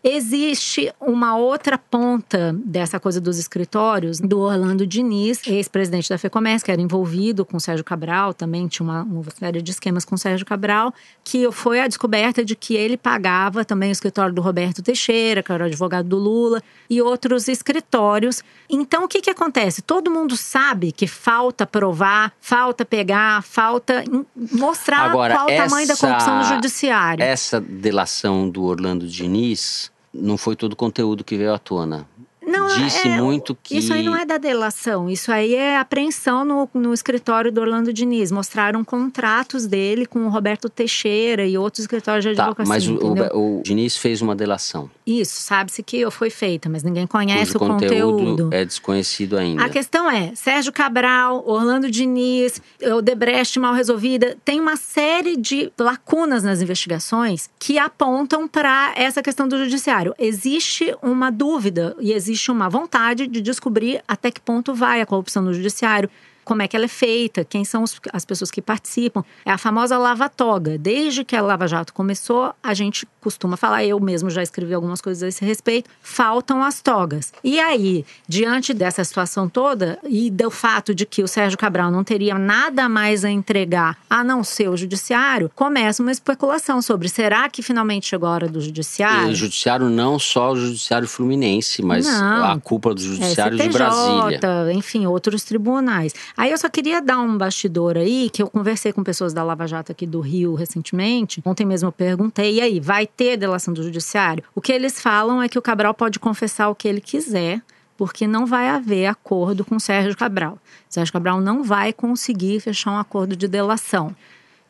Existe 0.03 0.93
uma 1.01 1.37
outra 1.37 1.77
ponta 1.77 2.55
dessa 2.65 3.01
coisa 3.01 3.21
dos 3.21 3.39
escritórios, 3.39 4.21
do 4.21 4.41
Orlando 4.41 4.87
Diniz, 4.87 5.45
ex-presidente 5.47 6.09
da 6.09 6.17
FEComércio, 6.17 6.65
que 6.65 6.71
era 6.71 6.81
envolvido 6.81 7.45
com 7.45 7.57
o 7.57 7.61
Sérgio 7.61 7.85
Cabral, 7.85 8.33
também 8.33 8.69
tinha 8.69 8.85
uma, 8.89 9.03
uma 9.03 9.25
série 9.37 9.61
de 9.61 9.71
esquemas 9.73 10.05
com 10.05 10.15
o 10.15 10.19
Sérgio 10.19 10.47
Cabral, 10.47 10.95
que 11.25 11.51
foi 11.51 11.81
a 11.81 11.89
descoberta 11.89 12.45
de 12.45 12.55
que 12.55 12.75
ele 12.75 12.97
pagava 12.97 13.65
também 13.65 13.91
o 13.91 13.93
escritório 13.93 14.33
do 14.33 14.41
Roberto 14.41 14.83
Teixeira, 14.83 15.43
que 15.43 15.51
era 15.51 15.65
o 15.65 15.67
advogado 15.67 16.09
do 16.09 16.17
Lula, 16.17 16.63
e 16.89 17.03
outros 17.03 17.49
escritórios. 17.49 18.43
Então, 18.71 19.05
o 19.05 19.09
que, 19.09 19.21
que 19.21 19.31
acontece? 19.31 19.83
Todo 19.83 20.11
mundo 20.11 20.37
sabe 20.37 20.93
que 20.93 21.07
falta 21.07 21.67
provar, 21.67 22.33
falta 22.41 22.85
pegar, 22.85 23.43
falta 23.43 24.05
mostrar 24.53 25.11
Agora, 25.11 25.35
qual 25.35 25.47
o 25.47 25.57
tamanho 25.57 25.87
da 25.87 25.93
essa- 25.95 26.07
corrupção 26.07 26.39
no 26.39 26.45
judiciário. 26.45 27.23
Essa 27.23 27.61
delação 27.61 28.49
do 28.49 28.63
Orlando 28.63 29.07
Diniz 29.07 29.88
não 30.13 30.37
foi 30.37 30.57
todo 30.57 30.73
o 30.73 30.77
conteúdo 30.77 31.25
que 31.25 31.37
veio 31.37 31.53
à 31.53 31.59
tona. 31.59 32.07
Não, 32.47 32.67
Disse 32.79 33.07
é, 33.07 33.21
muito 33.21 33.55
que. 33.63 33.77
Isso 33.77 33.93
aí 33.93 34.03
não 34.03 34.17
é 34.17 34.25
da 34.25 34.39
delação, 34.39 35.11
isso 35.11 35.31
aí 35.31 35.55
é 35.55 35.77
apreensão 35.77 36.47
no, 36.47 36.69
no 36.73 36.95
escritório 36.95 37.53
do 37.53 37.61
Orlando 37.61 37.93
Diniz. 37.93 38.33
Mostraram 38.33 38.83
contratos 38.83 39.67
dele 39.67 40.07
com 40.07 40.21
o 40.21 40.31
Roberto 40.31 40.71
Teixeira 40.71 41.45
e 41.45 41.59
outros 41.59 41.81
escritórios 41.81 42.25
de 42.25 42.35
Tá, 42.35 42.45
advocacia. 42.45 42.69
mas 42.69 42.89
o, 42.89 43.37
o, 43.37 43.59
o 43.59 43.63
Diniz 43.63 43.99
fez 43.99 44.23
uma 44.23 44.35
delação. 44.35 44.91
Isso, 45.09 45.41
sabe-se 45.41 45.83
que 45.83 46.09
foi 46.11 46.29
feita, 46.29 46.69
mas 46.69 46.83
ninguém 46.83 47.07
conhece 47.07 47.57
o 47.57 47.59
conteúdo. 47.59 48.51
é 48.53 48.63
desconhecido 48.63 49.39
ainda. 49.39 49.65
A 49.65 49.71
questão 49.71 50.11
é, 50.11 50.35
Sérgio 50.35 50.71
Cabral, 50.71 51.43
Orlando 51.47 51.91
Diniz, 51.91 52.61
Odebrecht 52.95 53.59
mal 53.59 53.73
resolvida, 53.73 54.37
tem 54.45 54.61
uma 54.61 54.77
série 54.77 55.35
de 55.35 55.73
lacunas 55.79 56.43
nas 56.43 56.61
investigações 56.61 57.49
que 57.59 57.79
apontam 57.79 58.47
para 58.47 58.93
essa 58.97 59.23
questão 59.23 59.49
do 59.49 59.57
judiciário. 59.57 60.15
Existe 60.19 60.95
uma 61.03 61.31
dúvida 61.31 61.97
e 61.99 62.13
existe 62.13 62.51
uma 62.51 62.69
vontade 62.69 63.27
de 63.27 63.41
descobrir 63.41 64.03
até 64.07 64.31
que 64.31 64.43
ponto 64.43 64.75
vai 64.75 65.01
a 65.01 65.07
corrupção 65.07 65.43
no 65.43 65.55
judiciário. 65.55 66.11
Como 66.49 66.63
é 66.63 66.67
que 66.67 66.75
ela 66.75 66.87
é 66.87 66.89
feita, 66.89 67.45
quem 67.45 67.63
são 67.63 67.85
as 68.11 68.25
pessoas 68.25 68.51
que 68.51 68.63
participam. 68.63 69.23
É 69.45 69.51
a 69.51 69.59
famosa 69.59 69.99
lava-toga. 69.99 70.79
Desde 70.79 71.23
que 71.23 71.37
a 71.37 71.43
Lava 71.43 71.69
Jato 71.69 71.93
começou, 71.93 72.55
a 72.63 72.73
gente 72.73 73.07
costuma 73.21 73.55
falar, 73.59 73.85
eu 73.85 74.01
mesmo 74.01 74.31
já 74.31 74.43
escrevi 74.43 74.73
algumas 74.73 75.03
coisas 75.03 75.23
a 75.23 75.29
esse 75.29 75.45
respeito, 75.45 75.91
faltam 76.01 76.63
as 76.63 76.81
togas. 76.81 77.35
E 77.45 77.61
aí, 77.61 78.03
diante 78.27 78.73
dessa 78.73 79.05
situação 79.05 79.47
toda 79.47 79.99
e 80.09 80.31
do 80.31 80.51
fato 80.51 80.95
de 80.95 81.05
que 81.05 81.23
o 81.23 81.29
Sérgio 81.29 81.59
Cabral 81.59 81.91
não 81.91 82.03
teria 82.03 82.39
nada 82.39 82.89
mais 82.89 83.27
a 83.27 83.31
entregar 83.31 83.99
a 84.09 84.25
não 84.25 84.43
ser 84.43 84.71
o 84.71 84.77
judiciário, 84.77 85.51
começa 85.55 86.03
uma 86.03 86.11
especulação 86.13 86.81
sobre 86.81 87.11
será 87.11 87.51
que 87.51 87.63
finalmente 87.63 88.07
chegou 88.07 88.27
a 88.27 88.33
hora 88.33 88.49
do 88.49 88.59
E 88.59 88.63
judiciário? 88.63 89.29
o 89.29 89.35
judiciário 89.35 89.91
não 89.91 90.19
só 90.19 90.53
o 90.53 90.57
judiciário 90.57 91.07
fluminense, 91.07 91.83
mas 91.83 92.07
Não. 92.07 92.45
a 92.53 92.59
culpa 92.59 92.95
do 92.95 93.01
judiciário 93.03 93.59
de 93.59 93.65
STJ, 93.65 93.79
Brasília. 93.79 94.73
Enfim, 94.73 95.05
outros 95.07 95.45
tribunais. 95.45 96.15
Aí 96.39 96.53
eu 96.53 96.57
só 96.57 96.69
queria 96.69 97.03
dar 97.03 97.19
um 97.19 97.37
bastidor 97.37 97.97
aí, 97.97 98.31
que 98.31 98.41
eu 98.41 98.49
conversei 98.49 98.93
com 98.93 99.03
pessoas 99.03 99.35
da 99.35 99.43
Lava 99.43 99.67
Jato 99.67 99.91
aqui 99.91 100.07
do 100.07 100.21
Rio 100.21 100.55
recentemente. 100.55 101.43
Ontem 101.45 101.67
mesmo 101.67 101.89
eu 101.89 101.93
perguntei, 101.93 102.55
e 102.55 102.61
aí, 102.61 102.79
vai 102.79 103.09
ter 103.09 103.37
delação 103.37 103.75
do 103.75 103.83
judiciário? 103.83 104.45
O 104.55 104.61
que 104.61 104.71
eles 104.71 105.01
falam 105.01 105.43
é 105.43 105.49
que 105.49 105.59
o 105.59 105.63
Cabral 105.63 105.93
pode 105.93 106.21
confessar 106.21 106.69
o 106.69 106.77
que 106.77 106.87
ele 106.87 107.01
quiser, 107.01 107.61
porque 107.97 108.25
não 108.25 108.47
vai 108.47 108.69
haver 108.69 109.07
acordo 109.07 109.65
com 109.65 109.81
Sérgio 109.81 110.17
Cabral. 110.17 110.61
Sérgio 110.89 111.13
Cabral 111.13 111.41
não 111.41 111.65
vai 111.65 111.93
conseguir 111.93 112.61
fechar 112.61 112.93
um 112.93 112.99
acordo 112.99 113.35
de 113.35 113.49
delação. 113.49 114.15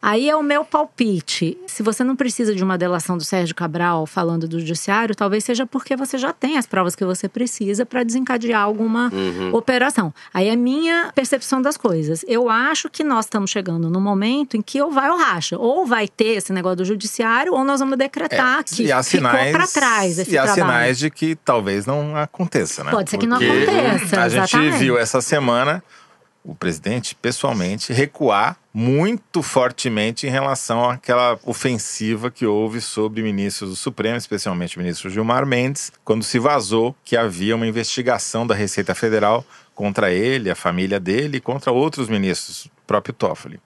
Aí 0.01 0.31
é 0.31 0.37
o 0.37 0.43
meu 0.43 0.65
palpite. 0.65 1.59
Se 1.67 1.83
você 1.83 2.05
não 2.05 2.15
precisa 2.15 2.55
de 2.55 2.63
uma 2.63 2.79
delação 2.79 3.17
do 3.19 3.25
Sérgio 3.25 3.55
Cabral 3.55 4.07
falando 4.07 4.47
do 4.47 4.61
judiciário, 4.61 5.15
talvez 5.15 5.43
seja 5.45 5.67
porque 5.67 5.97
você 5.97 6.17
já 6.17 6.33
tem 6.33 6.57
as 6.57 6.67
provas 6.67 6.95
que 6.95 7.05
você 7.05 7.29
precisa 7.29 7.85
para 7.85 8.05
desencadear 8.05 8.63
alguma 8.63 9.11
operação. 9.53 10.13
Aí 10.33 10.49
é 10.49 10.55
minha 10.57 11.11
percepção 11.15 11.61
das 11.61 11.77
coisas. 11.77 12.25
Eu 12.29 12.49
acho 12.49 12.89
que 12.89 13.03
nós 13.03 13.25
estamos 13.27 13.51
chegando 13.51 13.91
no 13.91 14.01
momento 14.01 14.57
em 14.57 14.63
que 14.63 14.81
ou 14.81 14.91
vai 14.91 15.11
ou 15.11 15.19
racha. 15.19 15.59
Ou 15.59 15.85
vai 15.87 16.07
ter 16.07 16.37
esse 16.37 16.53
negócio 16.53 16.77
do 16.77 16.85
judiciário, 16.85 17.53
ou 17.53 17.65
nós 17.65 17.81
vamos 17.81 17.99
decretar 17.99 18.63
que 18.65 18.85
É, 18.85 18.87
e 18.87 18.93
há 18.93 19.03
ficou 19.03 19.29
sinais, 19.31 19.53
para 19.53 19.67
trás 19.67 20.19
esse 20.19 20.31
e 20.31 20.39
há 20.39 20.45
trabalho. 20.45 20.63
sinais 20.67 20.99
de 20.99 21.11
que 21.11 21.35
talvez 21.37 21.87
não 21.87 22.17
aconteça, 22.17 22.85
né? 22.85 22.91
Pode 22.91 23.11
ser 23.11 23.19
que 23.19 23.27
não 23.27 23.37
aconteça, 23.37 24.21
A 24.23 24.29
gente 24.29 24.45
exatamente. 24.45 24.77
viu 24.79 24.97
essa 24.99 25.21
semana 25.21 25.83
o 26.45 26.55
presidente 26.55 27.15
pessoalmente 27.15 27.93
recuar 27.93 28.57
muito 28.73 29.43
fortemente 29.43 30.27
em 30.27 30.31
relação 30.31 30.89
àquela 30.89 31.39
ofensiva 31.45 32.31
que 32.31 32.47
houve 32.47 32.81
sobre 32.81 33.23
ministros 33.23 33.71
do 33.71 33.77
Supremo, 33.77 34.17
especialmente 34.17 34.77
o 34.77 34.81
ministro 34.81 35.11
Gilmar 35.11 35.45
Mendes, 35.45 35.93
quando 36.05 36.23
se 36.23 36.39
vazou 36.39 36.95
que 37.05 37.17
havia 37.17 37.57
uma 37.57 37.67
investigação 37.67 38.47
da 38.47 38.55
Receita 38.55 38.95
Federal 38.95 39.45
contra 39.75 40.13
ele, 40.13 40.51
a 40.51 40.55
família 40.55 40.99
dele 40.99 41.39
e 41.39 41.41
contra 41.41 41.71
outros 41.73 42.09
ministros, 42.09 42.67
o 42.67 42.71
próprio 42.87 43.15
Toffoli. 43.15 43.61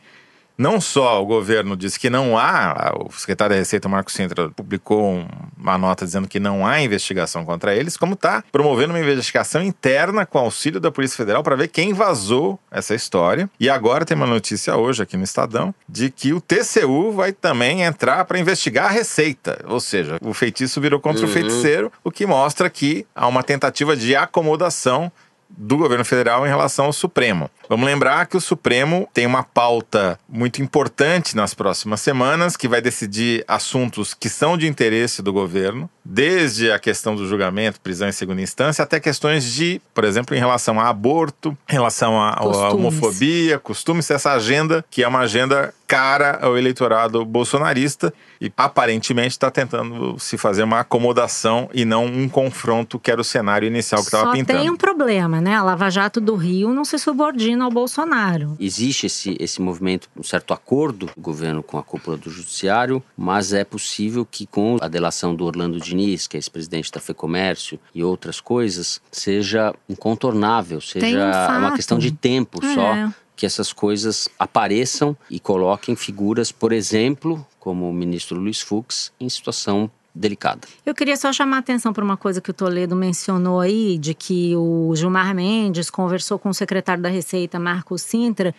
Não 0.56 0.80
só 0.80 1.22
o 1.22 1.26
governo 1.26 1.76
disse 1.76 1.98
que 1.98 2.10
não 2.10 2.38
há, 2.38 2.92
o 2.98 3.10
secretário 3.12 3.54
da 3.54 3.58
Receita, 3.58 3.88
Marco 3.88 4.12
Sintra, 4.12 4.50
publicou 4.50 5.02
um- 5.12 5.26
uma 5.56 5.78
nota 5.78 6.04
dizendo 6.04 6.28
que 6.28 6.38
não 6.38 6.66
há 6.66 6.80
investigação 6.80 7.44
contra 7.44 7.74
eles, 7.74 7.96
como 7.96 8.14
está 8.14 8.44
promovendo 8.52 8.92
uma 8.92 9.00
investigação 9.00 9.62
interna 9.62 10.26
com 10.26 10.38
auxílio 10.38 10.78
da 10.80 10.90
Polícia 10.90 11.16
Federal 11.16 11.42
para 11.42 11.56
ver 11.56 11.68
quem 11.68 11.92
vazou 11.92 12.58
essa 12.70 12.94
história. 12.94 13.48
E 13.58 13.68
agora 13.70 14.04
tem 14.04 14.16
uma 14.16 14.26
notícia 14.26 14.76
hoje 14.76 15.02
aqui 15.02 15.16
no 15.16 15.24
Estadão 15.24 15.74
de 15.88 16.10
que 16.10 16.32
o 16.32 16.40
TCU 16.40 17.12
vai 17.12 17.32
também 17.32 17.82
entrar 17.82 18.24
para 18.24 18.38
investigar 18.38 18.86
a 18.86 18.90
Receita. 18.90 19.64
Ou 19.66 19.80
seja, 19.80 20.18
o 20.20 20.34
feitiço 20.34 20.80
virou 20.80 21.00
contra 21.00 21.24
o 21.24 21.28
feiticeiro, 21.28 21.90
o 22.04 22.10
que 22.10 22.26
mostra 22.26 22.68
que 22.68 23.06
há 23.14 23.26
uma 23.26 23.42
tentativa 23.42 23.96
de 23.96 24.14
acomodação 24.14 25.10
do 25.56 25.76
governo 25.76 26.04
federal 26.04 26.46
em 26.46 26.48
relação 26.48 26.86
ao 26.86 26.92
Supremo. 26.92 27.50
Vamos 27.68 27.86
lembrar 27.86 28.26
que 28.26 28.36
o 28.36 28.40
Supremo 28.40 29.08
tem 29.12 29.26
uma 29.26 29.42
pauta 29.42 30.18
muito 30.28 30.62
importante 30.62 31.36
nas 31.36 31.54
próximas 31.54 32.00
semanas, 32.00 32.56
que 32.56 32.68
vai 32.68 32.80
decidir 32.80 33.44
assuntos 33.46 34.14
que 34.14 34.28
são 34.28 34.56
de 34.56 34.66
interesse 34.66 35.22
do 35.22 35.32
governo, 35.32 35.88
desde 36.04 36.70
a 36.70 36.78
questão 36.78 37.14
do 37.14 37.26
julgamento, 37.26 37.80
prisão 37.80 38.08
em 38.08 38.12
segunda 38.12 38.40
instância, 38.40 38.82
até 38.82 38.98
questões 38.98 39.44
de, 39.44 39.80
por 39.94 40.04
exemplo, 40.04 40.36
em 40.36 40.38
relação 40.38 40.80
a 40.80 40.88
aborto, 40.88 41.56
em 41.68 41.72
relação 41.72 42.20
a, 42.20 42.30
a 42.30 42.36
Costumes. 42.38 42.74
homofobia, 42.74 43.58
costumes, 43.58 44.10
essa 44.10 44.32
agenda 44.32 44.84
que 44.90 45.02
é 45.02 45.08
uma 45.08 45.20
agenda 45.20 45.72
cara 45.92 46.38
ao 46.40 46.56
eleitorado 46.56 47.22
bolsonarista 47.22 48.14
e 48.40 48.50
aparentemente 48.56 49.32
está 49.32 49.50
tentando 49.50 50.18
se 50.18 50.38
fazer 50.38 50.62
uma 50.62 50.80
acomodação 50.80 51.68
e 51.74 51.84
não 51.84 52.06
um 52.06 52.30
confronto 52.30 52.98
que 52.98 53.10
era 53.10 53.20
o 53.20 53.24
cenário 53.24 53.66
inicial 53.66 54.00
que 54.00 54.06
estava 54.06 54.24
Só 54.24 54.32
pintando. 54.32 54.58
tem 54.58 54.70
um 54.70 54.76
problema, 54.76 55.38
né? 55.38 55.54
A 55.54 55.62
Lava 55.62 55.90
Jato 55.90 56.18
do 56.18 56.34
Rio 56.34 56.72
não 56.72 56.82
se 56.82 56.98
subordina 56.98 57.66
ao 57.66 57.70
Bolsonaro. 57.70 58.56
Existe 58.58 59.04
esse, 59.04 59.36
esse 59.38 59.60
movimento, 59.60 60.08
um 60.16 60.22
certo 60.22 60.54
acordo 60.54 61.10
do 61.14 61.20
governo 61.20 61.62
com 61.62 61.76
a 61.76 61.82
cúpula 61.82 62.16
do 62.16 62.30
judiciário, 62.30 63.02
mas 63.14 63.52
é 63.52 63.62
possível 63.62 64.24
que 64.24 64.46
com 64.46 64.78
a 64.80 64.88
delação 64.88 65.34
do 65.34 65.44
Orlando 65.44 65.78
Diniz, 65.92 66.26
que 66.26 66.36
é 66.36 66.38
ex-presidente 66.38 66.90
da 66.90 67.00
FEComércio, 67.00 67.78
e 67.94 68.02
outras 68.02 68.40
coisas, 68.40 69.00
seja 69.10 69.74
incontornável, 69.88 70.80
seja 70.80 71.52
um 71.52 71.58
uma 71.58 71.74
questão 71.76 71.98
de 71.98 72.10
tempo 72.10 72.64
É. 72.64 72.74
só 72.74 73.12
que 73.36 73.46
essas 73.46 73.72
coisas 73.72 74.28
apareçam 74.38 75.16
e 75.28 75.40
coloquem 75.40 75.96
figuras, 75.96 76.52
por 76.52 76.72
exemplo, 76.72 77.44
como 77.58 77.88
o 77.88 77.92
ministro 77.92 78.38
Luiz 78.38 78.60
Fux, 78.60 79.12
em 79.18 79.28
situação 79.28 79.90
delicada. 80.14 80.68
Eu 80.84 80.94
queria 80.94 81.16
só 81.16 81.32
chamar 81.32 81.56
a 81.56 81.60
atenção 81.60 81.92
para 81.92 82.04
uma 82.04 82.16
coisa 82.16 82.40
que 82.40 82.50
o 82.50 82.54
Toledo 82.54 82.94
mencionou 82.94 83.60
aí, 83.60 83.96
de 83.98 84.14
que 84.14 84.54
o 84.54 84.92
Gilmar 84.94 85.34
Mendes 85.34 85.90
conversou 85.90 86.38
com 86.38 86.50
o 86.50 86.54
secretário 86.54 87.02
da 87.02 87.08
Receita, 87.08 87.58
Marco 87.58 87.96
Sintra. 87.98 88.54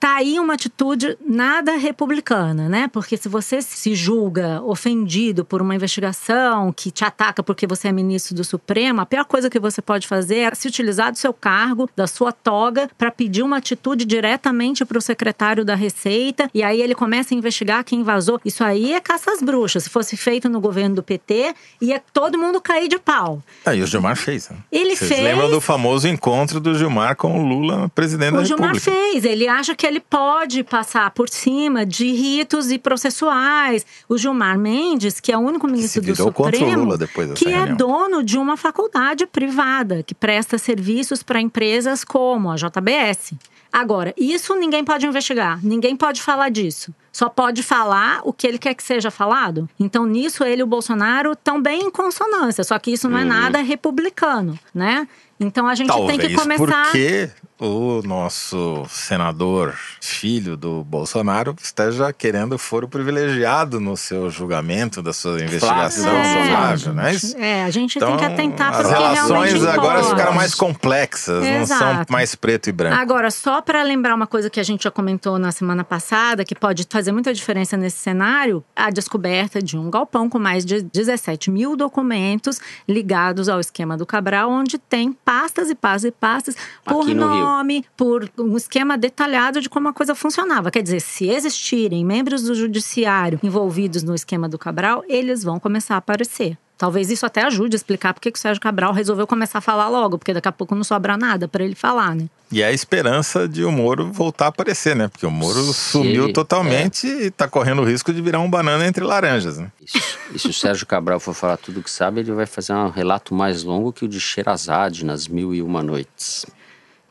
Tá 0.00 0.16
aí 0.16 0.40
uma 0.40 0.54
atitude 0.54 1.18
nada 1.24 1.76
republicana, 1.76 2.70
né? 2.70 2.88
Porque 2.90 3.18
se 3.18 3.28
você 3.28 3.60
se 3.60 3.94
julga 3.94 4.62
ofendido 4.62 5.44
por 5.44 5.60
uma 5.60 5.74
investigação 5.74 6.72
que 6.72 6.90
te 6.90 7.04
ataca 7.04 7.42
porque 7.42 7.66
você 7.66 7.88
é 7.88 7.92
ministro 7.92 8.34
do 8.34 8.42
Supremo, 8.42 9.02
a 9.02 9.06
pior 9.06 9.26
coisa 9.26 9.50
que 9.50 9.60
você 9.60 9.82
pode 9.82 10.08
fazer 10.08 10.38
é 10.38 10.54
se 10.54 10.66
utilizar 10.66 11.12
do 11.12 11.18
seu 11.18 11.34
cargo, 11.34 11.86
da 11.94 12.06
sua 12.06 12.32
toga, 12.32 12.88
para 12.96 13.10
pedir 13.10 13.42
uma 13.42 13.58
atitude 13.58 14.06
diretamente 14.06 14.86
para 14.86 14.96
o 14.96 15.02
secretário 15.02 15.66
da 15.66 15.74
Receita 15.74 16.50
e 16.54 16.62
aí 16.62 16.80
ele 16.80 16.94
começa 16.94 17.34
a 17.34 17.36
investigar 17.36 17.84
quem 17.84 18.02
vazou. 18.02 18.40
Isso 18.42 18.64
aí 18.64 18.94
é 18.94 19.00
caça 19.00 19.30
às 19.32 19.42
bruxas. 19.42 19.84
Se 19.84 19.90
fosse 19.90 20.16
feito 20.16 20.48
no 20.48 20.62
governo 20.62 20.94
do 20.94 21.02
PT, 21.02 21.54
ia 21.78 22.02
todo 22.14 22.38
mundo 22.38 22.58
cair 22.58 22.88
de 22.88 22.98
pau. 22.98 23.42
Ah, 23.66 23.74
e 23.74 23.82
o 23.82 23.86
Gilmar 23.86 24.16
fez. 24.16 24.48
Né? 24.48 24.56
Ele 24.72 24.96
Vocês 24.96 25.10
fez. 25.10 25.22
lembram 25.22 25.50
do 25.50 25.60
famoso 25.60 26.08
encontro 26.08 26.58
do 26.58 26.74
Gilmar 26.74 27.16
com 27.16 27.38
o 27.38 27.46
Lula, 27.46 27.90
presidente 27.94 28.32
da 28.32 28.40
O 28.40 28.44
Gilmar 28.46 28.72
República? 28.72 28.90
fez, 28.90 29.26
ele 29.26 29.46
acha 29.46 29.74
que 29.76 29.89
ele 29.90 30.00
pode 30.00 30.62
passar 30.62 31.10
por 31.10 31.28
cima 31.28 31.84
de 31.84 32.10
ritos 32.12 32.70
e 32.70 32.78
processuais. 32.78 33.84
O 34.08 34.16
Gilmar 34.16 34.58
Mendes, 34.58 35.18
que 35.20 35.32
é 35.32 35.36
o 35.36 35.40
único 35.40 35.66
ministro 35.66 36.00
do 36.00 36.14
Supremo, 36.14 36.96
que 37.34 37.48
é 37.48 37.56
reunião. 37.56 37.76
dono 37.76 38.22
de 38.22 38.38
uma 38.38 38.56
faculdade 38.56 39.26
privada 39.26 40.02
que 40.02 40.14
presta 40.14 40.56
serviços 40.58 41.22
para 41.22 41.40
empresas 41.40 42.04
como 42.04 42.50
a 42.50 42.56
JBS. 42.56 43.32
Agora, 43.72 44.12
isso 44.16 44.54
ninguém 44.56 44.84
pode 44.84 45.06
investigar, 45.06 45.60
ninguém 45.62 45.94
pode 45.96 46.22
falar 46.22 46.48
disso. 46.48 46.92
Só 47.12 47.28
pode 47.28 47.62
falar 47.62 48.20
o 48.24 48.32
que 48.32 48.46
ele 48.46 48.58
quer 48.58 48.74
que 48.74 48.82
seja 48.82 49.10
falado. 49.10 49.68
Então, 49.78 50.06
nisso, 50.06 50.44
ele 50.44 50.60
e 50.60 50.64
o 50.64 50.66
Bolsonaro 50.66 51.32
estão 51.32 51.60
bem 51.60 51.82
em 51.82 51.90
consonância, 51.90 52.62
só 52.64 52.78
que 52.78 52.92
isso 52.92 53.08
não 53.08 53.18
é 53.18 53.24
nada 53.24 53.60
republicano, 53.60 54.58
né? 54.74 55.06
Então 55.40 55.66
a 55.66 55.74
gente 55.74 55.88
Talvez 55.88 56.18
tem 56.18 56.28
que 56.28 56.34
começar. 56.34 56.84
porque 56.84 57.30
o 57.60 58.00
nosso 58.02 58.84
senador, 58.88 59.74
filho 60.00 60.56
do 60.56 60.82
Bolsonaro, 60.84 61.54
esteja 61.62 62.12
querendo 62.12 62.58
foro 62.58 62.88
privilegiado 62.88 63.78
no 63.78 63.96
seu 63.96 64.30
julgamento 64.30 65.02
da 65.02 65.12
sua 65.12 65.40
investigação. 65.42 66.04
Flávio 66.10 66.48
Flávio, 66.56 66.94
não 66.94 67.02
é 67.04 67.14
isso? 67.14 67.36
É, 67.36 67.64
a 67.64 67.70
gente 67.70 67.98
tem 67.98 68.08
Então, 68.08 68.16
que 68.16 68.24
atentar 68.24 68.70
para 68.72 68.80
as 68.80 68.86
o 68.86 68.88
que 68.88 68.94
realmente 68.94 69.52
relações 69.52 69.64
agora 69.66 69.98
importa. 70.00 70.16
ficaram 70.16 70.34
mais 70.34 70.54
complexas, 70.54 71.42
não 71.44 71.66
são 71.66 71.90
Exato. 71.90 72.12
mais 72.12 72.34
preto 72.34 72.68
e 72.68 72.72
branco. 72.72 72.96
Agora, 72.96 73.30
só 73.30 73.60
para 73.60 73.82
lembrar 73.82 74.14
uma 74.14 74.26
coisa 74.26 74.48
que 74.48 74.58
a 74.58 74.62
gente 74.62 74.84
já 74.84 74.90
comentou 74.90 75.38
na 75.38 75.52
semana 75.52 75.84
passada, 75.84 76.44
que 76.44 76.54
pode 76.54 76.86
fazer 76.88 77.12
muita 77.12 77.32
diferença 77.34 77.76
nesse 77.76 77.98
cenário, 77.98 78.64
a 78.74 78.90
descoberta 78.90 79.60
de 79.62 79.76
um 79.76 79.90
galpão 79.90 80.28
com 80.30 80.38
mais 80.38 80.64
de 80.64 80.80
17 80.82 81.50
mil 81.50 81.76
documentos 81.76 82.58
ligados 82.88 83.48
ao 83.48 83.60
esquema 83.60 83.96
do 83.96 84.06
Cabral, 84.06 84.50
onde 84.50 84.78
tem 84.78 85.12
pastas 85.12 85.68
e 85.70 85.74
pastas 85.74 86.04
e 86.04 86.10
pastas 86.10 86.56
por 86.84 87.02
Aqui 87.02 87.14
no 87.14 87.28
Rio. 87.32 87.49
Nome, 87.50 87.84
por 87.96 88.28
um 88.38 88.56
esquema 88.56 88.96
detalhado 88.96 89.60
de 89.60 89.68
como 89.68 89.88
a 89.88 89.92
coisa 89.92 90.14
funcionava. 90.14 90.70
Quer 90.70 90.82
dizer, 90.82 91.00
se 91.00 91.28
existirem 91.28 92.04
membros 92.04 92.42
do 92.42 92.54
judiciário 92.54 93.40
envolvidos 93.42 94.02
no 94.02 94.14
esquema 94.14 94.48
do 94.48 94.58
Cabral, 94.58 95.02
eles 95.08 95.42
vão 95.42 95.58
começar 95.58 95.94
a 95.96 95.98
aparecer. 95.98 96.56
Talvez 96.78 97.10
isso 97.10 97.26
até 97.26 97.42
ajude 97.44 97.74
a 97.74 97.76
explicar 97.76 98.14
por 98.14 98.20
que 98.22 98.30
o 98.30 98.38
Sérgio 98.38 98.58
Cabral 98.62 98.94
resolveu 98.94 99.26
começar 99.26 99.58
a 99.58 99.60
falar 99.60 99.88
logo, 99.90 100.16
porque 100.16 100.32
daqui 100.32 100.48
a 100.48 100.52
pouco 100.52 100.74
não 100.74 100.82
sobra 100.82 101.14
nada 101.14 101.46
para 101.46 101.62
ele 101.62 101.74
falar, 101.74 102.14
né? 102.16 102.24
E 102.50 102.62
é 102.62 102.66
a 102.68 102.72
esperança 102.72 103.46
de 103.46 103.62
o 103.64 103.70
Moro 103.70 104.10
voltar 104.10 104.46
a 104.46 104.48
aparecer, 104.48 104.96
né? 104.96 105.06
Porque 105.08 105.26
o 105.26 105.30
Moro 105.30 105.60
Se 105.62 105.74
sumiu 105.74 106.24
ele- 106.24 106.32
totalmente 106.32 107.06
e 107.06 107.30
tá 107.30 107.46
correndo 107.46 107.82
o 107.82 107.84
risco 107.84 108.14
de 108.14 108.22
virar 108.22 108.40
um 108.40 108.48
banana 108.48 108.86
entre 108.86 109.04
laranjas, 109.04 109.58
né? 109.58 109.70
Isso. 109.84 110.18
E 110.34 110.38
se 110.38 110.48
o 110.48 110.54
Sérgio 110.54 110.86
Cabral 110.86 111.20
for 111.20 111.34
falar 111.34 111.58
tudo 111.58 111.80
o 111.80 111.82
que 111.82 111.90
sabe, 111.90 112.20
ele 112.20 112.32
vai 112.32 112.46
fazer 112.46 112.72
um 112.72 112.88
relato 112.88 113.34
mais 113.34 113.62
longo 113.62 113.92
que 113.92 114.06
o 114.06 114.08
de 114.08 114.18
Sherazade 114.18 115.04
nas 115.04 115.28
Mil 115.28 115.54
e 115.54 115.60
Uma 115.60 115.82
Noites. 115.82 116.46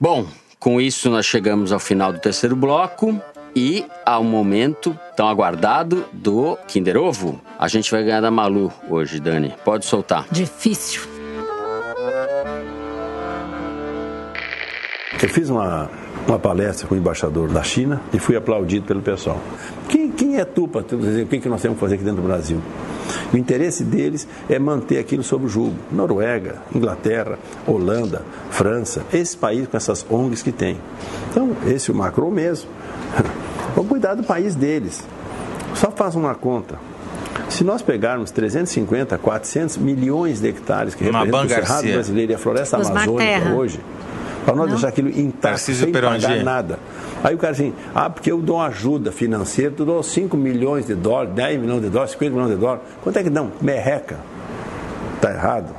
Bom, 0.02 0.26
com 0.58 0.80
isso 0.80 1.10
nós 1.10 1.26
chegamos 1.26 1.74
ao 1.74 1.80
final 1.80 2.14
do 2.14 2.20
terceiro 2.20 2.56
bloco 2.56 3.22
e 3.54 3.86
ao 4.06 4.24
momento 4.24 4.98
tão 5.14 5.28
aguardado 5.28 6.06
do 6.14 6.58
Kinder 6.70 6.96
Ovo. 6.96 7.42
A 7.60 7.68
gente 7.68 7.92
vai 7.92 8.02
ganhar 8.04 8.22
da 8.22 8.32
Malu 8.32 8.72
hoje, 8.90 9.20
Dani. 9.20 9.54
Pode 9.66 9.86
soltar. 9.86 10.26
Difícil. 10.32 11.02
Eu 15.22 15.28
fiz 15.28 15.50
uma, 15.50 15.92
uma 16.30 16.40
palestra 16.40 16.88
com 16.88 16.96
o 16.96 16.98
embaixador 16.98 17.50
da 17.50 17.64
China 17.64 18.02
e 18.14 18.20
fui 18.20 18.36
aplaudido 18.36 18.86
pelo 18.86 19.02
pessoal. 19.02 19.40
Quem, 19.88 20.12
quem 20.12 20.38
é 20.38 20.46
tu 20.46 20.68
para 20.68 20.82
dizer 20.82 21.24
o 21.24 21.28
que, 21.28 21.40
que 21.40 21.50
nós 21.50 21.62
temos 21.62 21.78
que 21.78 21.82
fazer 21.82 21.96
aqui 21.96 22.04
dentro 22.04 22.22
do 22.22 22.28
Brasil? 22.28 22.62
O 23.34 23.38
interesse 23.38 23.84
deles 23.84 24.28
é 24.50 24.60
manter 24.60 25.00
aquilo 25.00 25.24
sob 25.24 25.46
o 25.46 25.50
jugo. 25.50 25.76
Noruega, 25.92 26.62
Inglaterra, 26.74 27.40
Holanda, 27.66 28.22
França, 28.52 29.04
esses 29.12 29.36
países 29.36 29.68
com 29.68 29.78
essas 29.78 30.06
ONGs 30.10 30.44
que 30.44 30.52
tem. 30.52 30.78
Então, 31.32 31.56
esse 31.68 31.90
é 31.90 31.94
o 31.94 31.98
Macron 31.98 32.30
mesmo. 32.30 32.70
Vamos 33.76 33.90
cuidar 33.90 34.14
do 34.14 34.24
país 34.24 34.56
deles. 34.56 35.04
Só 35.74 35.92
faz 35.92 36.16
uma 36.16 36.36
conta. 36.36 36.78
Se 37.50 37.64
nós 37.64 37.82
pegarmos 37.82 38.30
350, 38.32 39.18
400 39.18 39.78
milhões 39.78 40.40
de 40.40 40.50
hectares 40.50 40.94
que 40.94 41.04
representam 41.04 41.46
o 41.46 41.50
Cerrado 41.50 41.68
Garcia. 41.68 41.94
Brasileiro 41.94 42.32
e 42.32 42.36
a 42.36 42.38
floresta 42.38 42.78
Osmar 42.78 42.92
amazônica 42.92 43.24
Terra. 43.24 43.56
hoje, 43.56 43.80
para 44.50 44.56
nós 44.56 44.70
deixar 44.70 44.88
aquilo 44.88 45.10
intacto, 45.10 45.60
sem 45.60 45.92
pagar 45.92 46.44
nada. 46.44 46.80
Aí 47.24 47.36
o 47.36 47.38
cara 47.38 47.54
assim, 47.54 47.72
ah, 47.94 48.10
porque 48.10 48.32
eu 48.32 48.42
dou 48.42 48.60
ajuda 48.60 49.12
financeira, 49.12 49.72
tu 49.76 49.86
dou 49.86 50.02
5 50.02 50.36
milhões 50.36 50.88
de 50.88 50.96
dólares, 50.96 51.34
10 51.36 51.60
milhões 51.60 51.82
de 51.84 51.90
dólares, 51.90 52.12
50 52.14 52.32
milhões 52.34 52.52
de 52.52 52.58
dólares. 52.58 52.84
Quanto 53.04 53.20
é 53.20 53.24
que 53.24 53.30
dão? 53.30 53.52
Merreca. 53.62 54.18
Tá 55.22 55.32
errado. 55.32 55.76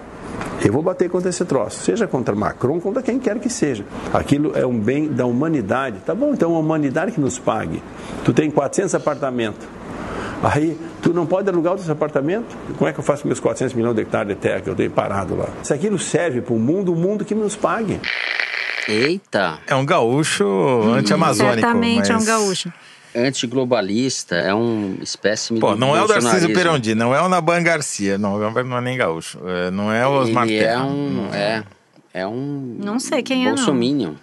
Eu 0.64 0.72
vou 0.72 0.82
bater 0.82 1.10
contra 1.10 1.30
esse 1.30 1.44
troço, 1.44 1.82
seja 1.82 2.06
contra 2.06 2.34
Macron, 2.34 2.78
contra 2.78 3.02
quem 3.02 3.18
quer 3.18 3.38
que 3.40 3.48
seja. 3.48 3.84
Aquilo 4.12 4.56
é 4.56 4.64
um 4.64 4.78
bem 4.78 5.08
da 5.08 5.26
humanidade. 5.26 5.98
Tá 6.06 6.14
bom, 6.14 6.32
então 6.32 6.54
a 6.54 6.58
humanidade 6.58 7.12
que 7.12 7.20
nos 7.20 7.38
pague. 7.38 7.82
Tu 8.24 8.32
tem 8.32 8.50
400 8.50 8.94
apartamentos. 8.94 9.66
Aí, 10.42 10.78
tu 11.02 11.12
não 11.12 11.26
pode 11.26 11.48
alugar 11.50 11.72
outros 11.72 11.90
apartamentos? 11.90 12.56
Como 12.78 12.88
é 12.88 12.92
que 12.92 13.00
eu 13.00 13.04
faço 13.04 13.22
com 13.22 13.28
meus 13.28 13.40
400 13.40 13.74
milhões 13.74 13.94
de 13.94 14.02
hectares 14.02 14.28
de 14.28 14.40
terra 14.40 14.60
que 14.60 14.70
eu 14.70 14.74
tenho 14.74 14.90
parado 14.90 15.34
lá? 15.34 15.48
Se 15.62 15.74
aquilo 15.74 15.98
serve 15.98 16.40
para 16.40 16.54
o 16.54 16.58
mundo, 16.58 16.92
o 16.92 16.96
mundo 16.96 17.24
que 17.24 17.34
nos 17.34 17.56
pague. 17.56 18.00
Eita! 18.90 19.58
É 19.66 19.74
um 19.74 19.84
gaúcho 19.86 20.44
anti-amazônico. 20.94 21.60
Certamente 21.60 22.10
é 22.10 22.14
um 22.14 22.18
mas- 22.18 22.26
gaúcho. 22.26 22.72
Antiglobalista, 23.14 24.36
é 24.36 24.54
um 24.54 24.96
espécime 25.02 25.58
Pô, 25.58 25.74
não 25.74 25.96
é 25.96 26.02
o 26.02 26.06
Darcísio. 26.06 26.52
Perondi, 26.54 26.94
não 26.94 27.12
é 27.14 27.20
o 27.20 27.28
Naban 27.28 27.60
Garcia, 27.62 28.16
não, 28.16 28.38
não 28.38 28.78
é 28.78 28.80
nem 28.80 28.96
gaúcho, 28.96 29.38
é, 29.48 29.70
não 29.70 29.92
é 29.92 30.06
o 30.06 30.12
Osmar 30.12 30.44
Ele 30.44 30.58
é 30.58 30.62
Terra. 30.64 30.84
um. 30.84 31.28
É, 31.32 31.64
é 32.14 32.26
um. 32.26 32.76
Não 32.78 33.00
sei 33.00 33.20
quem 33.22 33.48
é, 33.48 33.52
não. 33.52 34.16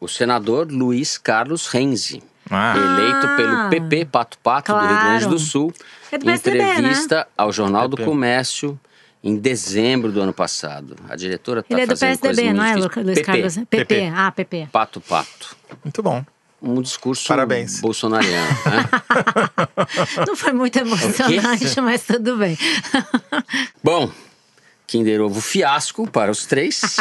O 0.00 0.08
senador 0.08 0.66
Luiz 0.70 1.16
Carlos 1.16 1.68
Renzi. 1.68 2.22
Ah. 2.50 2.74
Eleito 2.76 3.26
Ah. 3.26 3.36
pelo 3.36 3.68
PP 3.70 4.04
Pato 4.06 4.38
Pato 4.38 4.72
do 4.72 4.78
Rio 4.80 4.88
Grande 4.88 5.24
Claro. 5.24 5.30
do 5.30 5.38
Sul, 5.38 5.72
É 6.12 6.18
do 6.18 6.24
PSDB, 6.24 6.58
né? 6.58 6.72
entrevista 6.78 7.26
ao 7.36 7.52
Jornal 7.52 7.88
do 7.88 7.96
PP. 7.96 8.08
Comércio 8.08 8.78
em 9.26 9.36
dezembro 9.36 10.12
do 10.12 10.20
ano 10.20 10.32
passado. 10.32 10.94
A 11.08 11.16
diretora 11.16 11.58
está 11.58 11.74
Ele 11.74 11.82
é 11.82 11.86
do 11.86 11.96
fazendo 11.96 12.20
PSDB, 12.20 12.52
não 12.52 12.64
é, 12.64 12.76
Luiz. 12.76 13.22
Carlos? 13.22 13.54
PP, 13.56 13.66
PP. 13.84 14.12
Ah, 14.14 14.30
PP. 14.30 14.68
Pato 14.70 15.00
Pato. 15.00 15.56
Muito 15.82 16.00
bom. 16.00 16.24
Um 16.62 16.80
discurso 16.80 17.26
Parabéns. 17.26 17.80
bolsonariano. 17.80 18.48
né? 18.48 18.88
Não 20.26 20.36
foi 20.36 20.52
muito 20.52 20.78
emocionante, 20.78 21.80
mas 21.80 22.04
tudo 22.04 22.36
bem. 22.36 22.56
Bom, 23.84 24.10
Kinder 24.86 25.20
Ovo 25.20 25.40
fiasco 25.40 26.08
para 26.08 26.30
os 26.30 26.46
três. 26.46 26.96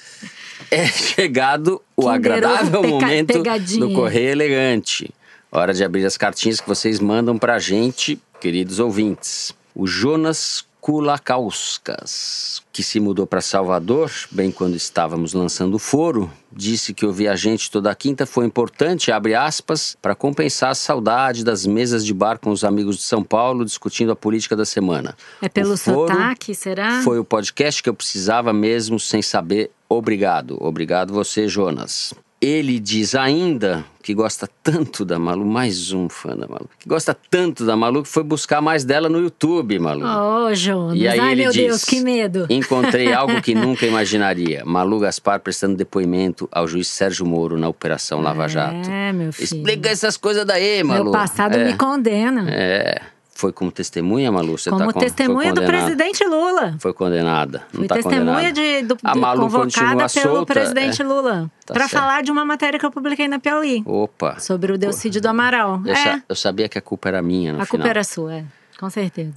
é 0.72 0.86
chegado 0.86 1.80
o 1.94 2.02
Kinder 2.02 2.14
agradável 2.14 2.82
momento 2.82 3.34
pegadinha. 3.34 3.86
do 3.86 3.92
Correio 3.94 4.30
Elegante. 4.30 5.10
Hora 5.52 5.72
de 5.72 5.84
abrir 5.84 6.04
as 6.04 6.16
cartinhas 6.16 6.60
que 6.60 6.66
vocês 6.66 6.98
mandam 6.98 7.38
pra 7.38 7.58
gente, 7.58 8.20
queridos 8.40 8.80
ouvintes. 8.80 9.54
O 9.74 9.86
Jonas 9.86 10.64
Kulakauskas, 10.80 12.62
que 12.72 12.82
se 12.82 12.98
mudou 12.98 13.26
para 13.26 13.40
Salvador, 13.40 14.10
bem 14.30 14.50
quando 14.50 14.76
estávamos 14.76 15.34
lançando 15.34 15.74
o 15.74 15.78
foro, 15.78 16.30
disse 16.50 16.94
que 16.94 17.04
ouvir 17.04 17.28
a 17.28 17.36
gente 17.36 17.70
toda 17.70 17.94
quinta 17.94 18.24
foi 18.24 18.46
importante, 18.46 19.12
abre 19.12 19.34
aspas, 19.34 19.96
para 20.00 20.14
compensar 20.14 20.70
a 20.70 20.74
saudade 20.74 21.44
das 21.44 21.66
mesas 21.66 22.04
de 22.04 22.14
bar 22.14 22.38
com 22.38 22.50
os 22.50 22.64
amigos 22.64 22.96
de 22.96 23.02
São 23.02 23.22
Paulo 23.22 23.64
discutindo 23.64 24.12
a 24.12 24.16
política 24.16 24.56
da 24.56 24.64
semana. 24.64 25.16
É 25.42 25.48
pelo 25.48 25.74
O 25.74 25.76
sotaque, 25.76 26.54
será? 26.54 27.02
Foi 27.02 27.18
o 27.18 27.24
podcast 27.24 27.82
que 27.82 27.88
eu 27.88 27.94
precisava 27.94 28.52
mesmo 28.52 28.98
sem 28.98 29.20
saber. 29.20 29.70
Obrigado. 29.88 30.56
Obrigado 30.60 31.12
você, 31.12 31.46
Jonas. 31.46 32.14
Ele 32.40 32.80
diz 32.80 33.14
ainda 33.14 33.84
que 34.02 34.14
gosta 34.14 34.48
tanto 34.62 35.04
da 35.04 35.18
Malu, 35.18 35.44
mais 35.44 35.92
um 35.92 36.08
fã 36.08 36.34
da 36.34 36.48
Malu, 36.48 36.70
que 36.78 36.88
gosta 36.88 37.14
tanto 37.14 37.66
da 37.66 37.76
Malu 37.76 38.02
que 38.02 38.08
foi 38.08 38.22
buscar 38.22 38.62
mais 38.62 38.82
dela 38.82 39.10
no 39.10 39.20
YouTube, 39.20 39.78
Malu. 39.78 40.06
Ô, 40.06 40.54
Jonas. 40.54 40.98
E 40.98 41.06
aí 41.06 41.20
Ai, 41.20 41.32
ele 41.32 41.42
meu 41.42 41.52
diz, 41.52 41.66
Deus, 41.66 41.84
que 41.84 42.00
medo. 42.00 42.46
Encontrei 42.48 43.12
algo 43.12 43.42
que 43.42 43.54
nunca 43.54 43.84
imaginaria. 43.84 44.64
Malu 44.64 45.00
Gaspar 45.00 45.38
prestando 45.40 45.76
depoimento 45.76 46.48
ao 46.50 46.66
juiz 46.66 46.88
Sérgio 46.88 47.26
Moro 47.26 47.58
na 47.58 47.68
Operação 47.68 48.22
Lava 48.22 48.48
Jato. 48.48 48.88
É, 48.88 49.12
meu 49.12 49.34
filho. 49.34 49.44
Explica 49.44 49.90
essas 49.90 50.16
coisas 50.16 50.46
daí, 50.46 50.82
Malu. 50.82 51.04
Meu 51.04 51.12
passado 51.12 51.56
é, 51.56 51.64
me 51.66 51.74
condena. 51.76 52.46
É. 52.48 53.02
Foi 53.40 53.52
como 53.54 53.72
testemunha, 53.72 54.30
Malu? 54.30 54.58
Você 54.58 54.68
Como 54.68 54.92
tá 54.92 55.00
testemunha 55.00 55.54
do 55.54 55.62
presidente 55.64 56.22
Lula. 56.26 56.76
Foi 56.78 56.92
condenada. 56.92 57.62
Não 57.72 57.78
Fui 57.80 57.88
tá 57.88 57.94
testemunha 57.94 58.52
de, 58.52 58.82
do, 58.82 58.98
A 59.02 59.14
Malu 59.14 59.42
convocada 59.48 60.06
pelo 60.10 60.34
solta, 60.36 60.52
presidente 60.52 61.00
é. 61.00 61.04
Lula. 61.06 61.50
Tá 61.64 61.72
pra 61.72 61.88
certo. 61.88 62.02
falar 62.02 62.22
de 62.22 62.30
uma 62.30 62.44
matéria 62.44 62.78
que 62.78 62.84
eu 62.84 62.90
publiquei 62.90 63.26
na 63.28 63.38
Piauí. 63.38 63.82
Opa. 63.86 64.38
Sobre 64.38 64.72
o 64.72 64.76
Delcídio 64.76 65.22
do 65.22 65.26
Amaral. 65.28 65.80
Eu, 65.86 65.92
é, 65.94 65.96
sa- 65.96 66.22
eu 66.28 66.36
sabia 66.36 66.68
que 66.68 66.76
a 66.76 66.82
culpa 66.82 67.08
era 67.08 67.22
minha 67.22 67.54
no 67.54 67.62
a 67.62 67.64
final. 67.64 67.78
culpa 67.78 67.88
era 67.88 68.04
sua, 68.04 68.34
é. 68.34 68.44
Com 68.78 68.90
certeza. 68.90 69.32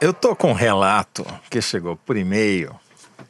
Eu 0.00 0.14
tô 0.14 0.34
com 0.34 0.50
um 0.50 0.54
relato 0.54 1.26
que 1.50 1.60
chegou 1.60 1.96
por 1.96 2.16
e-mail, 2.16 2.74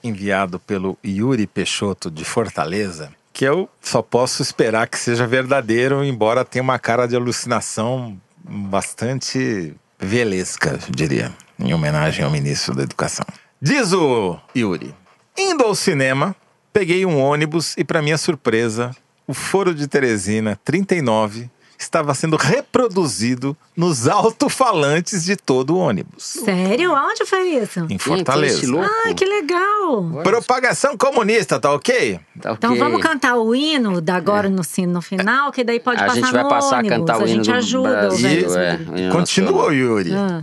enviado 0.02 0.60
pelo 0.60 0.96
Yuri 1.04 1.48
Peixoto 1.48 2.08
de 2.08 2.24
Fortaleza, 2.24 3.10
que 3.32 3.44
eu 3.44 3.68
só 3.82 4.00
posso 4.00 4.42
esperar 4.42 4.86
que 4.86 4.96
seja 4.96 5.26
verdadeiro, 5.26 6.04
embora 6.04 6.44
tenha 6.44 6.62
uma 6.62 6.78
cara 6.78 7.06
de 7.08 7.16
alucinação 7.16 8.16
bastante 8.46 9.74
velesca, 10.04 10.70
eu 10.70 10.78
diria, 10.94 11.32
em 11.58 11.72
homenagem 11.72 12.24
ao 12.24 12.30
ministro 12.30 12.74
da 12.74 12.82
Educação. 12.82 13.24
Diz 13.60 13.92
o 13.92 14.38
Yuri: 14.54 14.94
Indo 15.36 15.64
ao 15.64 15.74
cinema, 15.74 16.36
peguei 16.72 17.04
um 17.06 17.20
ônibus 17.20 17.74
e, 17.76 17.84
para 17.84 18.02
minha 18.02 18.18
surpresa, 18.18 18.94
o 19.26 19.32
Foro 19.32 19.74
de 19.74 19.88
Teresina 19.88 20.58
39 20.64 21.50
estava 21.78 22.14
sendo 22.14 22.36
reproduzido 22.36 23.56
nos 23.76 24.06
alto-falantes 24.08 25.24
de 25.24 25.36
todo 25.36 25.74
o 25.74 25.78
ônibus. 25.78 26.22
Sério? 26.24 26.92
Onde 26.92 27.24
foi 27.26 27.48
isso? 27.56 27.86
Em 27.90 27.98
Fortaleza. 27.98 28.66
louco? 28.70 28.88
Ai, 29.04 29.14
que 29.14 29.24
legal! 29.24 30.22
Propagação 30.22 30.96
comunista, 30.96 31.58
tá 31.58 31.72
ok? 31.72 32.20
Tá 32.40 32.52
Então 32.52 32.70
ok. 32.72 32.78
vamos 32.82 33.02
cantar 33.02 33.36
o 33.36 33.54
hino 33.54 34.00
da 34.00 34.14
agora 34.16 34.48
no, 34.48 34.62
sino- 34.64 34.94
no 34.94 35.02
final, 35.02 35.50
que 35.50 35.64
daí 35.64 35.80
pode 35.80 36.00
A 36.02 36.06
passar 36.06 36.14
gente 36.20 36.32
vai 36.32 36.42
no 36.42 36.48
passar 36.48 36.76
a 36.76 36.78
ônibus. 36.78 36.98
cantar 36.98 37.18
o 37.18 37.22
a 37.24 37.26
hino 37.28 37.34
gente 37.44 37.46
do 37.52 37.56
ajuda 37.56 37.90
Brasil, 37.90 38.58
é. 38.58 39.10
Continua. 39.10 39.74
Yuri. 39.74 40.12
Ah, 40.14 40.42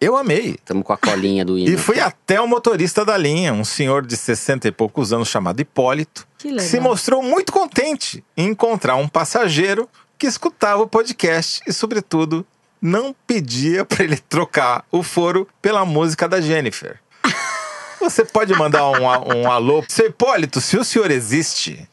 Eu 0.00 0.16
amei. 0.16 0.56
Estamos 0.58 0.82
com 0.84 0.92
a 0.92 0.96
colinha 0.96 1.44
do 1.44 1.56
hino. 1.58 1.70
E 1.70 1.76
fui 1.76 2.00
até 2.00 2.40
o 2.40 2.48
motorista 2.48 3.04
da 3.04 3.16
linha, 3.16 3.52
um 3.52 3.64
senhor 3.64 4.04
de 4.04 4.16
60 4.16 4.66
e 4.66 4.72
poucos 4.72 5.12
anos 5.12 5.28
chamado 5.28 5.60
Hipólito, 5.60 6.26
Que 6.38 6.48
legal. 6.48 6.66
se 6.66 6.80
mostrou 6.80 7.22
muito 7.22 7.52
contente 7.52 8.24
em 8.36 8.48
encontrar 8.48 8.96
um 8.96 9.06
passageiro 9.06 9.88
que 10.22 10.26
escutava 10.28 10.80
o 10.80 10.86
podcast 10.86 11.60
e, 11.66 11.72
sobretudo, 11.72 12.46
não 12.80 13.12
pedia 13.26 13.84
para 13.84 14.04
ele 14.04 14.16
trocar 14.16 14.84
o 14.88 15.02
foro 15.02 15.48
pela 15.60 15.84
música 15.84 16.28
da 16.28 16.40
Jennifer. 16.40 17.00
Você 17.98 18.24
pode 18.24 18.54
mandar 18.54 18.88
um, 18.88 19.02
um 19.36 19.50
alô. 19.50 19.84
Seu 19.88 20.06
Hipólito, 20.06 20.60
se 20.60 20.76
o 20.78 20.84
senhor 20.84 21.10
existe, 21.10 21.88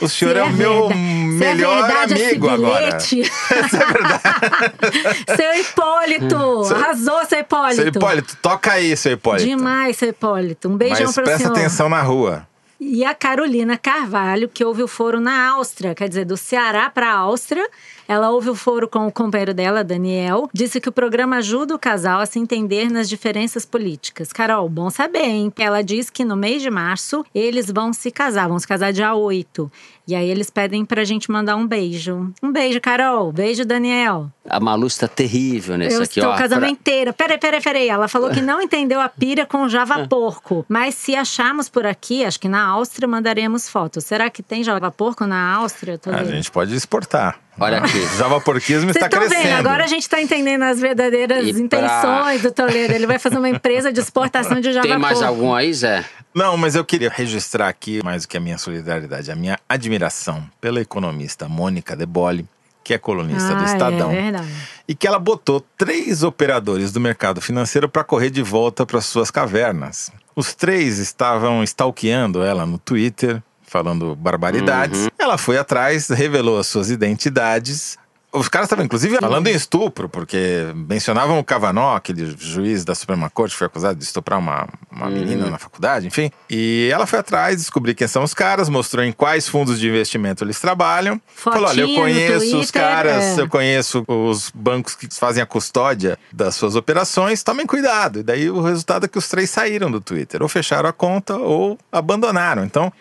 o 0.00 0.08
senhor 0.08 0.34
Se 0.34 0.38
é, 0.38 0.42
o 0.44 0.52
meu 0.52 0.88
verda- 0.88 0.94
se 0.94 1.36
melhor 1.36 1.78
é 1.78 1.82
verdade 1.82 2.14
amigo 2.24 2.48
agora. 2.48 2.86
bilhete. 2.86 3.22
seu 5.36 5.60
Hipólito! 5.60 6.74
Arrasou, 6.74 7.26
seu 7.26 7.40
Hipólito! 7.40 7.74
Seu 7.82 7.88
Hipólito, 7.88 8.36
toca 8.40 8.70
aí, 8.72 8.96
seu 8.96 9.12
Hipólito. 9.14 9.48
Demais, 9.48 9.96
seu 9.96 10.10
Hipólito. 10.10 10.68
Um 10.68 10.76
beijão 10.76 11.06
Mas 11.06 11.14
para 11.16 11.22
o 11.22 11.24
presta 11.24 11.42
senhor. 11.48 11.58
atenção 11.58 11.88
na 11.88 12.02
rua. 12.02 12.46
E 12.86 13.02
a 13.02 13.14
Carolina 13.14 13.78
Carvalho, 13.78 14.46
que 14.46 14.62
ouve 14.62 14.82
o 14.82 14.86
foro 14.86 15.18
na 15.18 15.48
Áustria, 15.52 15.94
quer 15.94 16.06
dizer, 16.06 16.26
do 16.26 16.36
Ceará 16.36 16.90
para 16.90 17.10
a 17.10 17.16
Áustria. 17.16 17.66
Ela 18.06 18.30
ouve 18.30 18.50
o 18.50 18.54
foro 18.54 18.88
com 18.88 19.06
o 19.06 19.12
companheiro 19.12 19.54
dela, 19.54 19.82
Daniel. 19.82 20.48
Disse 20.52 20.80
que 20.80 20.88
o 20.88 20.92
programa 20.92 21.36
ajuda 21.36 21.74
o 21.74 21.78
casal 21.78 22.20
a 22.20 22.26
se 22.26 22.38
entender 22.38 22.90
nas 22.90 23.08
diferenças 23.08 23.64
políticas. 23.64 24.32
Carol, 24.32 24.68
bom 24.68 24.90
saber, 24.90 25.24
hein? 25.24 25.52
Ela 25.58 25.82
diz 25.82 26.10
que 26.10 26.24
no 26.24 26.36
mês 26.36 26.60
de 26.62 26.70
março 26.70 27.24
eles 27.34 27.70
vão 27.70 27.92
se 27.92 28.10
casar, 28.10 28.48
vão 28.48 28.58
se 28.58 28.66
casar 28.68 28.92
dia 28.92 29.14
8. 29.14 29.70
E 30.06 30.14
aí 30.14 30.28
eles 30.28 30.50
pedem 30.50 30.84
pra 30.84 31.02
gente 31.02 31.30
mandar 31.30 31.56
um 31.56 31.66
beijo. 31.66 32.30
Um 32.42 32.52
beijo, 32.52 32.78
Carol. 32.80 33.32
Beijo, 33.32 33.64
Daniel. 33.64 34.30
A 34.46 34.60
Malu 34.60 34.86
está 34.86 35.08
terrível 35.08 35.78
nesse 35.78 35.96
Eu 35.96 36.02
aqui, 36.02 36.20
estou 36.20 36.34
ó. 36.34 36.36
casamenteira. 36.36 37.10
Peraí, 37.14 37.38
peraí, 37.38 37.62
peraí. 37.62 37.88
Ela 37.88 38.06
falou 38.06 38.30
que 38.30 38.42
não 38.42 38.60
entendeu 38.60 39.00
a 39.00 39.08
pira 39.08 39.46
com 39.46 39.66
Java 39.66 40.04
Porco. 40.08 40.66
Mas 40.68 40.94
se 40.94 41.16
acharmos 41.16 41.70
por 41.70 41.86
aqui, 41.86 42.22
acho 42.22 42.38
que 42.38 42.48
na 42.48 42.62
Áustria 42.66 43.08
mandaremos 43.08 43.66
fotos. 43.66 44.04
Será 44.04 44.28
que 44.28 44.42
tem 44.42 44.62
Java 44.62 44.90
Porco 44.90 45.24
na 45.26 45.54
Áustria? 45.54 45.96
Tô 45.96 46.10
A 46.10 46.22
gente 46.24 46.50
pode 46.50 46.74
exportar. 46.76 47.40
Olha 47.58 47.78
aqui. 47.78 48.00
Java 48.18 48.40
porquismo 48.40 48.90
está 48.90 49.08
crescendo. 49.08 49.42
vendo? 49.42 49.54
Agora 49.58 49.84
a 49.84 49.86
gente 49.86 50.02
está 50.02 50.20
entendendo 50.20 50.62
as 50.62 50.80
verdadeiras 50.80 51.46
E 51.46 51.52
pra- 51.52 51.60
intenções 51.62 52.42
do 52.42 52.50
Toledo. 52.50 52.92
Ele 52.92 53.06
vai 53.06 53.18
fazer 53.18 53.38
uma 53.38 53.48
empresa 53.48 53.92
de 53.92 54.00
exportação 54.00 54.60
de 54.60 54.72
Java 54.72 54.86
Tem 54.86 54.98
mais 54.98 55.18
Porco. 55.18 55.32
algum 55.32 55.54
aí, 55.54 55.72
Zé? 55.72 56.04
Não, 56.34 56.56
mas 56.56 56.74
eu 56.74 56.84
queria 56.84 57.10
registrar 57.10 57.68
aqui 57.68 58.00
mais 58.02 58.22
do 58.22 58.28
que 58.28 58.36
a 58.36 58.40
minha 58.40 58.58
solidariedade, 58.58 59.30
a 59.30 59.36
minha 59.36 59.58
admiração 59.68 60.44
pela 60.60 60.80
economista 60.80 61.48
Mônica 61.48 61.94
De 61.96 62.04
Bolle, 62.04 62.44
que 62.82 62.92
é 62.92 62.98
colunista 62.98 63.54
do 63.54 63.62
Ah, 63.62 63.66
Estadão. 63.66 64.10
É 64.10 64.22
verdade. 64.22 64.48
E 64.88 64.94
que 64.94 65.06
ela 65.06 65.18
botou 65.20 65.64
três 65.78 66.22
operadores 66.24 66.90
do 66.92 67.00
mercado 67.00 67.40
financeiro 67.40 67.88
para 67.88 68.02
correr 68.02 68.30
de 68.30 68.42
volta 68.42 68.84
para 68.84 69.00
suas 69.00 69.30
cavernas. 69.30 70.10
Os 70.34 70.52
três 70.54 70.98
estavam 70.98 71.62
stalkeando 71.62 72.42
ela 72.42 72.66
no 72.66 72.76
Twitter, 72.78 73.40
falando 73.74 74.14
barbaridades. 74.14 75.08
Ela 75.18 75.36
foi 75.36 75.58
atrás, 75.58 76.08
revelou 76.08 76.60
as 76.60 76.68
suas 76.68 76.90
identidades. 76.90 77.98
Os 78.32 78.48
caras 78.48 78.66
estavam, 78.66 78.84
inclusive, 78.84 79.16
falando 79.18 79.48
em 79.48 79.54
estupro, 79.54 80.08
porque 80.08 80.72
mencionavam 80.74 81.38
o 81.38 81.44
Kavanaugh, 81.44 81.96
aquele 81.96 82.36
juiz 82.38 82.84
da 82.84 82.94
Suprema 82.94 83.28
Corte 83.30 83.52
que 83.52 83.58
foi 83.58 83.66
acusado 83.66 83.96
de 83.96 84.04
estuprar 84.04 84.38
uma, 84.38 84.68
uma 84.90 85.08
menina 85.08 85.50
na 85.50 85.58
faculdade, 85.58 86.06
enfim. 86.06 86.30
E 86.50 86.88
ela 86.92 87.06
foi 87.06 87.20
atrás, 87.20 87.56
descobriu 87.56 87.94
quem 87.94 88.08
são 88.08 88.22
os 88.24 88.34
caras, 88.34 88.68
mostrou 88.68 89.04
em 89.04 89.12
quais 89.12 89.48
fundos 89.48 89.78
de 89.78 89.88
investimento 89.88 90.44
eles 90.44 90.60
trabalham. 90.60 91.20
Falou: 91.34 91.68
olha, 91.68 91.80
eu 91.80 91.94
conheço 91.94 92.58
os 92.58 92.70
caras, 92.72 93.38
é. 93.38 93.40
eu 93.40 93.48
conheço 93.48 94.04
os 94.06 94.50
bancos 94.52 94.96
que 94.96 95.08
fazem 95.12 95.42
a 95.42 95.46
custódia 95.46 96.18
das 96.32 96.56
suas 96.56 96.76
operações, 96.76 97.42
tomem 97.42 97.66
cuidado. 97.66 98.20
E 98.20 98.22
daí 98.22 98.50
o 98.50 98.60
resultado 98.60 99.06
é 99.06 99.08
que 99.08 99.18
os 99.18 99.28
três 99.28 99.50
saíram 99.50 99.90
do 99.90 100.00
Twitter, 100.00 100.42
ou 100.42 100.48
fecharam 100.48 100.88
a 100.88 100.92
conta 100.92 101.36
ou 101.36 101.78
abandonaram. 101.92 102.64
Então, 102.64 102.92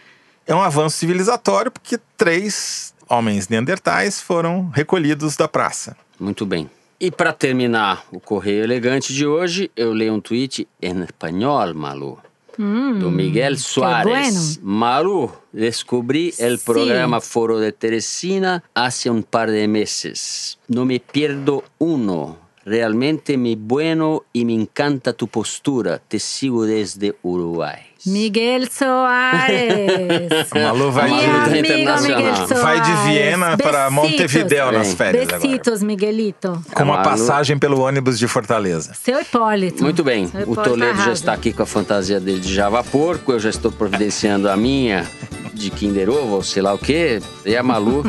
é 0.47 0.53
um 0.55 0.61
avanço 0.61 0.97
civilizatório 0.97 1.71
porque 1.71 1.99
três 2.17 2.93
homens 3.09 3.47
neandertais 3.49 4.19
foram 4.21 4.69
recolhidos 4.69 5.35
da 5.35 5.47
praça. 5.47 5.95
Muito 6.19 6.45
bem. 6.45 6.69
E 6.99 7.11
para 7.11 7.33
terminar 7.33 8.05
o 8.11 8.19
Correio 8.19 8.63
Elegante 8.63 9.13
de 9.13 9.25
hoje, 9.25 9.69
eu 9.75 9.91
leio 9.91 10.13
um 10.13 10.21
tweet 10.21 10.67
em 10.81 11.01
espanhol, 11.03 11.73
Malu. 11.73 12.17
do 12.55 13.09
Miguel 13.09 13.57
Suárez. 13.57 14.59
Malu, 14.61 15.31
descobrí 15.51 16.31
el 16.37 16.59
Sí. 16.59 16.65
programa 16.65 17.19
Foro 17.19 17.59
de 17.59 17.71
Teresina 17.71 18.63
hace 18.75 19.09
un 19.09 19.23
par 19.23 19.49
de 19.49 19.67
meses. 19.67 20.59
No 20.67 20.85
me 20.85 20.99
pierdo 20.99 21.63
uno. 21.79 22.37
Realmente 22.63 23.37
muy 23.37 23.55
bueno 23.55 24.23
y 24.31 24.45
me 24.45 24.53
encanta 24.53 25.13
tu 25.13 25.27
postura. 25.27 25.99
Te 26.07 26.19
sigo 26.19 26.63
desde 26.65 27.15
Uruguay. 27.23 27.81
Miguel 28.05 28.63
Soares. 28.69 30.51
A 30.51 30.59
Malu 30.59 30.91
vai 30.91 31.09
de-. 31.09 31.61
Miguel 31.61 31.97
Soares. 31.97 32.61
Vai 32.61 32.81
de 32.81 32.91
Viena 33.05 33.57
para. 33.57 33.89
Montevideo 33.89 34.71
nas 34.71 34.93
férias 34.93 35.27
agora. 35.29 35.39
Besitos, 35.39 35.81
Miguelito. 35.81 36.61
Com 36.73 36.83
uma 36.83 37.01
passagem 37.01 37.57
pelo 37.57 37.79
ônibus 37.81 38.19
de 38.19 38.27
Fortaleza. 38.27 38.93
Seu 38.93 39.21
Hipólito. 39.21 39.83
Muito 39.83 40.03
bem, 40.03 40.27
Seu 40.27 40.41
o 40.41 40.43
Hipólito 40.43 40.63
Toledo 40.63 41.01
já 41.01 41.13
está 41.13 41.33
aqui 41.33 41.53
com 41.53 41.63
a 41.63 41.65
fantasia 41.65 42.19
dele 42.19 42.39
de 42.39 42.53
Java 42.53 42.83
Porco, 42.83 43.31
eu 43.31 43.39
já 43.39 43.49
estou 43.49 43.71
providenciando 43.71 44.49
a 44.49 44.57
minha 44.57 45.07
de 45.53 45.69
Kinder 45.69 46.09
Ovo, 46.09 46.35
ou 46.35 46.43
sei 46.43 46.61
lá 46.61 46.73
o 46.73 46.77
quê. 46.77 47.21
E 47.45 47.55
a 47.55 47.63
Malu, 47.63 48.03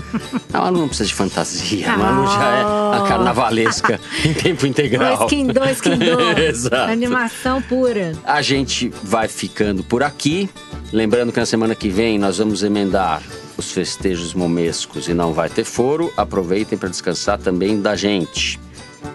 a 0.53 0.59
Malu 0.59 0.79
não 0.81 0.89
precisa 0.89 1.07
de 1.09 1.15
fantasia, 1.15 1.93
a 1.93 1.97
Malu 1.97 2.27
já 2.27 2.57
é 2.57 2.63
a 2.99 3.05
carnavalesca 3.07 4.01
em 4.25 4.33
tempo 4.33 4.67
integral. 4.67 5.19
Dois 5.19 5.31
Kim 5.31 5.47
dois, 5.47 5.81
Kim 5.81 5.99
dois. 5.99 6.39
Exato. 6.65 6.91
Animação 6.91 7.61
pura. 7.63 8.13
A 8.25 8.41
gente 8.43 8.91
vai 9.03 9.29
ficando 9.29 9.84
por 9.89 10.03
aqui. 10.03 10.49
Lembrando 10.93 11.33
que 11.33 11.41
na 11.41 11.47
semana 11.47 11.75
que 11.75 11.89
vem 11.89 12.19
nós 12.19 12.39
vamos 12.39 12.63
emendar 12.63 13.23
os 13.57 13.71
festejos 13.73 14.35
momescos 14.35 15.09
e 15.09 15.15
não 15.15 15.33
vai 15.33 15.49
ter 15.49 15.65
foro. 15.65 16.13
Aproveitem 16.17 16.79
para 16.79 16.89
descansar 16.89 17.39
também 17.39 17.81
da 17.81 17.97
gente. 17.97 18.61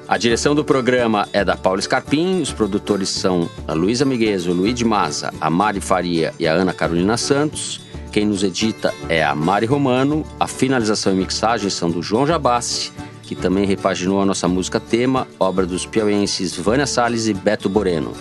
A 0.08 0.18
direção 0.18 0.56
do 0.56 0.66
programa 0.66 1.28
é 1.32 1.46
da 1.46 1.56
Paula 1.56 1.82
Scarpim, 1.82 2.42
os 2.42 2.52
produtores 2.52 3.10
são 3.10 3.48
a 3.68 3.74
Luísa 3.74 4.06
Miguez, 4.06 4.48
o 4.48 4.54
Luiz 4.54 4.74
de 4.74 4.84
Maza, 4.84 5.32
a 5.40 5.50
Mari 5.50 5.80
Faria 5.80 6.34
e 6.40 6.48
a 6.48 6.54
Ana 6.54 6.74
Carolina 6.74 7.16
Santos. 7.16 7.82
Quem 8.12 8.26
nos 8.26 8.44
edita 8.44 8.94
é 9.08 9.24
a 9.24 9.36
Mari 9.36 9.68
Romano. 9.68 10.26
A 10.40 10.48
finalização 10.48 11.14
e 11.14 11.16
mixagem 11.16 11.70
são 11.70 11.92
do 11.92 12.02
João 12.02 12.26
Jabassi, 12.26 12.92
que 13.22 13.36
também 13.36 13.66
repaginou 13.66 14.20
a 14.20 14.26
nossa 14.26 14.48
música 14.48 14.80
tema, 14.80 15.28
obra 15.40 15.66
dos 15.68 15.86
piauienses 15.86 16.56
Vânia 16.56 16.88
Salles 16.88 17.28
e 17.28 17.34
Beto 17.34 17.70
Boreno. 17.70 18.14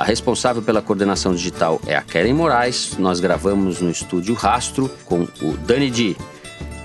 A 0.00 0.04
responsável 0.04 0.62
pela 0.62 0.80
coordenação 0.80 1.34
digital 1.34 1.78
é 1.86 1.94
a 1.94 2.00
Keren 2.00 2.32
Moraes. 2.32 2.96
Nós 2.98 3.20
gravamos 3.20 3.82
no 3.82 3.90
estúdio 3.90 4.34
Rastro 4.34 4.90
com 5.04 5.28
o 5.42 5.58
Dani 5.58 5.90
Di. 5.90 6.16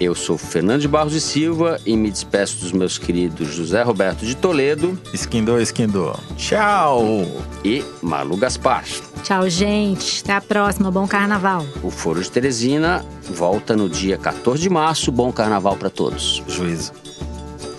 Eu 0.01 0.13
sou 0.13 0.37
Fernando 0.37 0.81
de 0.81 0.87
Barros 0.89 1.13
e 1.13 1.21
Silva 1.21 1.79
e 1.85 1.95
me 1.95 2.11
despeço 2.11 2.57
dos 2.57 2.73
meus 2.73 2.97
queridos 2.97 3.55
José 3.55 3.81
Roberto 3.83 4.25
de 4.25 4.35
Toledo 4.35 4.99
Esquindou, 5.13 5.61
esquindou. 5.61 6.19
Tchau! 6.35 7.25
e 7.63 7.85
Malu 8.01 8.35
Gaspar. 8.35 8.83
Tchau, 9.23 9.49
gente. 9.49 10.21
Até 10.21 10.33
a 10.33 10.41
próxima. 10.41 10.91
Bom 10.91 11.07
carnaval. 11.07 11.65
O 11.81 11.89
Foro 11.89 12.21
de 12.21 12.29
Teresina 12.29 13.05
volta 13.21 13.77
no 13.77 13.87
dia 13.87 14.17
14 14.17 14.61
de 14.61 14.69
março. 14.69 15.09
Bom 15.09 15.31
carnaval 15.31 15.77
para 15.77 15.89
todos. 15.89 16.43
Juízo. 16.49 16.91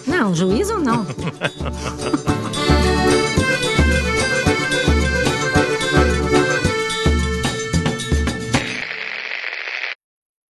Não, 0.06 0.34
juízo 0.34 0.78
não. 0.78 1.06